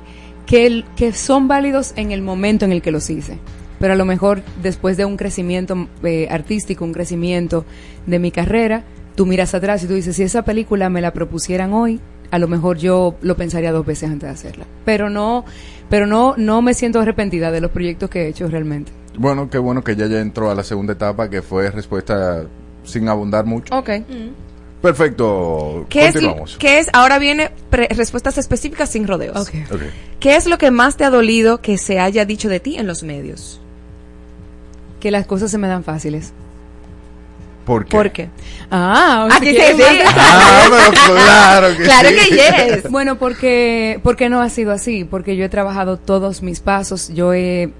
[0.47, 3.39] que, el- que son válidos en el momento en el que los hice.
[3.79, 7.65] Pero a lo mejor después de un crecimiento eh, artístico, un crecimiento
[8.07, 8.83] de mi carrera,
[9.17, 12.47] tú miras atrás y tú dices, si esa película me la propusieran hoy, a lo
[12.49, 14.67] mejor yo lo pensaría dos veces antes de hacerla.
[14.85, 15.45] Pero no,
[15.91, 18.93] pero no, no me siento arrepentida de los proyectos que he hecho realmente.
[19.19, 22.45] Bueno, qué bueno que ya ya entró a la segunda etapa, que fue respuesta
[22.85, 23.75] sin abundar mucho.
[23.77, 23.91] Ok.
[24.83, 25.87] Perfecto.
[25.89, 26.57] ¿Qué es, Continuamos.
[26.59, 26.89] ¿Qué es?
[26.93, 29.37] Ahora viene pre- respuestas específicas sin rodeos.
[29.49, 29.55] Ok.
[29.73, 29.81] Ok.
[30.21, 32.87] ¿Qué es lo que más te ha dolido que se haya dicho de ti en
[32.87, 33.61] los medios?
[35.01, 36.33] Que las cosas se me dan fáciles.
[37.67, 37.97] ¿Por qué?
[37.97, 38.29] ¿Por qué?
[38.71, 39.83] Ah, Aquí ¿quieres sí?
[40.07, 42.15] Ah, pero claro que Claro sí.
[42.31, 42.37] que
[42.83, 42.91] yes.
[42.91, 47.35] Bueno, porque, porque no ha sido así, porque yo he trabajado todos mis pasos, yo
[47.35, 47.71] he,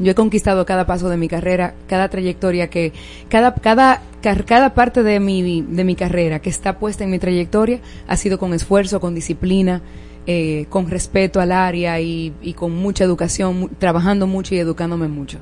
[0.00, 2.92] yo he conquistado cada paso de mi carrera, cada trayectoria que,
[3.28, 7.18] cada, cada, car- cada parte de mi, de mi carrera que está puesta en mi
[7.20, 7.78] trayectoria
[8.08, 9.82] ha sido con esfuerzo, con disciplina,
[10.26, 15.38] eh, con respeto al área y, y con mucha educación, trabajando mucho y educándome mucho.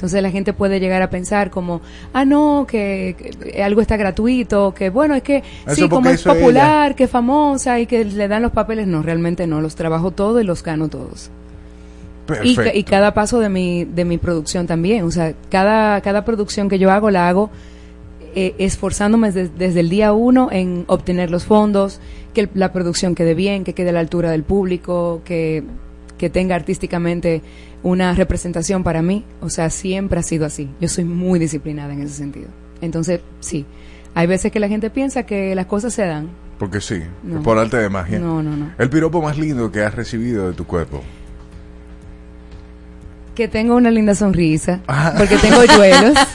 [0.00, 1.82] Entonces la gente puede llegar a pensar como,
[2.14, 6.22] ah, no, que, que algo está gratuito, que bueno, es que Eso sí, como es
[6.40, 8.86] popular, que es famosa y que le dan los papeles.
[8.86, 11.30] No, realmente no, los trabajo todos y los gano todos.
[12.44, 15.04] Y, y cada paso de mi, de mi producción también.
[15.04, 17.50] O sea, cada, cada producción que yo hago la hago
[18.34, 22.00] eh, esforzándome des- desde el día uno en obtener los fondos,
[22.32, 25.62] que el- la producción quede bien, que quede a la altura del público, que,
[26.20, 27.40] que tenga artísticamente
[27.82, 29.24] una representación para mí.
[29.40, 30.68] O sea, siempre ha sido así.
[30.78, 32.48] Yo soy muy disciplinada en ese sentido.
[32.82, 33.64] Entonces, sí.
[34.14, 36.28] Hay veces que la gente piensa que las cosas se dan.
[36.58, 37.42] Porque sí, No.
[37.42, 38.18] por arte de magia.
[38.18, 38.70] No, no, no.
[38.76, 41.02] El piropo más lindo que has recibido de tu cuerpo.
[43.34, 44.80] Que tengo una linda sonrisa.
[44.88, 45.14] Ah.
[45.16, 46.18] Porque tengo hoyuelos.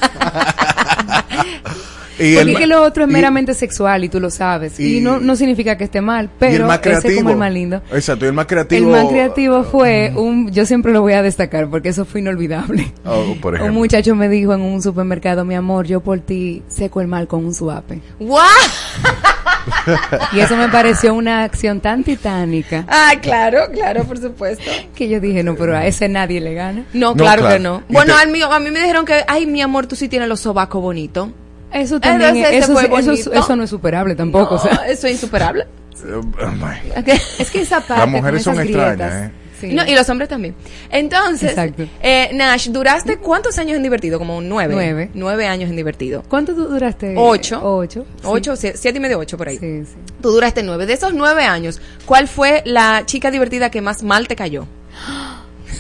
[2.18, 4.80] Y Porque el que lo otro es y- meramente sexual y tú lo sabes.
[4.80, 7.52] Y, y- no, no significa que esté mal, el pero más ese como el más
[7.52, 7.82] lindo.
[7.92, 8.92] Exacto, y el más El creativo.
[8.92, 12.92] más creativo fue un, yo siempre lo voy a destacar porque eso fue inolvidable.
[13.08, 17.02] Oh, por Un muchacho me dijo en un supermercado, mi amor, yo por ti seco
[17.02, 18.02] el mal con un suape.
[18.20, 18.46] ¡Guau!
[20.34, 24.64] Y eso me pareció una acción tan titánica Ah, claro, claro, por supuesto.
[24.96, 26.86] que yo dije, no, pero a ese nadie le gana.
[26.94, 27.56] No, No, claro, claro.
[27.56, 27.84] que no.
[27.90, 30.30] Bueno, te- al mío, a mí me dijeron que, ay, mi amor, tú sí tienes
[30.30, 31.30] los sobacos bonitos.
[31.74, 34.56] Eso también, Entonces, eso, fue eso, no es superable tampoco.
[34.56, 34.74] o sea.
[34.76, 35.64] No, eso es insuperable.
[36.06, 37.04] Eh, oh.
[37.40, 39.32] Es que esa parte Las mujeres son extrañas, ¿eh?
[39.60, 39.68] sí.
[39.74, 40.56] No, y los hombres también.
[40.92, 41.56] Entonces,
[42.02, 44.20] eh, Nash, ¿duraste cuántos años en divertido?
[44.20, 44.74] Como nueve.
[44.74, 45.10] Nueve.
[45.14, 46.24] Nueve años en divertido.
[46.28, 47.14] ¿Cuánto tú duraste?
[47.18, 47.60] Ocho.
[47.64, 48.06] Ocho.
[48.18, 48.22] sí.
[48.26, 49.58] Ocho, sie- siete y medio, ocho por ahí.
[49.58, 49.96] Sí, sí.
[50.22, 50.86] Tú duraste nueve.
[50.86, 54.66] De esos nueve años, ¿cuál fue la chica divertida que más mal te cayó?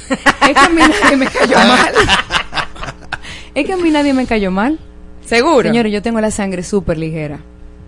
[0.10, 1.94] Es que a mí nadie me cayó mal.
[3.53, 4.80] es que a mí nadie me cayó mal.
[5.26, 5.69] ¿Seguro?
[5.69, 7.39] Señores, yo tengo la sangre súper ligera.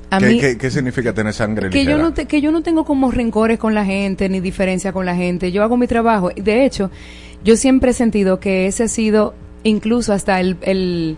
[0.09, 2.03] A ¿Qué, mí, qué- qué significa tener sangre que yo, ligera?
[2.03, 5.15] no te- que yo no tengo como rencores con la gente, ni diferencia con la
[5.15, 5.51] gente.
[5.51, 6.30] Yo hago mi trabajo.
[6.35, 6.89] De hecho,
[7.43, 9.34] yo siempre he sentido que ese ha sido
[9.64, 11.18] incluso hasta el, el,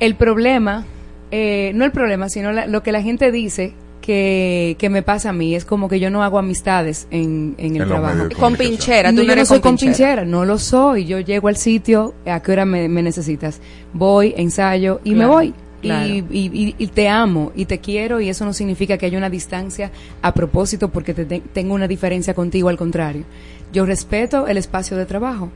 [0.00, 0.84] el problema,
[1.30, 3.72] eh, no el problema, sino la- lo que la gente dice
[4.06, 5.54] que, que me pasa a mí.
[5.56, 8.28] Es como que yo no hago amistades en, en el En trabajo.
[8.38, 9.92] Con pinchera, tú No, no, yo no eres soy compinchera.
[10.20, 11.04] compinchera, no lo soy.
[11.06, 13.60] Yo llego al sitio, a qué hora me, me necesitas.
[13.92, 15.52] Voy, ensayo y me voy.
[15.82, 16.06] claro.
[16.08, 19.18] Y, y- y- y te amo y te quiero y eso no significa que haya
[19.18, 19.90] una distancia
[20.22, 23.24] a propósito porque te te- tengo una diferencia contigo, al contrario.
[23.72, 25.50] Yo respeto el espacio de trabajo.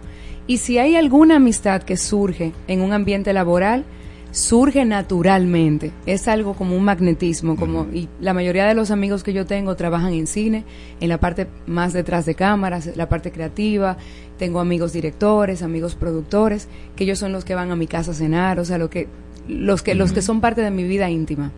[0.46, 3.84] Y si hay alguna amistad que surge en un ambiente laboral,
[4.32, 5.92] surge naturalmente.
[6.06, 9.76] Es algo como un magnetismo, como y la mayoría de los amigos que yo tengo
[9.76, 10.64] trabajan en cine,
[11.00, 13.96] en la parte más detrás de cámaras, la parte creativa.
[14.38, 18.14] Tengo amigos directores, amigos productores, que ellos son los que van a mi casa a
[18.14, 19.08] cenar, o sea, lo que
[19.48, 21.50] los que los que son parte de mi vida íntima.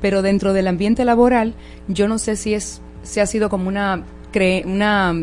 [0.00, 1.54] Pero dentro del ambiente laboral,
[1.88, 5.14] yo no sé si es si ha sido como una cre- una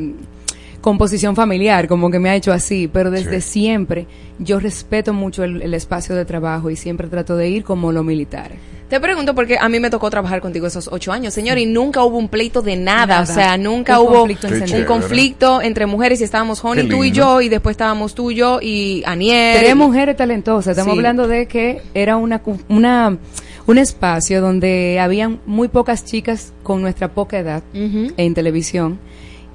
[0.82, 3.52] composición familiar, como que me ha hecho así, pero desde Sí.
[3.60, 4.08] siempre
[4.40, 8.04] yo respeto mucho el, el espacio de trabajo y siempre trato de ir como lo
[8.04, 8.52] militar.
[8.90, 12.04] Te pregunto porque a mí me tocó trabajar contigo esos ocho años, señor, y nunca
[12.06, 13.22] hubo un pleito de nada, Nada.
[13.24, 17.12] o sea, nunca Un hubo conflicto un conflicto entre mujeres y estábamos Honey, tú y
[17.12, 19.58] yo, y después estábamos tú y yo y Aniel.
[19.60, 20.72] Tres mujeres talentosas.
[20.72, 21.00] Estamos Sí.
[21.00, 23.18] hablando de que era una, cu- una
[23.66, 29.00] un espacio donde habían muy pocas chicas con nuestra poca edad en televisión.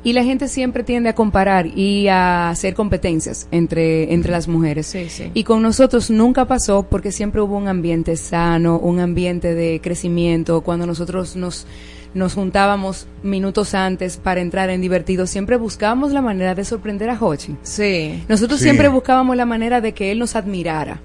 [0.05, 4.87] Y la gente siempre tiende a comparar y a hacer competencias entre, entre las mujeres.
[4.89, 5.31] Sí, sí.
[5.33, 10.63] Y con nosotros nunca pasó porque siempre hubo un ambiente sano, un ambiente de crecimiento.
[10.63, 11.67] Cuando nosotros nos,
[12.15, 17.17] nos juntábamos minutos antes para entrar en divertido, siempre buscábamos la manera de sorprender a
[17.21, 17.55] Hochi.
[17.63, 18.25] Sí.
[18.29, 18.65] Nosotros Sí.
[18.65, 21.01] siempre buscábamos la manera de que él nos admirara.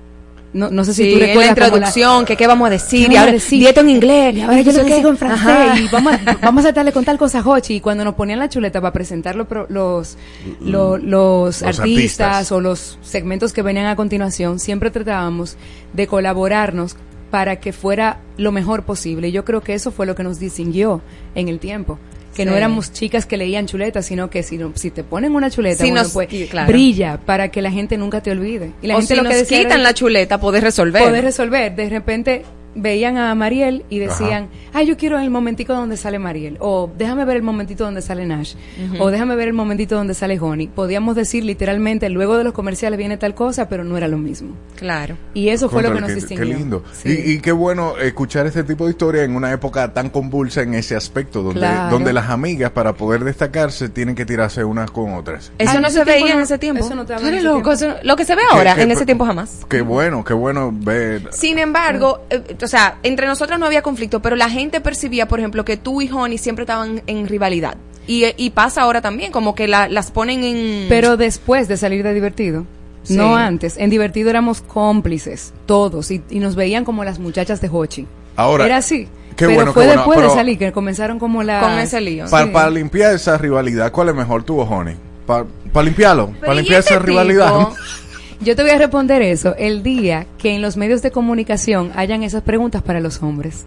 [0.54, 3.08] No, no sé si Sí, tú la recuerdas como introducción, que qué vamos a decir,
[3.08, 3.60] ¿Qué y ahora decir?
[3.60, 4.96] dieto en inglés, Y ahora yo lo qué.
[4.96, 5.78] digo en francés Ajá.
[5.80, 8.40] y vamos a, vamos a darle con tal cosa a Hochi y cuando nos ponían
[8.40, 10.18] la chuleta para presentar los, pro- los,
[10.62, 11.82] lo- los, Los artistas,
[12.28, 12.52] artistas.
[12.54, 15.58] o los segmentos que venían a continuación, siempre tratábamos
[15.94, 16.96] de colaborarnos
[17.30, 19.28] para que fuera lo mejor posible.
[19.28, 21.02] Y yo creo que eso fue lo que nos distinguió
[21.36, 22.00] en el tiempo.
[22.38, 25.50] Que no éramos chicas que leían chuletas, sino que si, no- si te ponen una
[25.50, 26.68] chuleta, Si bueno, nos- pues, claro.
[26.72, 28.72] brilla para que la gente nunca te olvide.
[28.82, 31.04] Y la o gente si lo que nos era- quitan la chuleta, podés resolver.
[31.04, 31.76] poder resolver.
[31.76, 32.44] De repente
[32.78, 37.26] veían a Mariel y decían, ay, yo quiero el momentico donde sale Mariel, o déjame
[37.26, 38.54] ver el momentito donde sale Nash,
[39.00, 40.68] o déjame ver el momentito donde sale Honey.
[40.68, 44.56] Podíamos decir literalmente, luego de los comerciales viene tal cosa, pero no era lo mismo.
[44.76, 45.18] Claro.
[45.34, 46.46] Y eso fue lo que nos distinguió.
[46.48, 46.84] Qué lindo.
[46.94, 47.10] Sí.
[47.26, 50.74] Y, y qué bueno escuchar este tipo de historia en una época tan convulsa en
[50.76, 51.90] ese aspecto, donde, Claro.
[51.92, 55.52] donde las amigas, para poder destacarse, tienen que tirarse unas con otras.
[55.58, 56.86] Eso Ah, no se veía en ese tiempo.
[56.86, 59.26] eso no te Tú eres loco, eso- lo que se ve ahora, en ese tiempo
[59.26, 59.66] jamás.
[59.68, 61.30] Qué bueno, qué bueno ver.
[61.32, 65.40] Sin embargo, eh, o sea, entre nosotros no había conflicto, pero la gente percibía, por
[65.40, 67.78] ejemplo, que tú y Honey siempre estaban en rivalidad.
[68.08, 70.86] Y, y pasa ahora también, como que la- las ponen en...
[70.90, 72.66] Pero después de salir de divertido,
[73.10, 73.78] No antes.
[73.78, 78.06] En Divertido éramos cómplices, todos, y, y nos veían como las muchachas de Hochi.
[78.36, 79.08] Ahora, Era así.
[79.38, 81.62] qué pero bueno, fue qué después de salir que comenzaron como la...
[81.62, 82.26] Con ese lío.
[82.30, 84.96] Para, limpiar esa rivalidad, ¿cuál es mejor tú o Honey?
[85.26, 85.46] Para
[85.84, 87.54] limpiarlo, para ¿y limpiar este esa rivalidad.
[88.40, 92.24] Yo te voy a responder eso el día que en los medios de comunicación hayan
[92.24, 93.66] esas preguntas para los hombres.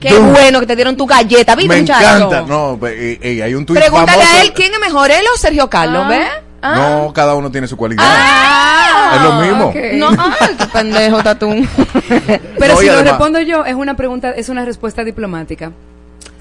[0.00, 2.16] Qué bueno que te dieron tu galleta, ¿viste, Me muchacho?
[2.26, 2.40] encanta.
[2.42, 4.36] No, eh, eh, hay un tuit Pregúntale famoso.
[4.38, 6.08] a él quién es mejor, él o Sergio Carlos, Ah.
[6.08, 6.28] ¿ves?
[6.62, 8.02] No, cada uno tiene su cualidad.
[8.06, 9.66] Ah, Es lo mismo.
[9.66, 9.76] ok.
[9.94, 10.08] No,
[10.40, 11.68] ay, qué pendejo, Tatún.
[12.08, 15.72] Pero No, y si lo además- respondo yo, es una pregunta, es una respuesta diplomática.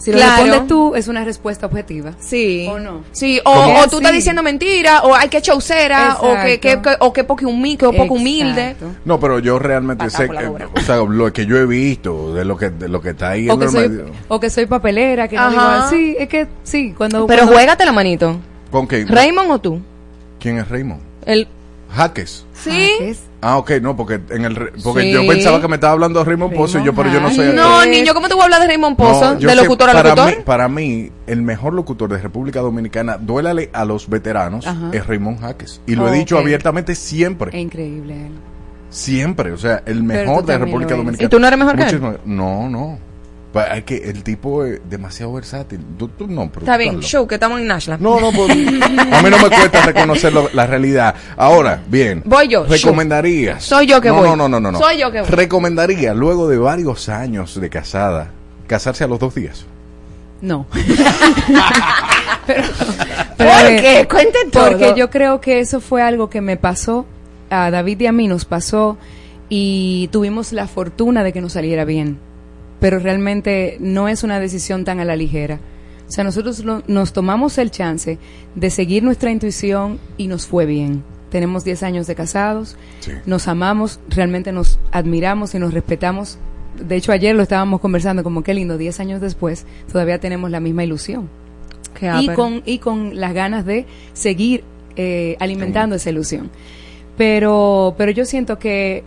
[0.02, 0.30] Si Claro.
[0.32, 2.14] lo respondes tú, es una respuesta objetiva.
[2.20, 2.68] Sí.
[2.70, 3.04] ¿O no?
[3.12, 4.18] Sí, o, tú estás Sí.
[4.18, 8.16] diciendo mentira, o hay que chaucera, o que, que, o que poco humilde, que poco
[8.16, 8.76] humilde.
[9.06, 12.44] No, pero yo realmente Patá sé, que- o sea, lo que yo he visto, de
[12.46, 14.06] lo que, de lo que está ahí O en que, el soy, medio.
[14.28, 16.16] o que soy papelera, que no digo así.
[16.18, 17.28] Es que sí, cuando.
[17.28, 18.38] Pero cuando- juégate la manito.
[18.72, 19.08] ¿Con quién?
[19.08, 19.82] ¿Raymond o tú?
[20.40, 21.02] ¿Quién es Raymond?
[21.26, 21.48] El,
[21.94, 22.46] Jaques.
[22.54, 22.90] ¿Sí?
[23.42, 25.12] Ah, ok, no, porque en el porque Sí.
[25.12, 27.54] yo pensaba que me estaba hablando de Raymond Pozo y yo, pero yo no soy
[27.54, 29.34] No, niño, ¿cómo te voy a hablar de Raymond Pozo?
[29.34, 30.38] No, ¿De sé, locutor a para locutor?
[30.38, 34.90] Mí, para mí, el mejor locutor de República Dominicana, duélale a los veteranos, Ajá.
[34.94, 35.82] es Raymond Jaques.
[35.88, 37.50] Y lo Oh, he dicho abiertamente siempre.
[37.50, 38.32] Es increíble él.
[38.90, 39.52] Siempre.
[39.54, 40.96] O sea, el mejor de República.
[40.96, 41.26] Dominicana.
[41.26, 42.02] ¿Y tú no eres mejor que él?
[42.26, 43.00] No, no.
[43.86, 45.82] Que el tipo es demasiado versátil.
[45.98, 47.98] Tú, tú no, pero Está tú bien, show, que estamos en Nashla.
[47.98, 51.14] No, no, pues, a mí no me cuesta reconocer lo- la realidad.
[51.36, 52.22] Ahora, bien.
[52.26, 53.62] Voy yo, Recomendarías.
[53.64, 54.30] Soy yo que no, voy.
[54.30, 54.80] No, no, no, no, no.
[54.80, 55.30] Soy yo que voy.
[55.30, 58.30] Recomendaría, luego de varios años de casada,
[58.68, 59.66] casarse a los dos días.
[60.42, 60.66] No.
[63.38, 64.08] ¿Por a ver, qué?
[64.10, 64.70] Cuenten todo.
[64.70, 67.06] Porque yo creo que eso fue algo que me pasó,
[67.50, 68.98] a David y a mí nos pasó,
[69.50, 72.20] y tuvimos la fortuna de que nos saliera bien.
[72.82, 75.60] Pero realmente no es una decisión tan a la ligera.
[76.10, 78.18] O sea, nosotros lo- nos tomamos el chance
[78.56, 81.04] de seguir nuestra intuición y nos fue bien.
[81.30, 82.76] Tenemos 10 años de casados,
[83.26, 86.38] nos amamos, realmente nos admiramos y nos respetamos.
[86.78, 90.60] De hecho, ayer lo estábamos conversando, como qué lindo, 10 años después, todavía tenemos la
[90.60, 91.30] misma ilusión
[91.98, 94.66] Qué y con, y con las ganas de seguir
[94.98, 96.50] eh, alimentando esa ilusión.
[97.18, 99.04] Pero, pero yo siento que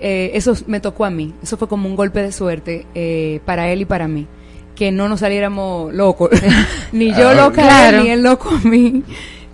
[0.00, 1.32] eh, eso me tocó a mí.
[1.42, 4.26] Eso fue como un golpe de suerte eh, para él y para mí.
[4.74, 6.30] Que no nos saliéramos locos.
[6.92, 8.02] ni yo Ah, loca claro.
[8.02, 9.02] ni él loco a mí.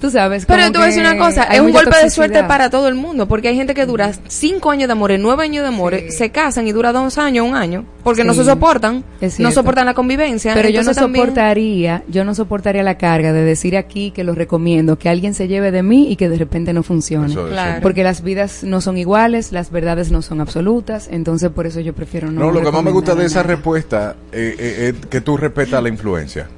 [0.03, 0.45] Tú sabes.
[0.47, 2.89] Pero te voy a decir una cosa, hay es un golpe de suerte para todo
[2.89, 5.95] el mundo, porque hay gente que dura cinco años de amor, nueve años de amor,
[6.11, 9.87] se casan y dura dos años, un año, porque no se soportan, Es no soportan
[9.87, 10.55] la convivencia.
[10.55, 14.35] Pero yo no también- soportaría, yo no soportaría la carga de decir aquí que lo
[14.35, 17.27] recomiendo, que alguien se lleve de mí y que de repente no funcione.
[17.29, 17.81] Eso- eso- Claro.
[17.81, 21.93] Porque las vidas no son iguales, las verdades no son absolutas, entonces por eso yo
[21.95, 22.41] prefiero no.
[22.41, 25.81] No, lo que más me gusta de esa respuesta eh, eh, es que tú respetas
[25.81, 26.49] la influencia.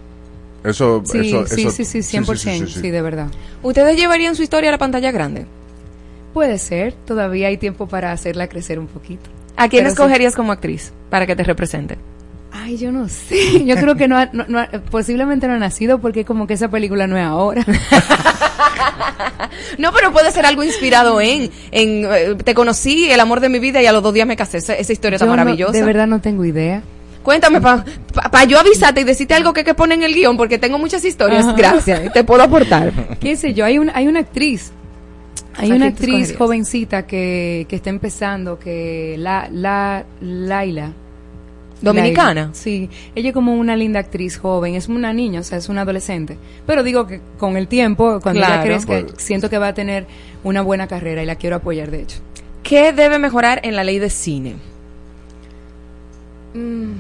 [0.65, 3.29] Eso, Sí, eso, sí, eso- sí, sí, 100%, sí, de verdad.
[3.63, 5.47] ¿Ustedes llevarían su historia a la pantalla grande?
[6.33, 9.31] Puede ser, todavía hay tiempo para hacerla crecer un poquito.
[9.57, 9.95] ¿A quién Pero sí.
[9.95, 11.97] escogerías como actriz para que te represente?
[12.51, 13.65] Ay, yo no sé.
[13.67, 16.55] Yo creo que no, ha- no- no ha- posiblemente no ha nacido porque como que
[16.55, 17.65] esa película no es ahora.
[19.79, 23.59] No, pero puede ser algo inspirado en, en eh, te conocí, el amor de mi
[23.59, 24.59] vida y a los dos días me casé.
[24.59, 25.73] Esa, esa historia Yo tan no- maravillosa.
[25.73, 26.83] de verdad no tengo idea.
[27.25, 27.85] Cuéntame, para
[28.15, 30.79] pa, pa yo avisarte y decirte algo que, que pone en el guion, porque tengo
[30.79, 31.45] muchas historias.
[31.47, 31.57] Ajá.
[31.57, 32.93] Gracias, te puedo aportar.
[33.19, 33.65] ¿Qué sé yo?
[33.65, 34.71] Hay, una hay una actriz.
[35.57, 40.93] Hay ¿A una actriz jovencita que, que está empezando, que la, la, Laila.
[41.81, 42.35] ¿Dominicana?
[42.35, 45.69] Laila, sí, ella es como una linda actriz joven, es una niña, o sea, es
[45.69, 46.37] una adolescente.
[46.67, 48.65] Pero digo que con el tiempo, cuando ella Claro.
[48.65, 50.07] crezca, Pues- siento que va a tener
[50.45, 52.19] una buena carrera y la quiero apoyar, de hecho.
[52.63, 54.57] ¿Qué debe mejorar en la ley de cine?
[56.55, 56.93] Mm,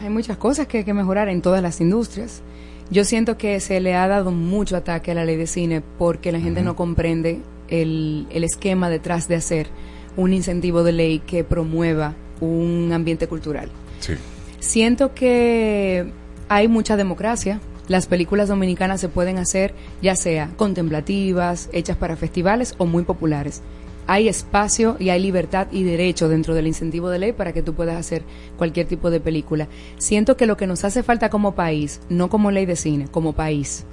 [0.00, 2.42] hay muchas cosas que hay que mejorar en todas las industrias.
[2.90, 6.32] Yo siento que se le ha dado mucho ataque a la ley de cine porque
[6.32, 9.68] la gente no comprende el, el esquema detrás de hacer
[10.16, 13.68] un incentivo de ley que promueva un ambiente cultural.
[14.00, 14.14] Sí.
[14.58, 16.12] Siento que
[16.48, 17.60] hay mucha democracia.
[17.88, 23.62] Las películas dominicanas se pueden hacer ya sea contemplativas, hechas para festivales o muy populares.
[24.08, 27.74] Hay espacio y hay libertad y derecho dentro del incentivo de ley para que tú
[27.74, 28.24] puedas hacer
[28.56, 29.68] cualquier tipo de película.
[29.98, 33.34] Siento que lo que nos hace falta como país, no como ley de cine, como
[33.34, 33.84] país,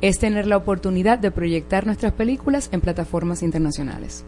[0.00, 4.24] es tener la oportunidad de proyectar nuestras películas en plataformas internacionales.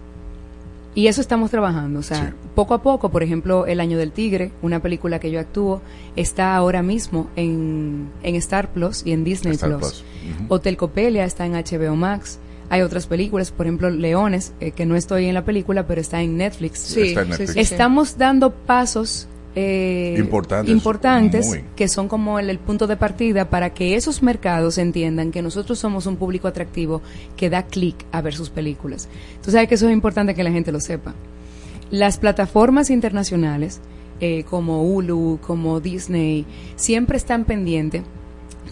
[0.97, 4.53] Y eso estamos trabajando, o sea, poco a poco, por ejemplo, El Año del Tigre,
[4.63, 5.83] una película que yo actúo,
[6.15, 10.05] está ahora mismo en, en Star Plus y en Disney Star Plus.
[10.05, 10.05] Plus,
[10.49, 12.39] Hotel Copelia está en HBO Max.
[12.75, 16.21] Hay otras películas, por ejemplo, Leones, eh, que no estoy en la película, pero está
[16.23, 16.81] en Netflix.
[16.81, 17.51] Sí, Está en sí, Netflix.
[17.51, 17.61] sí, sí.
[17.61, 21.65] Estamos dando pasos eh, Importantes, importantes muy.
[21.77, 25.79] que son como el, el punto de partida para que esos mercados entiendan que nosotros
[25.79, 27.01] somos un público atractivo
[27.37, 29.09] que da clic a ver sus películas.
[29.45, 31.15] Tú sabes que eso es importante que la gente lo sepa.
[31.93, 33.81] Las plataformas internacionales,
[34.19, 36.45] eh, como Hulu, como Disney,
[36.75, 38.03] siempre están pendientes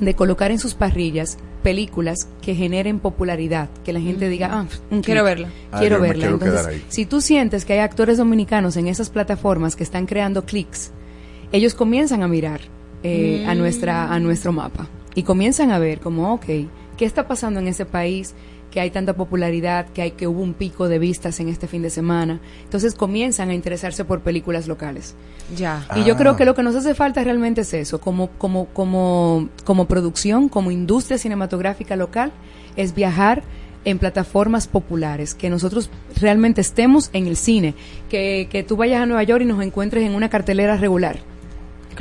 [0.00, 5.01] de colocar en sus parrillas películas que generen popularidad, que la gente diga, ah, un
[5.02, 5.48] Quiero verla.
[5.70, 6.26] Ah, quiero yo verla.
[6.28, 10.44] quiero Entonces, si tú sientes que hay actores dominicanos en esas plataformas que están creando
[10.44, 10.90] clics,
[11.52, 12.60] ellos comienzan a mirar
[13.05, 13.59] eh, a Mm.
[13.59, 16.44] nuestra a nuestro mapa y comienzan a ver como, ok,
[16.97, 18.34] ¿qué está pasando en ese país?
[18.72, 21.82] Que hay tanta popularidad, que hay que hubo un pico de vistas en este fin
[21.82, 22.40] de semana.
[22.64, 25.14] Entonces comienzan a interesarse por películas locales.
[25.56, 25.86] Ya.
[25.94, 26.16] Y yo Ah.
[26.16, 30.48] creo que lo que nos hace falta realmente es eso, como, como, como, como producción,
[30.48, 32.32] como industria cinematográfica local,
[32.76, 33.42] es viajar
[33.84, 35.90] en plataformas populares, que nosotros
[36.20, 37.74] realmente estemos en el cine,
[38.08, 41.18] que, que tú vayas a Nueva York y nos encuentres en una cartelera regular.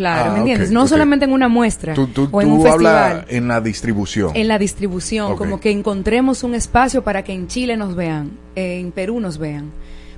[0.02, 0.32] Claro.
[0.32, 0.72] ¿Me Ah, entiendes?
[0.72, 4.32] no solamente en una muestra Tú, tú, o en tú un festival en la distribución.
[4.36, 8.92] en la distribución, como que encontremos un espacio para que en Chile nos vean, en
[8.92, 9.72] Perú nos vean.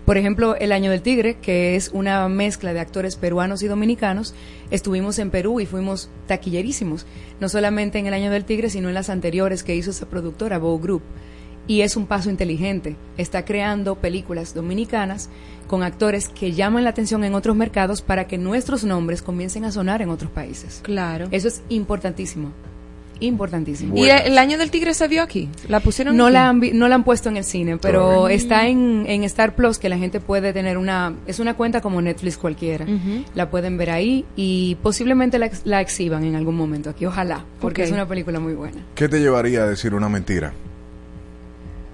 [0.05, 4.33] Por ejemplo, El Año del Tigre, que es una mezcla de actores peruanos y dominicanos,
[4.69, 7.05] estuvimos en Perú y fuimos taquillerísimos,
[7.39, 10.57] no solamente en El Año del Tigre, sino en las anteriores que hizo esa productora,
[10.59, 11.03] Bow Group.
[11.67, 12.95] Y es un paso inteligente.
[13.17, 15.29] Está creando películas dominicanas
[15.67, 19.71] con actores que llaman la atención en otros mercados para que nuestros nombres comiencen a
[19.71, 20.81] sonar en otros países.
[20.83, 21.27] Claro.
[21.31, 22.51] Eso es importantísimo.
[23.19, 23.95] Importantísimo.
[23.95, 25.47] ¿Y el año del tigre se vio aquí?
[25.69, 26.33] ¿La pusieron No aquí?
[26.33, 29.55] la, han, vi- no la han puesto en el cine, pero está en, en Star
[29.55, 31.13] Plus que la gente puede tener una...
[31.25, 32.85] Es una cuenta como Netflix cualquiera.
[33.33, 37.05] La pueden ver ahí y posiblemente la, ex- la exhiban en algún momento aquí.
[37.05, 38.83] Ojalá, porque es una película muy buena.
[38.95, 40.51] ¿Qué te llevaría a decir una mentira?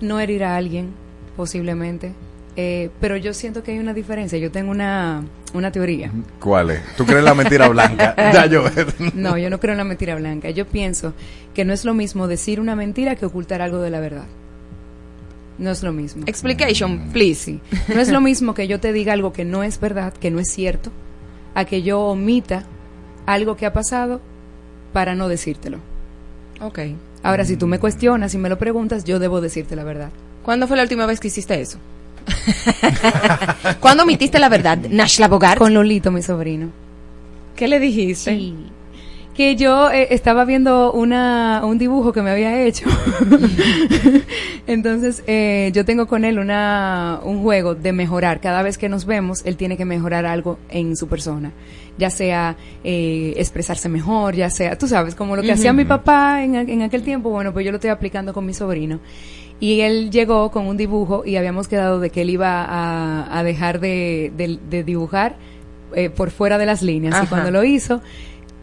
[0.02, 0.92] No herir a alguien,
[1.36, 2.14] posiblemente.
[2.56, 4.38] Eh, pero yo siento que hay una diferencia.
[4.38, 5.24] Yo tengo una,
[5.54, 6.12] una teoría.
[6.40, 6.96] ¿Cuál es?
[6.98, 8.16] ¿Tú crees la mentira blanca?
[8.34, 8.64] ya yo.
[9.14, 10.50] No, yo no creo en la mentira blanca.
[10.50, 11.14] Yo pienso
[11.54, 14.26] que no es lo mismo decir una mentira que ocultar algo de la verdad.
[15.58, 16.24] No es lo mismo.
[16.26, 17.36] Explication, please.
[17.36, 17.62] Sí.
[17.94, 20.40] No es lo mismo que yo te diga algo que no es verdad, que no
[20.40, 20.92] es cierto,
[21.54, 22.66] a que yo omita
[23.26, 24.22] algo que ha pasado
[24.94, 25.80] para no decírtelo.
[26.62, 26.80] Ok.
[27.24, 30.10] Ahora, si tú me cuestionas y me lo preguntas, yo debo decirte la verdad.
[30.44, 31.78] ¿Cuándo fue la última vez que hiciste eso?
[33.80, 35.58] ¿Cuándo omitiste la verdad, Nashla Bogart?
[35.58, 36.70] Con Lolito, mi sobrino.
[37.56, 38.32] ¿Qué le dijiste?
[38.32, 38.56] Sí.
[39.40, 42.90] Que yo eh, estaba viendo una, un dibujo que me había hecho.
[44.68, 48.42] Entonces, eh, yo tengo con él una, un juego de mejorar.
[48.42, 51.52] Cada vez que nos vemos, él tiene que mejorar algo en su persona.
[51.98, 56.44] Ya sea eh, expresarse mejor, ya sea, tú sabes, como lo que hacía mi papá
[56.44, 59.00] en, en aquel tiempo, bueno, pues yo lo estoy aplicando con mi sobrino.
[59.62, 63.44] Y él llegó con un dibujo y habíamos quedado de que él iba a, a
[63.44, 65.36] dejar de, de- de dibujar
[65.96, 67.16] eh, por fuera de las líneas.
[67.24, 68.02] Y cuando lo hizo,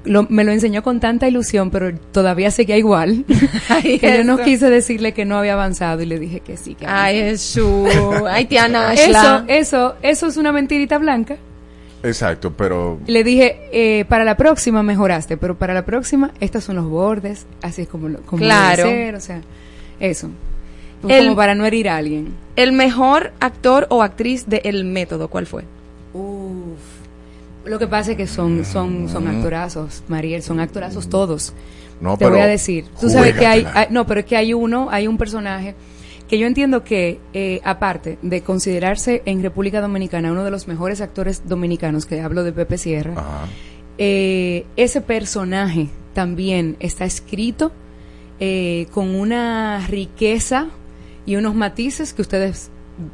[0.07, 3.24] lo- me lo enseñó con tanta ilusión, pero todavía seguía igual.
[3.69, 6.74] Ay, que yo no quise decirle que no había avanzado y le dije que sí.
[6.74, 7.19] Que Ay.
[7.20, 7.89] Jesús.
[8.31, 11.37] Ay, tía eso, eso, eso es una mentirita blanca.
[12.03, 16.77] Exacto, pero Le dije, eh, para la próxima mejoraste, pero para la próxima, estos son
[16.77, 18.85] los bordes, así es como, lo- como Claro.
[18.85, 19.41] debe ser, o sea,
[19.99, 20.31] eso.
[21.09, 22.35] El- como para no herir a alguien.
[22.55, 25.65] El mejor actor o actriz de El Método, ¿cuál fue?
[27.67, 31.53] Lo que pasa es que son, son, son actorazos, Mariel, son actorazos todos.
[32.01, 32.85] no, Te pero voy a decir.
[33.01, 35.75] Tú sabes que hay, hay- no, pero es que hay uno, hay un personaje
[36.29, 41.01] que yo entiendo que, eh, aparte de considerarse en República Dominicana uno de los mejores
[41.01, 43.47] actores dominicanos, que hablo de Pepe Sierra, Ajá.
[43.99, 47.73] eh, ese personaje también está escrito
[48.41, 50.67] eh, con una riqueza
[51.25, 52.71] y unos matices que ustedes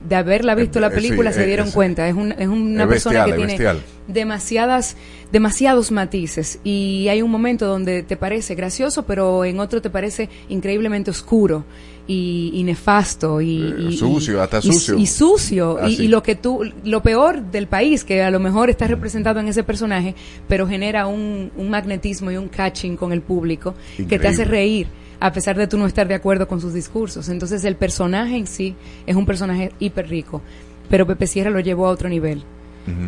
[0.09, 2.09] de haberla visto Eh, la eh, película sí, se eh, dieron es- cuenta.
[2.09, 3.83] Es, un- es una es persona bestial, que tiene bestial.
[4.07, 4.97] demasiadas
[5.33, 6.59] demasiados matices.
[6.63, 11.65] Y hay un momento donde te parece gracioso pero en otro te parece increíblemente oscuro
[12.07, 14.99] y, y nefasto y, Eh, y- sucio, hasta y- sucio.
[14.99, 15.79] y sucio.
[15.89, 19.49] Y, lo que tú lo peor del país que a lo mejor está representado en
[19.49, 20.15] ese personaje
[20.49, 23.75] pero genera un, un magnetismo y un catching con el público
[24.09, 24.87] que te hace reír
[25.25, 28.47] a pesar de tú no estar de acuerdo con sus discursos entonces el personaje en
[28.47, 28.75] sí
[29.07, 30.43] es un personaje hiper rico
[30.91, 32.43] pero Pepe Sierra lo llevó a otro nivel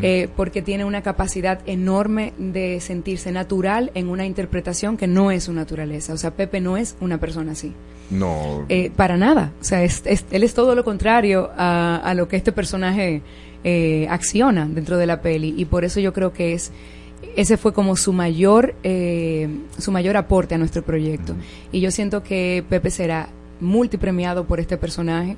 [0.02, 5.42] eh, porque tiene una capacidad enorme de sentirse natural en una interpretación que no es
[5.42, 6.12] su naturaleza.
[6.12, 7.72] O sea, Pepe no es una persona así.
[8.08, 9.50] no, Eh, para nada.
[9.60, 13.22] O sea, es- es- él es todo lo contrario a, a lo que este personaje
[13.64, 15.52] eh, acciona dentro de la peli.
[15.58, 16.70] Y por eso yo creo que es
[17.36, 21.34] ese fue como su mayor eh, su mayor aporte a nuestro proyecto.
[21.72, 23.28] Y yo siento que Pepe será
[23.60, 25.36] multipremiado por este personaje,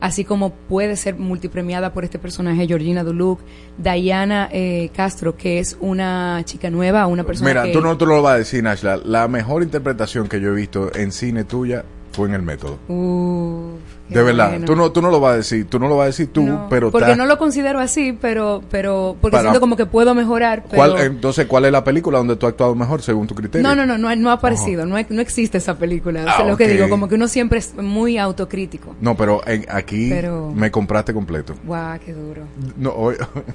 [0.00, 3.40] así como puede ser multipremiada por este personaje Georgina Duluc,
[3.78, 7.72] Diana eh, Castro, que es una chica nueva, una persona Mira, que...
[7.72, 8.98] tú no te lo vas a decir, Nashla.
[9.04, 12.78] La mejor interpretación que yo he visto en cine tuya fue en el método.
[12.88, 14.66] Uf, De verdad, bueno.
[14.66, 16.42] tú no, tú no lo vas a decir, tú no lo vas a decir tú,
[16.42, 20.14] No, pero porque no lo considero así, pero pero porque Para- siento como que puedo
[20.14, 20.62] mejorar.
[20.64, 20.76] Pero...
[20.76, 23.66] ¿Cuál, entonces, ¿cuál es la película donde tú has actuado mejor según tu criterio?
[23.68, 26.20] No, no, no, no, no ha aparecido, no, no existe esa película.
[26.20, 28.94] O sea, Ah, lo que digo, como que uno siempre es muy autocrítico.
[29.00, 31.54] No, pero en- aquí Pero- me compraste completo.
[31.64, 32.42] Guau, qué duro.
[32.76, 33.16] No, hoy-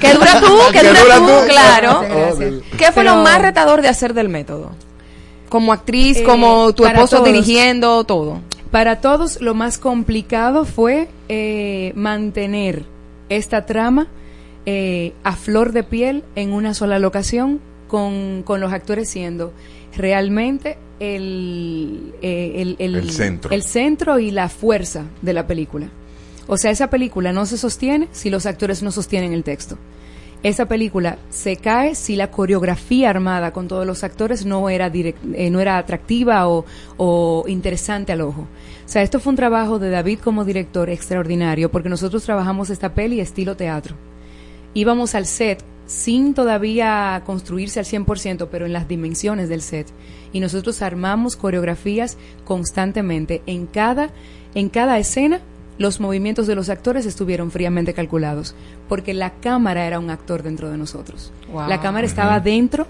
[0.00, 1.48] Que dura tú, Que dura, dura tú, tú.
[1.48, 2.00] claro.
[2.76, 4.70] ¿Qué fue Pero- lo más retador de hacer del método?
[5.48, 7.26] Como actriz, Eh, como tu esposo todos.
[7.26, 8.40] dirigiendo, todo.
[8.72, 12.84] Para todos lo más complicado fue eh, mantener
[13.28, 14.08] esta trama
[14.66, 19.52] eh, a flor de piel en una sola locación con, con los actores siendo
[19.94, 23.50] realmente el, eh, el, el- El centro.
[23.50, 25.88] el centro y la fuerza de la película.
[26.46, 29.76] O sea, esa película no se sostiene si los actores no sostienen el texto.
[30.42, 35.14] Esa película se cae si la coreografía armada con todos los actores no era, direc-
[35.34, 36.64] eh, no era atractiva o,
[36.96, 38.42] o interesante al ojo.
[38.42, 42.92] O sea, esto fue un trabajo de David como director extraordinario porque nosotros trabajamos esta
[42.92, 43.94] peli estilo teatro.
[44.74, 49.86] Íbamos al set sin todavía construirse al 100%, pero en las dimensiones del set.
[50.32, 53.42] Y nosotros armamos coreografías constantemente.
[53.46, 54.10] En cada,
[54.54, 55.40] en cada escena,
[55.82, 58.54] los movimientos de los actores estuvieron fríamente calculados,
[58.88, 61.32] porque la cámara era un actor dentro de nosotros.
[61.52, 61.68] Wow.
[61.68, 62.86] La cámara estaba dentro.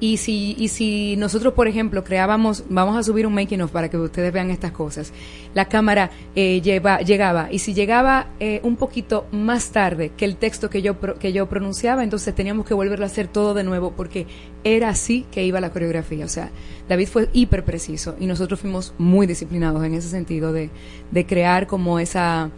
[0.00, 3.88] Y si, y si nosotros, por ejemplo, creábamos, vamos a subir un making of para
[3.88, 5.12] que ustedes vean estas cosas,
[5.54, 10.36] la cámara eh, lleva, llegaba, y si llegaba eh, un poquito más tarde que el
[10.36, 13.92] texto que yo, que yo pronunciaba, entonces teníamos que volverlo a hacer todo de nuevo,
[13.96, 14.26] porque
[14.64, 16.24] era así que iba la coreografía.
[16.24, 16.50] O sea,
[16.88, 20.70] David fue hiper preciso y nosotros fuimos muy disciplinados en ese sentido de,
[21.12, 22.50] de crear como esa...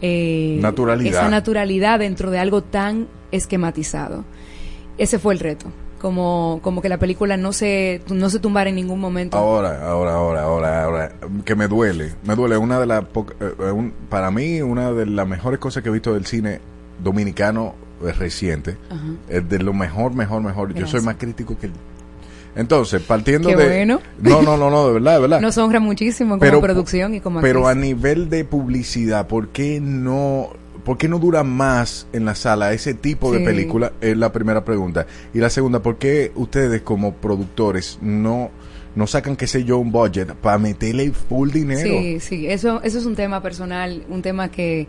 [0.00, 1.20] eh, Naturalidad.
[1.20, 4.24] Esa naturalidad dentro de algo tan esquematizado.
[4.96, 5.66] Ese fue el reto.
[6.00, 9.36] Como, como que la película no se, no se tumbara en ningún momento.
[9.36, 11.12] Ahora, ahora, ahora, ahora, ahora,
[11.44, 12.56] que me duele, me duele.
[12.56, 13.06] Una de las, eh,
[13.40, 16.60] eh, para mí, una de las mejores cosas que he visto del cine
[17.02, 17.74] dominicano
[18.16, 19.02] reciente, Ajá.
[19.28, 20.72] es de lo mejor, mejor, mejor.
[20.74, 21.72] Yo soy más crítico que el...
[22.54, 23.66] Entonces, partiendo Qué de...
[23.68, 24.00] bueno.
[24.20, 25.40] No, no, no, no, de verdad, de verdad.
[25.42, 29.80] Nos honra muchísimo como Pero- producción y como Pero a nivel de publicidad, ¿por qué
[29.80, 30.50] no,
[30.88, 33.92] por qué no dura más en la sala ese tipo de película?
[34.00, 35.06] Es la primera pregunta.
[35.34, 38.50] Y la segunda, ¿por qué ustedes como productores no,
[38.94, 41.82] no sacan, qué sé yo, un budget para meterle full dinero?
[41.82, 44.86] Sí, sí, eso, eso es un tema personal, un tema que,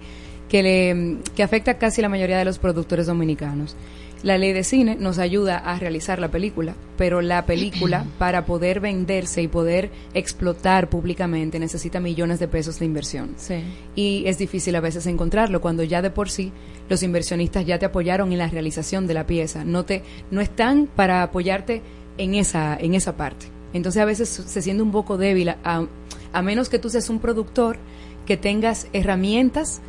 [0.48, 3.76] que, le, que afecta a casi la mayoría de los productores dominicanos.
[4.22, 8.82] La ley de cine nos ayuda a realizar la película, pero la película, para poder
[8.82, 13.36] venderse y poder explotar públicamente, necesita millones de pesos de inversión.
[13.38, 13.64] Sí.
[13.96, 16.52] Y es difícil a veces encontrarlo cuando ya de por sí
[16.90, 19.64] los inversionistas ya te apoyaron en la realización de la pieza.
[19.64, 21.82] No, te, no están para apoyarte
[22.18, 23.46] en esa, en esa parte.
[23.74, 25.86] Entonces a veces se siente un poco débil, a,
[26.34, 27.78] a menos que tú seas un productor
[28.26, 29.82] que tengas herramientas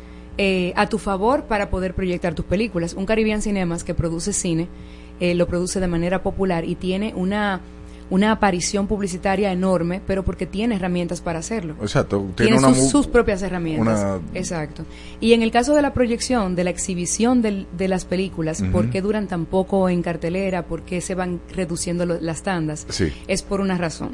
[0.43, 2.95] eh, a tu favor para poder proyectar tus películas.
[2.95, 4.67] Un Caribbean Cinemas que produce cine,
[5.19, 7.61] eh, lo produce de manera popular y tiene una,
[8.09, 11.75] una aparición publicitaria enorme, pero porque tiene herramientas para hacerlo.
[11.81, 12.25] Exacto.
[12.35, 13.99] Tiene, una sus, sus propias herramientas.
[14.01, 14.83] una- Exacto.
[15.19, 18.71] Y en el caso de la proyección, de la exhibición del- de las películas, Ujú.
[18.71, 20.63] ¿por qué duran tan poco en cartelera?
[20.65, 22.87] ¿Por qué se van reduciendo lo- las tandas?
[22.89, 23.13] Sí.
[23.27, 24.13] Es por una razón.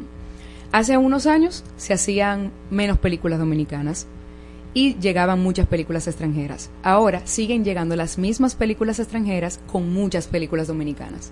[0.73, 4.05] Hace unos años se hacían menos películas dominicanas
[4.77, 6.69] y llegaban muchas películas extranjeras.
[6.83, 11.31] Ahora siguen llegando las mismas películas extranjeras con muchas películas dominicanas.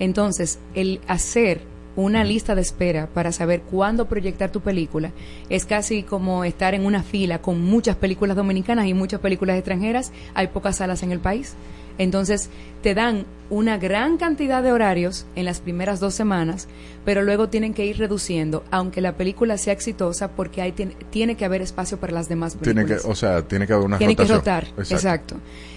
[0.00, 1.60] Entonces, el hacer
[1.94, 5.12] una lista de espera para saber cuándo proyectar tu película
[5.48, 10.10] es casi como estar en una fila con muchas películas dominicanas y muchas películas extranjeras.
[10.34, 11.54] Hay pocas salas en el país.
[11.98, 12.50] Entonces,
[12.82, 16.68] te dan una gran cantidad de horarios en las primeras dos semanas,
[17.04, 21.36] pero luego tienen que ir reduciendo, aunque la película sea exitosa, porque hay, tiene, tiene
[21.36, 23.02] que haber espacio para las demás Tiene películas.
[23.02, 25.36] que, o sea, tiene que haber una Tiene que rotar, exacto.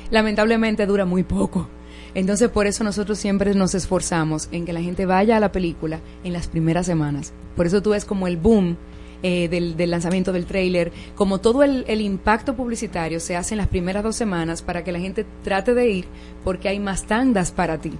[0.09, 1.67] Lamentablemente dura muy poco.
[2.13, 5.99] Entonces por eso nosotros siempre nos esforzamos en que la gente vaya a la película
[6.23, 7.33] en las primeras semanas.
[7.57, 8.77] Por eso tú ves como el boom
[9.23, 13.59] eh, del, del lanzamiento del tráiler, como todo el, el impacto publicitario se hace en
[13.59, 16.05] las primeras dos semanas para que la gente trate de ir
[16.43, 17.93] porque hay más tandas para ti.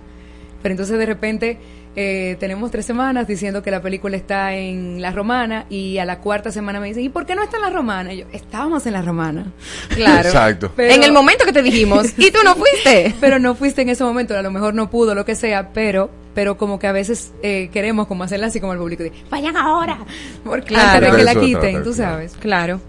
[0.61, 1.59] Pero entonces de repente
[1.95, 6.19] eh, tenemos tres semanas diciendo que la película está en La Romana y a la
[6.19, 8.13] cuarta semana me dicen, ¿y por qué no está en La Romana?
[8.13, 9.45] Y yo, estábamos en La Romana.
[9.89, 10.27] Claro.
[10.27, 10.72] Exacto.
[10.76, 13.15] Pero- en el momento que te dijimos, y tú no fuiste.
[13.22, 16.09] pero no fuiste en ese momento, a lo mejor no pudo, lo que sea, pero
[16.34, 19.55] pero como que a veces eh, queremos como hacerla así como el público, de, vayan
[19.55, 19.99] ahora,
[20.43, 21.07] porque Claro.
[21.07, 21.93] antes de que la quiten, tú claro.
[21.93, 22.34] sabes.
[22.41, 22.81] Claro.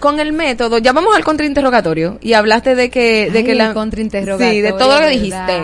[0.00, 3.72] Con el método, ya vamos al contrainterrogatorio y hablaste de que, de Ay, que la
[3.74, 5.62] contrainterrogatorio, Sí, de todo lo que dijiste.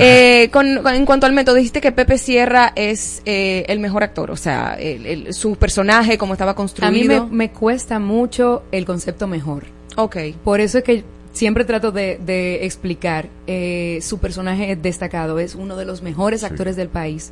[0.00, 4.02] Eh, con, con- en cuanto al método, dijiste que Pepe Sierra es eh, el mejor
[4.02, 7.24] actor, o sea, el- el- su personaje, como estaba A construido.
[7.24, 9.64] mí me, me cuesta mucho el concepto mejor.
[9.96, 10.16] Ok.
[10.42, 15.54] Por eso es que siempre trato de, de explicar, eh, su personaje es destacado, es
[15.54, 17.30] uno de los mejores actores del país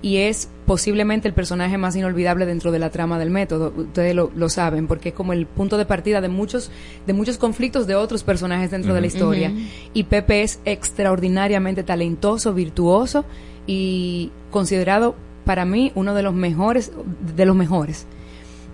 [0.00, 3.72] y es posiblemente el personaje más inolvidable dentro de la trama del método.
[3.76, 6.70] Ustedes lo, lo saben, porque es como el punto de partida de muchos,
[7.06, 9.52] de muchos conflictos de otros personajes dentro de la historia.
[9.94, 13.24] Y Pepe es extraordinariamente talentoso, virtuoso
[13.66, 15.14] y considerado
[15.44, 16.92] para mí uno de los mejores,
[17.34, 18.06] de los mejores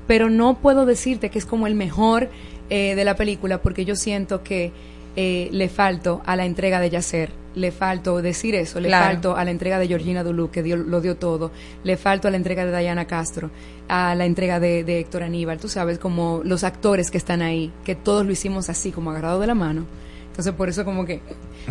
[0.07, 2.29] pero no puedo decirte que es como el mejor
[2.71, 4.73] eh, de la película porque yo siento que
[5.17, 9.07] eh, le falto a la entrega de Yacer, le falto decir eso, le Claro.
[9.07, 11.53] falto a la entrega de Georgina Duluc, que dio- lo dio todo,
[11.85, 13.51] le falto a la entrega de Diana Castro,
[13.89, 17.71] a la entrega de, de Héctor Aníbal, tú sabes, como los actores que están ahí,
[17.85, 19.85] que todos lo hicimos así, como agarrado de la mano.
[20.31, 21.21] Entonces, por eso como que...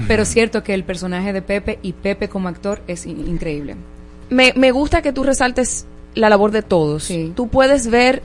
[0.08, 3.76] Pero es cierto que el personaje de Pepe y Pepe como actor es in- increíble.
[4.30, 7.12] me, me gusta que tú resaltes la labor de todos.
[7.36, 8.22] Tú puedes ver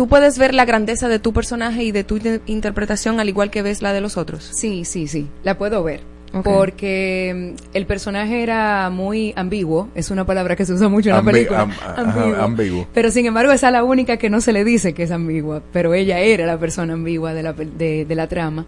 [0.00, 3.50] tú puedes ver la grandeza de tu personaje y de tu inter- interpretación al igual
[3.50, 4.48] que ves la de los otros.
[4.50, 6.00] Sí, sí, sí, la puedo ver.
[6.32, 6.42] Ok.
[6.42, 11.16] Porque mm, el personaje era muy ambiguo, es una palabra que se usa mucho en
[11.16, 11.60] la Ambi- película.
[11.60, 11.70] am-
[12.08, 12.86] ajá, ambiguo.
[12.94, 15.62] Pero sin embargo, esa es la única que no se le dice que es ambigua,
[15.70, 18.64] pero ella era la persona ambigua de la, pel- de, de la trama.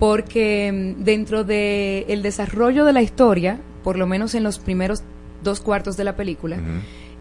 [0.00, 5.04] Porque mm, dentro de el desarrollo de la historia, por lo menos en los primeros
[5.44, 6.56] dos cuartos de la película,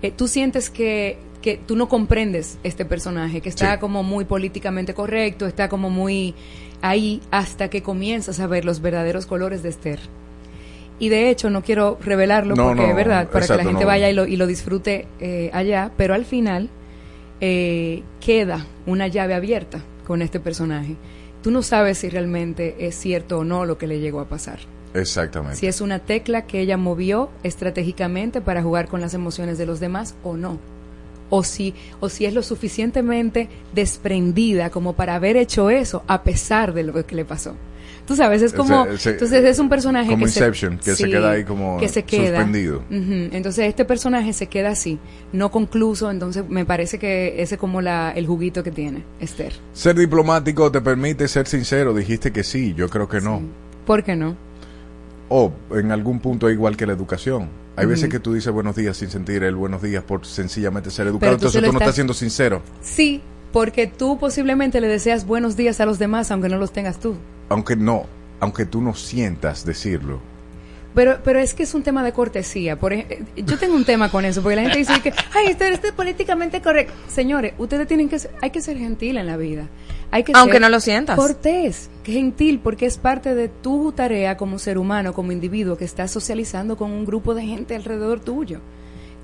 [0.01, 3.79] eh, tú sientes que, que tú no comprendes este personaje, que está Sí.
[3.79, 6.33] como muy políticamente correcto, está como muy
[6.81, 9.99] ahí hasta que comienzas a ver los verdaderos colores de Esther.
[10.99, 13.81] Y de hecho, no quiero revelarlo No, porque no, es verdad, para que la gente
[13.81, 13.87] no.
[13.87, 16.69] vaya y lo, y lo disfrute eh, allá, pero al final
[17.41, 20.95] eh, queda una llave abierta con este personaje.
[21.41, 24.59] Tú no sabes si realmente es cierto o no lo que le llegó a pasar.
[24.93, 25.57] Exactamente.
[25.57, 29.79] Si es una tecla que ella movió estratégicamente para jugar con las emociones de los
[29.81, 30.57] demás o no.
[31.29, 36.73] O si, o si es lo suficientemente desprendida como para haber hecho eso a pesar
[36.73, 37.55] de lo que le pasó.
[38.05, 38.83] Tú sabes, es como...
[38.83, 41.77] Ese- ese- entonces es un personaje como que se- Inception, que se queda ahí como
[41.79, 42.37] que se queda.
[42.39, 42.83] suspendido.
[42.89, 44.99] Entonces este personaje se queda así,
[45.31, 49.53] no concluso, entonces me parece que ese es como la, el juguito que tiene Esther.
[49.71, 51.93] Ser diplomático te permite ser sincero.
[51.93, 53.41] Dijiste que sí, yo creo que no.
[53.85, 54.35] ¿Por qué no?
[55.29, 57.49] O en algún punto igual que la educación.
[57.75, 61.07] Hay veces que tú dices buenos días sin sentir el buenos días por sencillamente ser
[61.07, 61.19] educado.
[61.21, 62.61] Pero Entonces tú no estás- estás siendo sincero.
[62.81, 63.21] Sí,
[63.51, 67.15] porque tú posiblemente le deseas buenos días a los demás aunque no los tengas tú.
[67.49, 68.05] Aunque no,
[68.39, 70.19] aunque tú no sientas decirlo.
[70.93, 72.77] Pero, pero es que es un tema de cortesía.
[72.77, 75.47] Por ej- eh, yo tengo un tema con eso, porque la gente dice que, ay,
[75.47, 76.93] esto, esto es políticamente correcto.
[77.07, 79.67] Señores, ustedes tienen que ser, hay que ser gentil en la vida.
[80.13, 81.15] Hay que Aunque ser no lo sientas.
[81.15, 86.11] Cortés, gentil, porque es parte de tu tarea como ser humano, como individuo, que estás
[86.11, 88.59] socializando con un grupo de gente alrededor tuyo.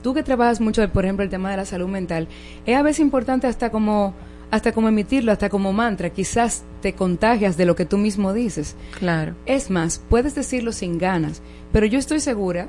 [0.01, 2.27] Tú que trabajas mucho, por ejemplo, el tema de la salud mental,
[2.65, 4.15] es a veces importante hasta como
[4.49, 8.75] hasta como emitirlo, hasta como mantra, quizás te contagias de lo que tú mismo dices.
[8.97, 9.35] Claro.
[9.45, 12.67] Es más, puedes decirlo sin ganas, pero yo estoy segura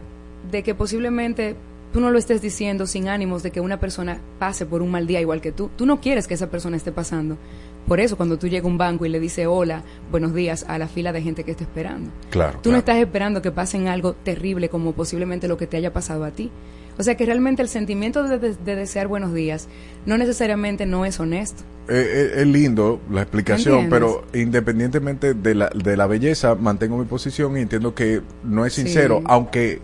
[0.50, 1.56] de que posiblemente
[1.92, 5.06] tú no lo estés diciendo sin ánimos de que una persona pase por un mal
[5.06, 5.70] día igual que tú.
[5.76, 7.36] Tú no quieres que esa persona esté pasando.
[7.86, 10.78] Por eso cuando tú llegas a un banco y le dices hola, buenos días a
[10.78, 12.10] la fila de gente que está esperando.
[12.30, 12.60] Claro.
[12.62, 16.24] Tú no estás esperando que pasen algo terrible como posiblemente lo que te haya pasado
[16.24, 16.50] a ti.
[16.98, 19.68] O sea que realmente el sentimiento de, de- de desear buenos días
[20.06, 21.62] no necesariamente no es honesto.
[21.88, 23.98] Eh, eh, es lindo la explicación, ¿Entiendes?
[23.98, 28.74] pero independientemente de la, de la belleza, mantengo mi posición y entiendo que no es
[28.74, 28.82] Sí.
[28.82, 29.80] sincero, aunque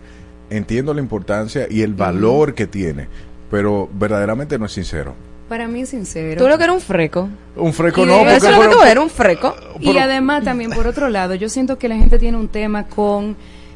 [0.49, 3.07] entiendo la importancia y el valor que tiene,
[3.51, 5.15] pero verdaderamente no es sincero.
[5.49, 6.41] Para mí sincero.
[6.41, 7.29] Tú lo que eres un freco.
[7.55, 9.55] Un freco Y no, porque Eso es lo que tú eres, un freco.
[9.79, 13.35] Y además también por otro lado, yo siento que la gente tiene un tema con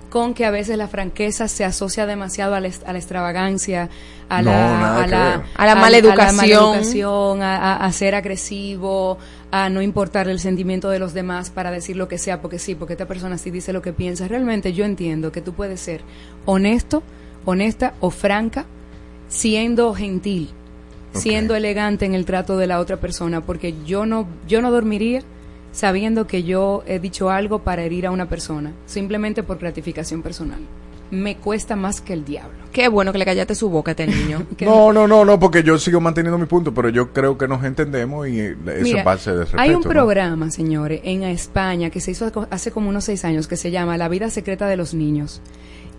[0.10, 3.88] con que a veces la franqueza se asocia demasiado a la, est- a la extravagancia,
[4.28, 5.44] a No, la, a la.
[5.56, 6.36] A la maleducación.
[6.36, 9.18] maleducación, a, a- a ser agresivo,
[9.52, 12.76] a no importar el sentimiento de los demás para decir lo que sea, porque sí,
[12.76, 14.28] porque esta persona sí dice lo que piensa.
[14.28, 16.02] Realmente yo entiendo que tú puedes ser
[16.44, 17.04] honesto,
[17.46, 18.66] honesta o franca,
[19.30, 20.50] siendo gentil,
[21.14, 25.24] siendo elegante en el trato de la otra persona, porque yo no, yo no dormiría
[25.72, 30.60] sabiendo que yo he dicho algo para herir a una persona, simplemente por gratificación personal.
[31.10, 32.58] Me cuesta más que el diablo.
[32.72, 34.46] Qué bueno que le callaste su boca a este niño.
[34.62, 37.64] No, no, no, no, porque yo sigo manteniendo mi punto, pero yo creo que nos
[37.66, 39.62] entendemos y eh, eso es base de respeto.
[39.62, 39.90] hay un ¿no?
[39.90, 43.98] programa, señores, en España que se hizo hace como unos seis años que se llama
[43.98, 45.42] La vida secreta de los niños.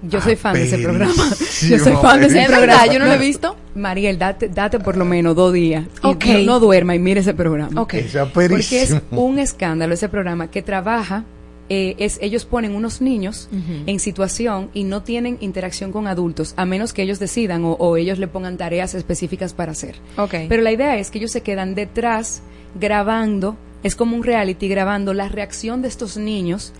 [0.02, 1.14] Yo soy fan de ese programa.
[1.68, 2.60] Yo soy fan de ese ¿Es programa.
[2.82, 2.92] verdad?
[2.92, 3.56] Yo no lo he visto.
[3.74, 5.84] Mariel, date, date por lo menos dos días.
[6.02, 6.24] Y Ok.
[6.26, 7.80] no, no duerma y mire ese programa.
[7.80, 7.94] Ok.
[7.94, 11.24] Es Porque es un escándalo ese programa que trabaja,
[11.68, 13.48] eh, es ellos ponen unos niños
[13.86, 17.96] en situación y no tienen interacción con adultos, a menos que ellos decidan o, o
[17.96, 19.94] ellos le pongan tareas específicas para hacer.
[20.18, 20.34] Ok.
[20.48, 22.42] Pero la idea es que ellos se quedan detrás
[22.78, 26.72] grabando, es como un reality grabando la reacción de estos niños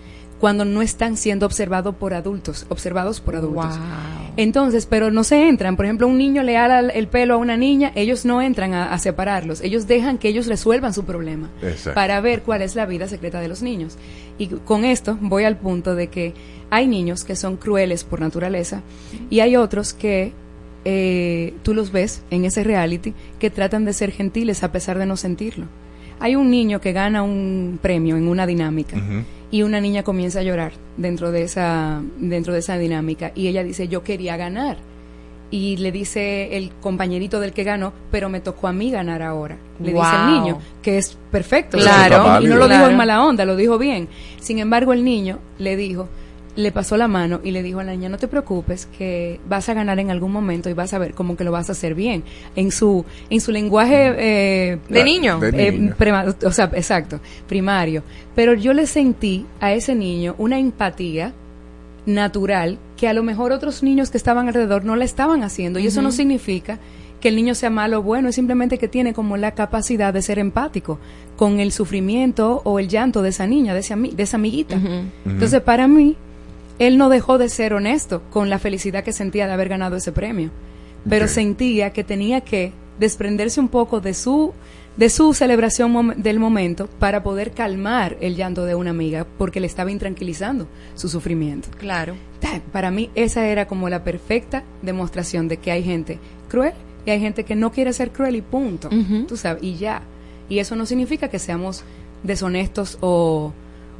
[0.43, 3.79] cuando no están siendo observados por adultos, observados por adultos.
[4.35, 5.77] Entonces, pero no se entran.
[5.77, 8.91] Por ejemplo, un niño le ala el pelo a una niña, ellos no entran a,
[8.91, 9.61] a separarlos.
[9.61, 11.93] Ellos dejan que ellos resuelvan su problema Exacto.
[11.93, 13.95] para ver cuál es la vida secreta de los niños.
[14.37, 16.33] Y con esto voy al punto de que
[16.69, 18.81] hay niños que son crueles por naturaleza
[19.29, 20.33] y hay otros que
[20.83, 25.05] eh, tú los ves en ese reality que tratan de ser gentiles a pesar de
[25.05, 25.67] no sentirlo.
[26.23, 28.95] Hay un niño que gana un premio en una dinámica
[29.51, 33.61] y una niña comienza a llorar dentro de esa dentro de esa dinámica y ella
[33.63, 34.77] dice yo quería ganar
[35.51, 39.57] y le dice el compañerito del que ganó pero me tocó a mí ganar ahora
[39.79, 41.77] le dice el niño que es perfecto.
[41.77, 42.91] Claro, y no- y no lo dijo claro.
[42.91, 44.07] en mala onda lo dijo bien.
[44.39, 46.07] Sin embargo el niño le dijo
[46.55, 49.69] le pasó la mano y le dijo a la niña no te preocupes que vas
[49.69, 51.95] a ganar en algún momento y vas a ver como que lo vas a hacer
[51.95, 52.23] bien
[52.55, 55.39] en su en su lenguaje eh, De niño.
[55.39, 55.95] De eh, niño.
[55.97, 58.03] prema- o sea, exacto, primario.
[58.35, 61.33] Pero yo le sentí a ese niño una empatía
[62.05, 65.79] natural que a lo mejor otros niños que estaban alrededor no la estaban haciendo.
[65.79, 66.77] Y eso no significa
[67.21, 70.21] que el niño sea malo o bueno, es simplemente que tiene como la capacidad de
[70.21, 70.99] ser empático
[71.37, 74.77] con el sufrimiento o el llanto de esa niña, de, ese ami- de esa amiguita.
[75.25, 76.17] Entonces, para mí,
[76.79, 80.11] él no dejó de ser honesto con la felicidad que sentía de haber ganado ese
[80.11, 80.49] premio,
[81.07, 84.53] pero sentía que tenía que desprenderse un poco de su
[84.95, 89.59] de su celebración mom- del momento para poder calmar el llanto de una amiga porque
[89.59, 91.67] le estaba intranquilizando su sufrimiento.
[91.79, 92.13] Claro.
[92.71, 96.73] Para mí esa era como la perfecta demostración de que hay gente cruel
[97.07, 98.89] y hay gente que no quiere ser cruel y punto.
[99.27, 100.03] Tú sabes, y ya.
[100.47, 101.83] Y eso no significa que seamos
[102.21, 103.51] deshonestos o,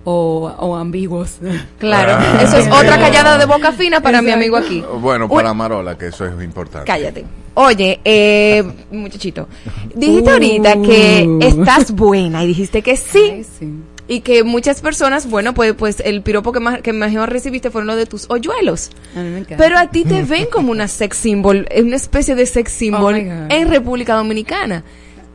[0.06, 1.38] o, o ambiguos.
[1.80, 2.14] Claro.
[2.16, 4.84] Ah, Eso es otra callada de boca fina para mi amigo aquí.
[5.00, 6.86] Bueno, Uy, para Marola, que eso es importante.
[6.88, 7.26] Cállate.
[7.56, 9.48] Oye, eh, muchachito,
[9.96, 11.40] dijiste ahorita que Uh.
[11.42, 13.30] estás buena y dijiste que sí.
[13.32, 13.70] Ay, sí.
[14.06, 17.88] Y que muchas personas, bueno, pues, pues el piropo que, más, que mejor recibiste fueron
[17.88, 18.90] los de tus hoyuelos.
[19.16, 19.56] A mí me encanta.
[19.58, 23.24] Pero a ti te ven como una sex symbol, una especie de sex symbol Oh
[23.24, 23.52] God.
[23.52, 24.84] en República Dominicana.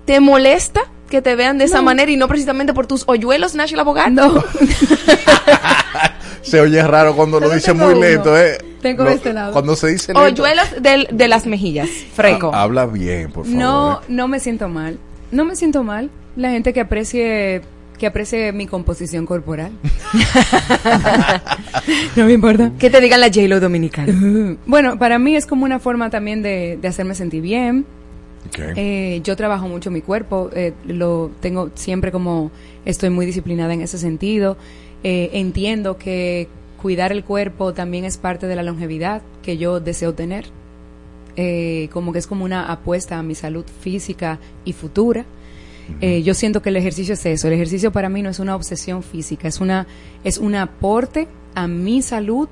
[0.04, 1.84] ¿Te molesta que te vean de esa No.
[1.84, 4.10] manera y no precisamente por tus hoyuelos, Nash el abogado?
[4.10, 4.44] No.
[6.42, 8.00] Se oye raro cuando lo dice muy uno.
[8.00, 8.58] lento, ¿eh?
[8.80, 9.52] Tengo Lo- este lado.
[9.52, 12.54] Cuando se dice lento, Hoyuelos del- de las mejillas, freco.
[12.54, 13.58] ha- habla bien, por favor.
[13.60, 14.04] No, ¿eh?
[14.08, 14.98] no me siento mal.
[15.32, 16.10] No me siento mal.
[16.36, 17.62] La gente que aprecie
[17.98, 19.72] que aprecie mi composición corporal.
[22.16, 22.70] no me importa.
[22.78, 24.56] Que te digan la J-Lo dominicana.
[24.66, 27.86] Bueno, para mí es como una forma también de, de hacerme sentir bien.
[28.76, 32.50] Eh, yo trabajo mucho mi cuerpo, eh, lo tengo siempre como
[32.84, 34.56] estoy muy disciplinada en ese sentido.
[35.04, 36.48] Eh, entiendo que
[36.80, 40.46] cuidar el cuerpo también es parte de la longevidad que yo deseo tener.
[41.36, 45.24] Eh, como que es como una apuesta a mi salud física y futura.
[46.02, 47.46] Yo siento que el ejercicio es eso.
[47.46, 49.86] El ejercicio para mí no es una obsesión física, es una
[50.22, 52.46] es un aporte a mi salud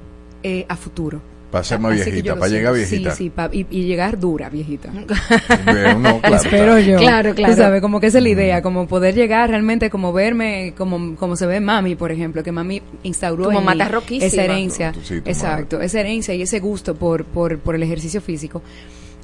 [0.68, 1.20] a futuro.
[1.51, 3.10] Para ser más Así viejita, para llegar viejita.
[3.12, 4.90] Sí, sí, pa- y, y llegar dura, viejita.
[4.90, 6.78] Bien, no, claro, Espero claro.
[6.81, 6.97] yo.
[6.98, 7.55] Claro, claro.
[7.55, 11.14] Tú sabes, como que esa es la idea, como poder llegar realmente, como verme, como,
[11.16, 13.81] como se ve mami, por ejemplo, que mami instauró en mamá mí
[14.20, 14.93] esa herencia.
[14.93, 18.60] Tu- sí, tu exacto, esa herencia y ese gusto por, por, por el ejercicio físico.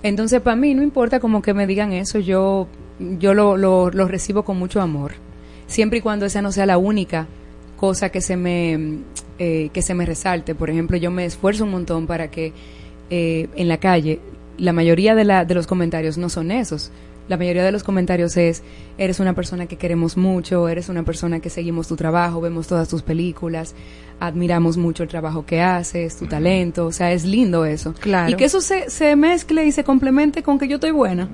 [0.05, 2.69] Entonces, para mí no importa como que me digan eso, yo,
[3.19, 5.13] yo lo, lo, lo recibo con mucho amor.
[5.67, 7.27] Siempre y cuando esa no sea la única
[7.77, 8.99] cosa que se me,
[9.45, 10.55] eh, que se me resalte.
[10.55, 12.53] Por ejemplo, yo me esfuerzo un montón para que
[13.11, 14.21] eh, en la calle
[14.57, 16.93] la mayoría de, la, de los comentarios no son esos.
[17.29, 18.63] La mayoría de los comentarios es,
[18.99, 22.89] eres una persona que queremos mucho, eres una persona que seguimos tu trabajo, vemos todas
[22.89, 23.75] tus películas,
[24.27, 27.93] admiramos mucho el trabajo que haces, tu talento, o sea, es lindo eso.
[27.99, 28.31] Claro.
[28.31, 31.29] Y que eso se, se mezcle y se complemente con que yo estoy buena.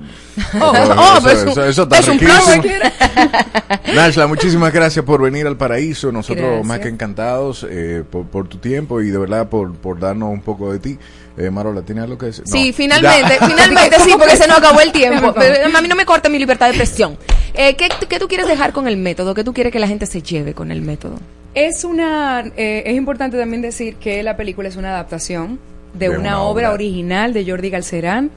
[0.60, 0.66] Oh,
[0.97, 2.62] oh, pero eso- eso- eso está es un riquísimo.
[3.94, 6.10] Nashla, muchísimas gracias por venir al paraíso.
[6.12, 6.66] Nosotros Gracias.
[6.66, 10.40] más que encantados eh, por, por tu tiempo y de verdad por, por darnos un
[10.40, 10.98] poco de ti.
[11.36, 12.44] Eh, Marola, ¿tienes algo que decir?
[12.47, 12.52] No.
[12.52, 13.47] Sí, finalmente, Ya.
[13.47, 15.32] finalmente sí, porque se nos acabó el tiempo.
[15.39, 17.16] Pero A mí no me corta mi libertad de expresión.
[17.55, 19.35] Eh, ¿qué, ¿Qué tú quieres dejar con el método?
[19.35, 21.16] ¿Qué tú quieres que la gente se lleve con el método?
[21.54, 25.58] Es una, eh, es importante también decir que la película es una adaptación
[25.94, 28.30] de, una, obra, original de Jordi Galcerán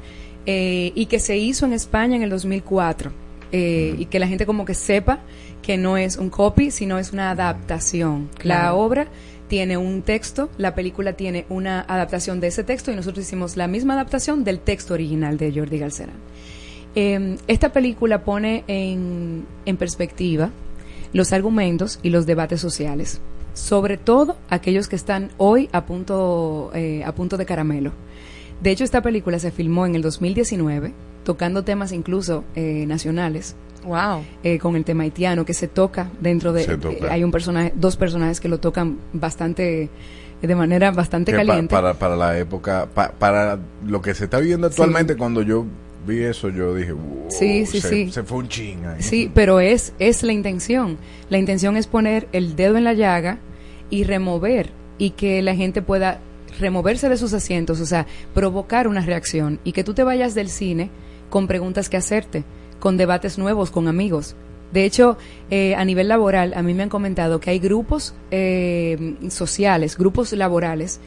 [0.45, 3.11] eh, y que se hizo en España en el 2004
[3.51, 5.19] eh, y que la gente como que sepa
[5.61, 8.29] que no es un copy, sino es una adaptación.
[8.41, 9.07] La obra
[9.47, 13.67] tiene un texto, la película tiene una adaptación de ese texto y nosotros hicimos la
[13.67, 16.15] misma adaptación del texto original de Jordi Galcerán.
[16.95, 20.49] Eh, esta película pone en, en perspectiva
[21.13, 23.19] los argumentos y los debates sociales,
[23.53, 27.91] sobre todo aquellos que están hoy a punto, eh, a punto de caramelo.
[28.61, 30.93] De hecho, esta película se filmó en el 2019,
[31.23, 33.55] tocando temas incluso eh, nacionales.
[33.83, 34.23] Wow.
[34.43, 37.07] Eh, con el tema haitiano que se toca dentro de Se toca.
[37.07, 39.89] eh, hay un personaje dos personajes que lo tocan bastante
[40.39, 44.25] de manera bastante Que pa- caliente para, para la época, pa- para lo que se
[44.25, 45.65] está viendo actualmente, cuando yo
[46.05, 48.11] vi eso, yo dije, "Wow, Sí, sí, se, sí.
[48.11, 49.01] se fue un ching ahí.
[49.01, 50.97] Sí, pero es, es la intención.
[51.29, 53.39] La intención es poner el dedo en la llaga
[53.89, 56.19] y remover y que la gente pueda
[56.59, 60.49] removerse de sus asientos, o sea, provocar una reacción y que tú te vayas del
[60.49, 60.89] cine
[61.29, 62.43] con preguntas que hacerte,
[62.79, 64.35] con debates nuevos, con amigos.
[64.73, 65.17] De hecho,
[65.49, 70.31] eh, a nivel laboral, a mí me han comentado que hay grupos eh, sociales, grupos
[70.33, 70.99] laborales,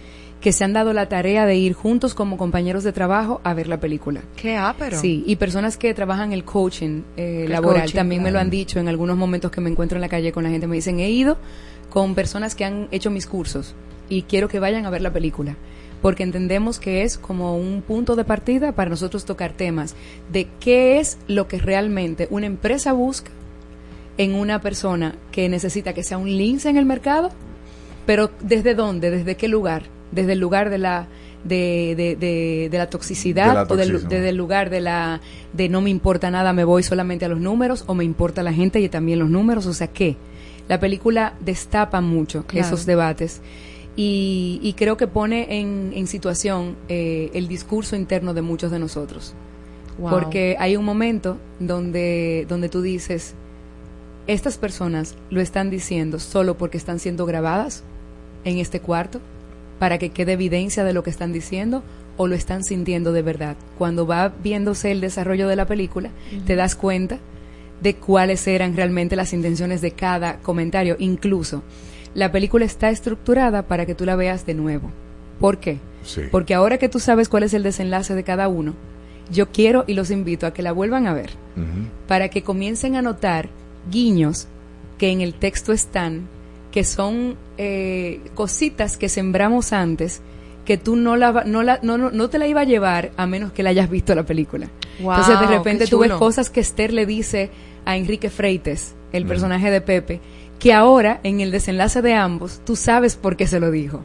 [0.44, 3.66] que se han dado la tarea de ir juntos como compañeros de trabajo a ver
[3.66, 4.20] la película.
[4.36, 5.00] Qué ápero.
[5.00, 8.78] Sí, y personas que trabajan el coaching eh, laboral coaching, también me lo han dicho
[8.78, 10.66] en algunos momentos que me encuentro en la calle con la gente.
[10.66, 11.38] Me dicen, he ido
[11.88, 13.74] con personas que han hecho mis cursos
[14.10, 15.56] y quiero que vayan a ver la película.
[16.02, 19.96] Porque entendemos que es como un punto de partida para nosotros tocar temas
[20.30, 23.30] de qué es lo que realmente una empresa busca
[24.18, 27.30] en una persona que necesita que sea un lince en el mercado,
[28.04, 29.10] pero ¿desde dónde?
[29.10, 29.93] ¿Desde qué lugar?
[30.14, 31.06] Desde el lugar de la
[31.44, 35.20] de, de, de, de la toxicidad De la o del- desde el lugar de la
[35.52, 38.52] de no me importa nada, me voy solamente a los números o me importa la
[38.52, 40.16] gente y también los números, o sea, ¿qué?
[40.68, 42.66] La película destapa mucho Claro.
[42.66, 43.42] esos debates
[43.96, 48.78] y, y creo que pone en, en situación eh, el discurso interno de muchos de
[48.78, 49.34] nosotros.
[49.98, 50.10] Wow.
[50.10, 53.34] Porque hay un momento donde, donde tú dices,
[54.26, 57.84] estas personas lo están diciendo solo porque están siendo grabadas
[58.44, 59.20] en este cuarto,
[59.78, 61.82] para que quede evidencia de lo que están diciendo,
[62.16, 63.56] o lo están sintiendo de verdad.
[63.76, 66.10] Cuando va viéndose el desarrollo de la película,
[66.46, 67.18] te das cuenta
[67.82, 70.96] de cuáles eran realmente las intenciones de cada comentario.
[70.98, 71.62] Incluso,
[72.14, 74.90] la película está estructurada para que tú la veas de nuevo.
[75.40, 75.78] ¿Por qué?
[76.04, 76.22] Sí.
[76.30, 78.74] Porque ahora que tú sabes cuál es el desenlace de cada uno,
[79.30, 81.30] yo quiero y los invito a que la vuelvan a ver
[82.06, 83.48] para que comiencen a notar
[83.90, 84.48] guiños
[84.98, 86.28] que en el texto están,
[86.74, 90.22] que son eh, cositas que sembramos antes,
[90.64, 93.28] que tú no, la, no, la, no, no, no te la iba a llevar a
[93.28, 94.68] menos que la hayas visto la película.
[94.98, 97.50] Wow, Entonces de repente tú ves cosas que Esther le dice
[97.84, 99.28] a Enrique Freites, el Mm.
[99.28, 100.20] personaje de Pepe,
[100.58, 104.00] que ahora en el desenlace de ambos tú sabes por qué se lo dijo.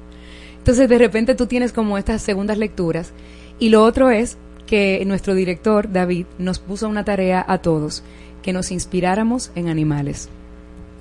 [0.59, 3.13] Entonces de repente tú tienes como estas segundas lecturas
[3.57, 4.37] y lo otro es
[4.67, 8.03] que nuestro director David nos puso una tarea a todos,
[8.43, 10.29] que nos inspiráramos en animales.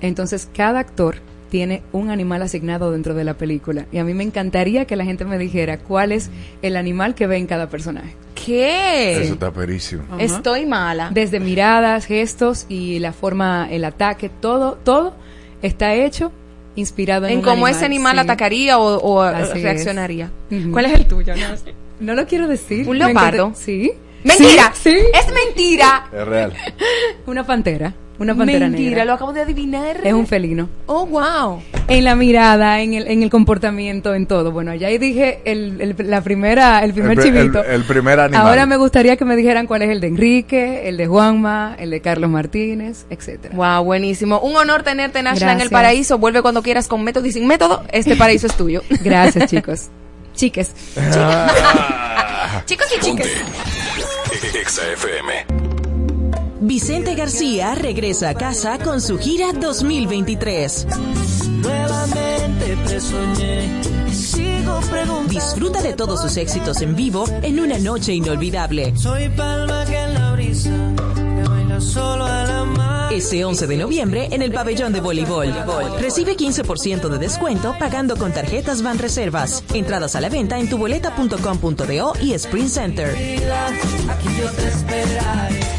[0.01, 1.17] Entonces cada actor
[1.49, 5.03] tiene un animal asignado dentro de la película y a mí me encantaría que la
[5.05, 6.29] gente me dijera cuál es
[6.61, 8.15] el animal que ve en cada personaje.
[8.35, 9.21] ¿Qué?
[9.23, 10.03] Eso está perísimo.
[10.11, 10.23] Ajá.
[10.23, 11.09] Estoy mala.
[11.13, 15.13] Desde miradas, gestos y la forma, el ataque, todo, todo
[15.61, 16.31] está hecho
[16.75, 18.19] inspirado en, En un cómo ese animal sí.
[18.21, 19.63] atacaría o, o Así es.
[19.63, 20.31] reaccionaría.
[20.71, 21.35] ¿Cuál es el tuyo?
[21.35, 21.73] No, sé.
[21.99, 22.87] No lo quiero decir.
[22.87, 23.51] ¿Un leopardo?
[23.55, 23.91] Sí.
[24.23, 24.71] ¡Mentira!
[24.73, 24.91] Sí.
[24.91, 24.97] sí.
[25.13, 26.07] ¡Es mentira!
[26.13, 26.53] Es real.
[27.25, 27.93] Una pantera.
[28.19, 29.05] Una pantera mentira, negra.
[29.05, 30.01] lo acabo de adivinar.
[30.03, 30.69] Es un felino.
[30.87, 31.61] Oh, wow.
[31.87, 34.51] En la mirada, en el, en el comportamiento, en todo.
[34.51, 37.63] Bueno, ya ahí dije el, el- la primera, el primer El chivito.
[37.63, 38.45] el- el primer animal.
[38.47, 41.89] Ahora me gustaría que me dijeran cuál es el de Enrique, el de Juanma, el
[41.91, 43.55] de Carlos Martínez, etcétera.
[43.55, 44.39] Wow, buenísimo.
[44.41, 46.17] Un honor tenerte, Nashla, en el paraíso.
[46.17, 47.83] Vuelve cuando quieras con método y sin método.
[47.91, 48.81] Este paraíso es tuyo.
[49.03, 49.87] Gracias, chicos.
[50.35, 50.73] Chiques.
[52.65, 53.27] Chicos y chicas.
[54.61, 55.78] Exa FM.
[56.61, 60.87] Vicente García regresa a casa con su gira 2023.
[61.61, 63.99] Nuevamente te soñé
[64.29, 65.29] sigo preguntando.
[65.29, 68.93] Disfruta de todos sus éxitos en vivo en una noche inolvidable.
[68.95, 70.69] Soy palma que en la brisa
[71.35, 73.13] que baila solo a la mar.
[73.13, 75.53] Ese 11 de noviembre en el pabellón de voleibol.
[75.99, 79.63] Recibe 15% de descuento pagando con tarjetas Van Reservas.
[79.73, 83.09] Entradas a la venta en tuboleta.com.do y Sprint Center.
[83.09, 85.78] Aquí yo te esperaré.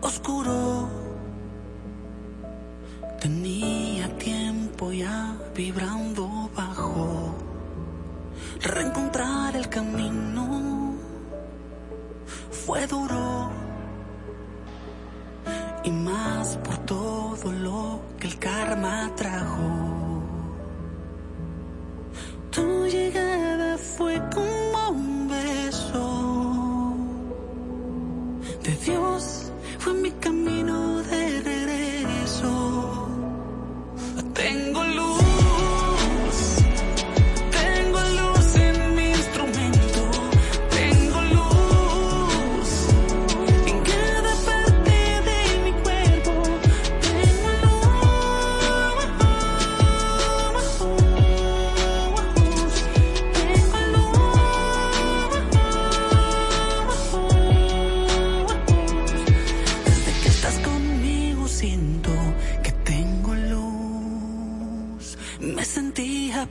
[0.00, 0.88] oscuro.
[3.20, 7.34] Tenía tiempo ya vibrando bajo.
[8.62, 10.94] Reencontrar el camino
[12.50, 13.50] fue duro.
[15.84, 20.22] Y más por todo lo que el karma trajo.
[22.50, 26.94] Tu llegada fue como un beso
[28.62, 29.49] de Dios
[29.80, 33.08] fue mi camino de regreso.
[34.34, 35.29] Tengo luz,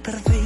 [0.07, 0.39] luz.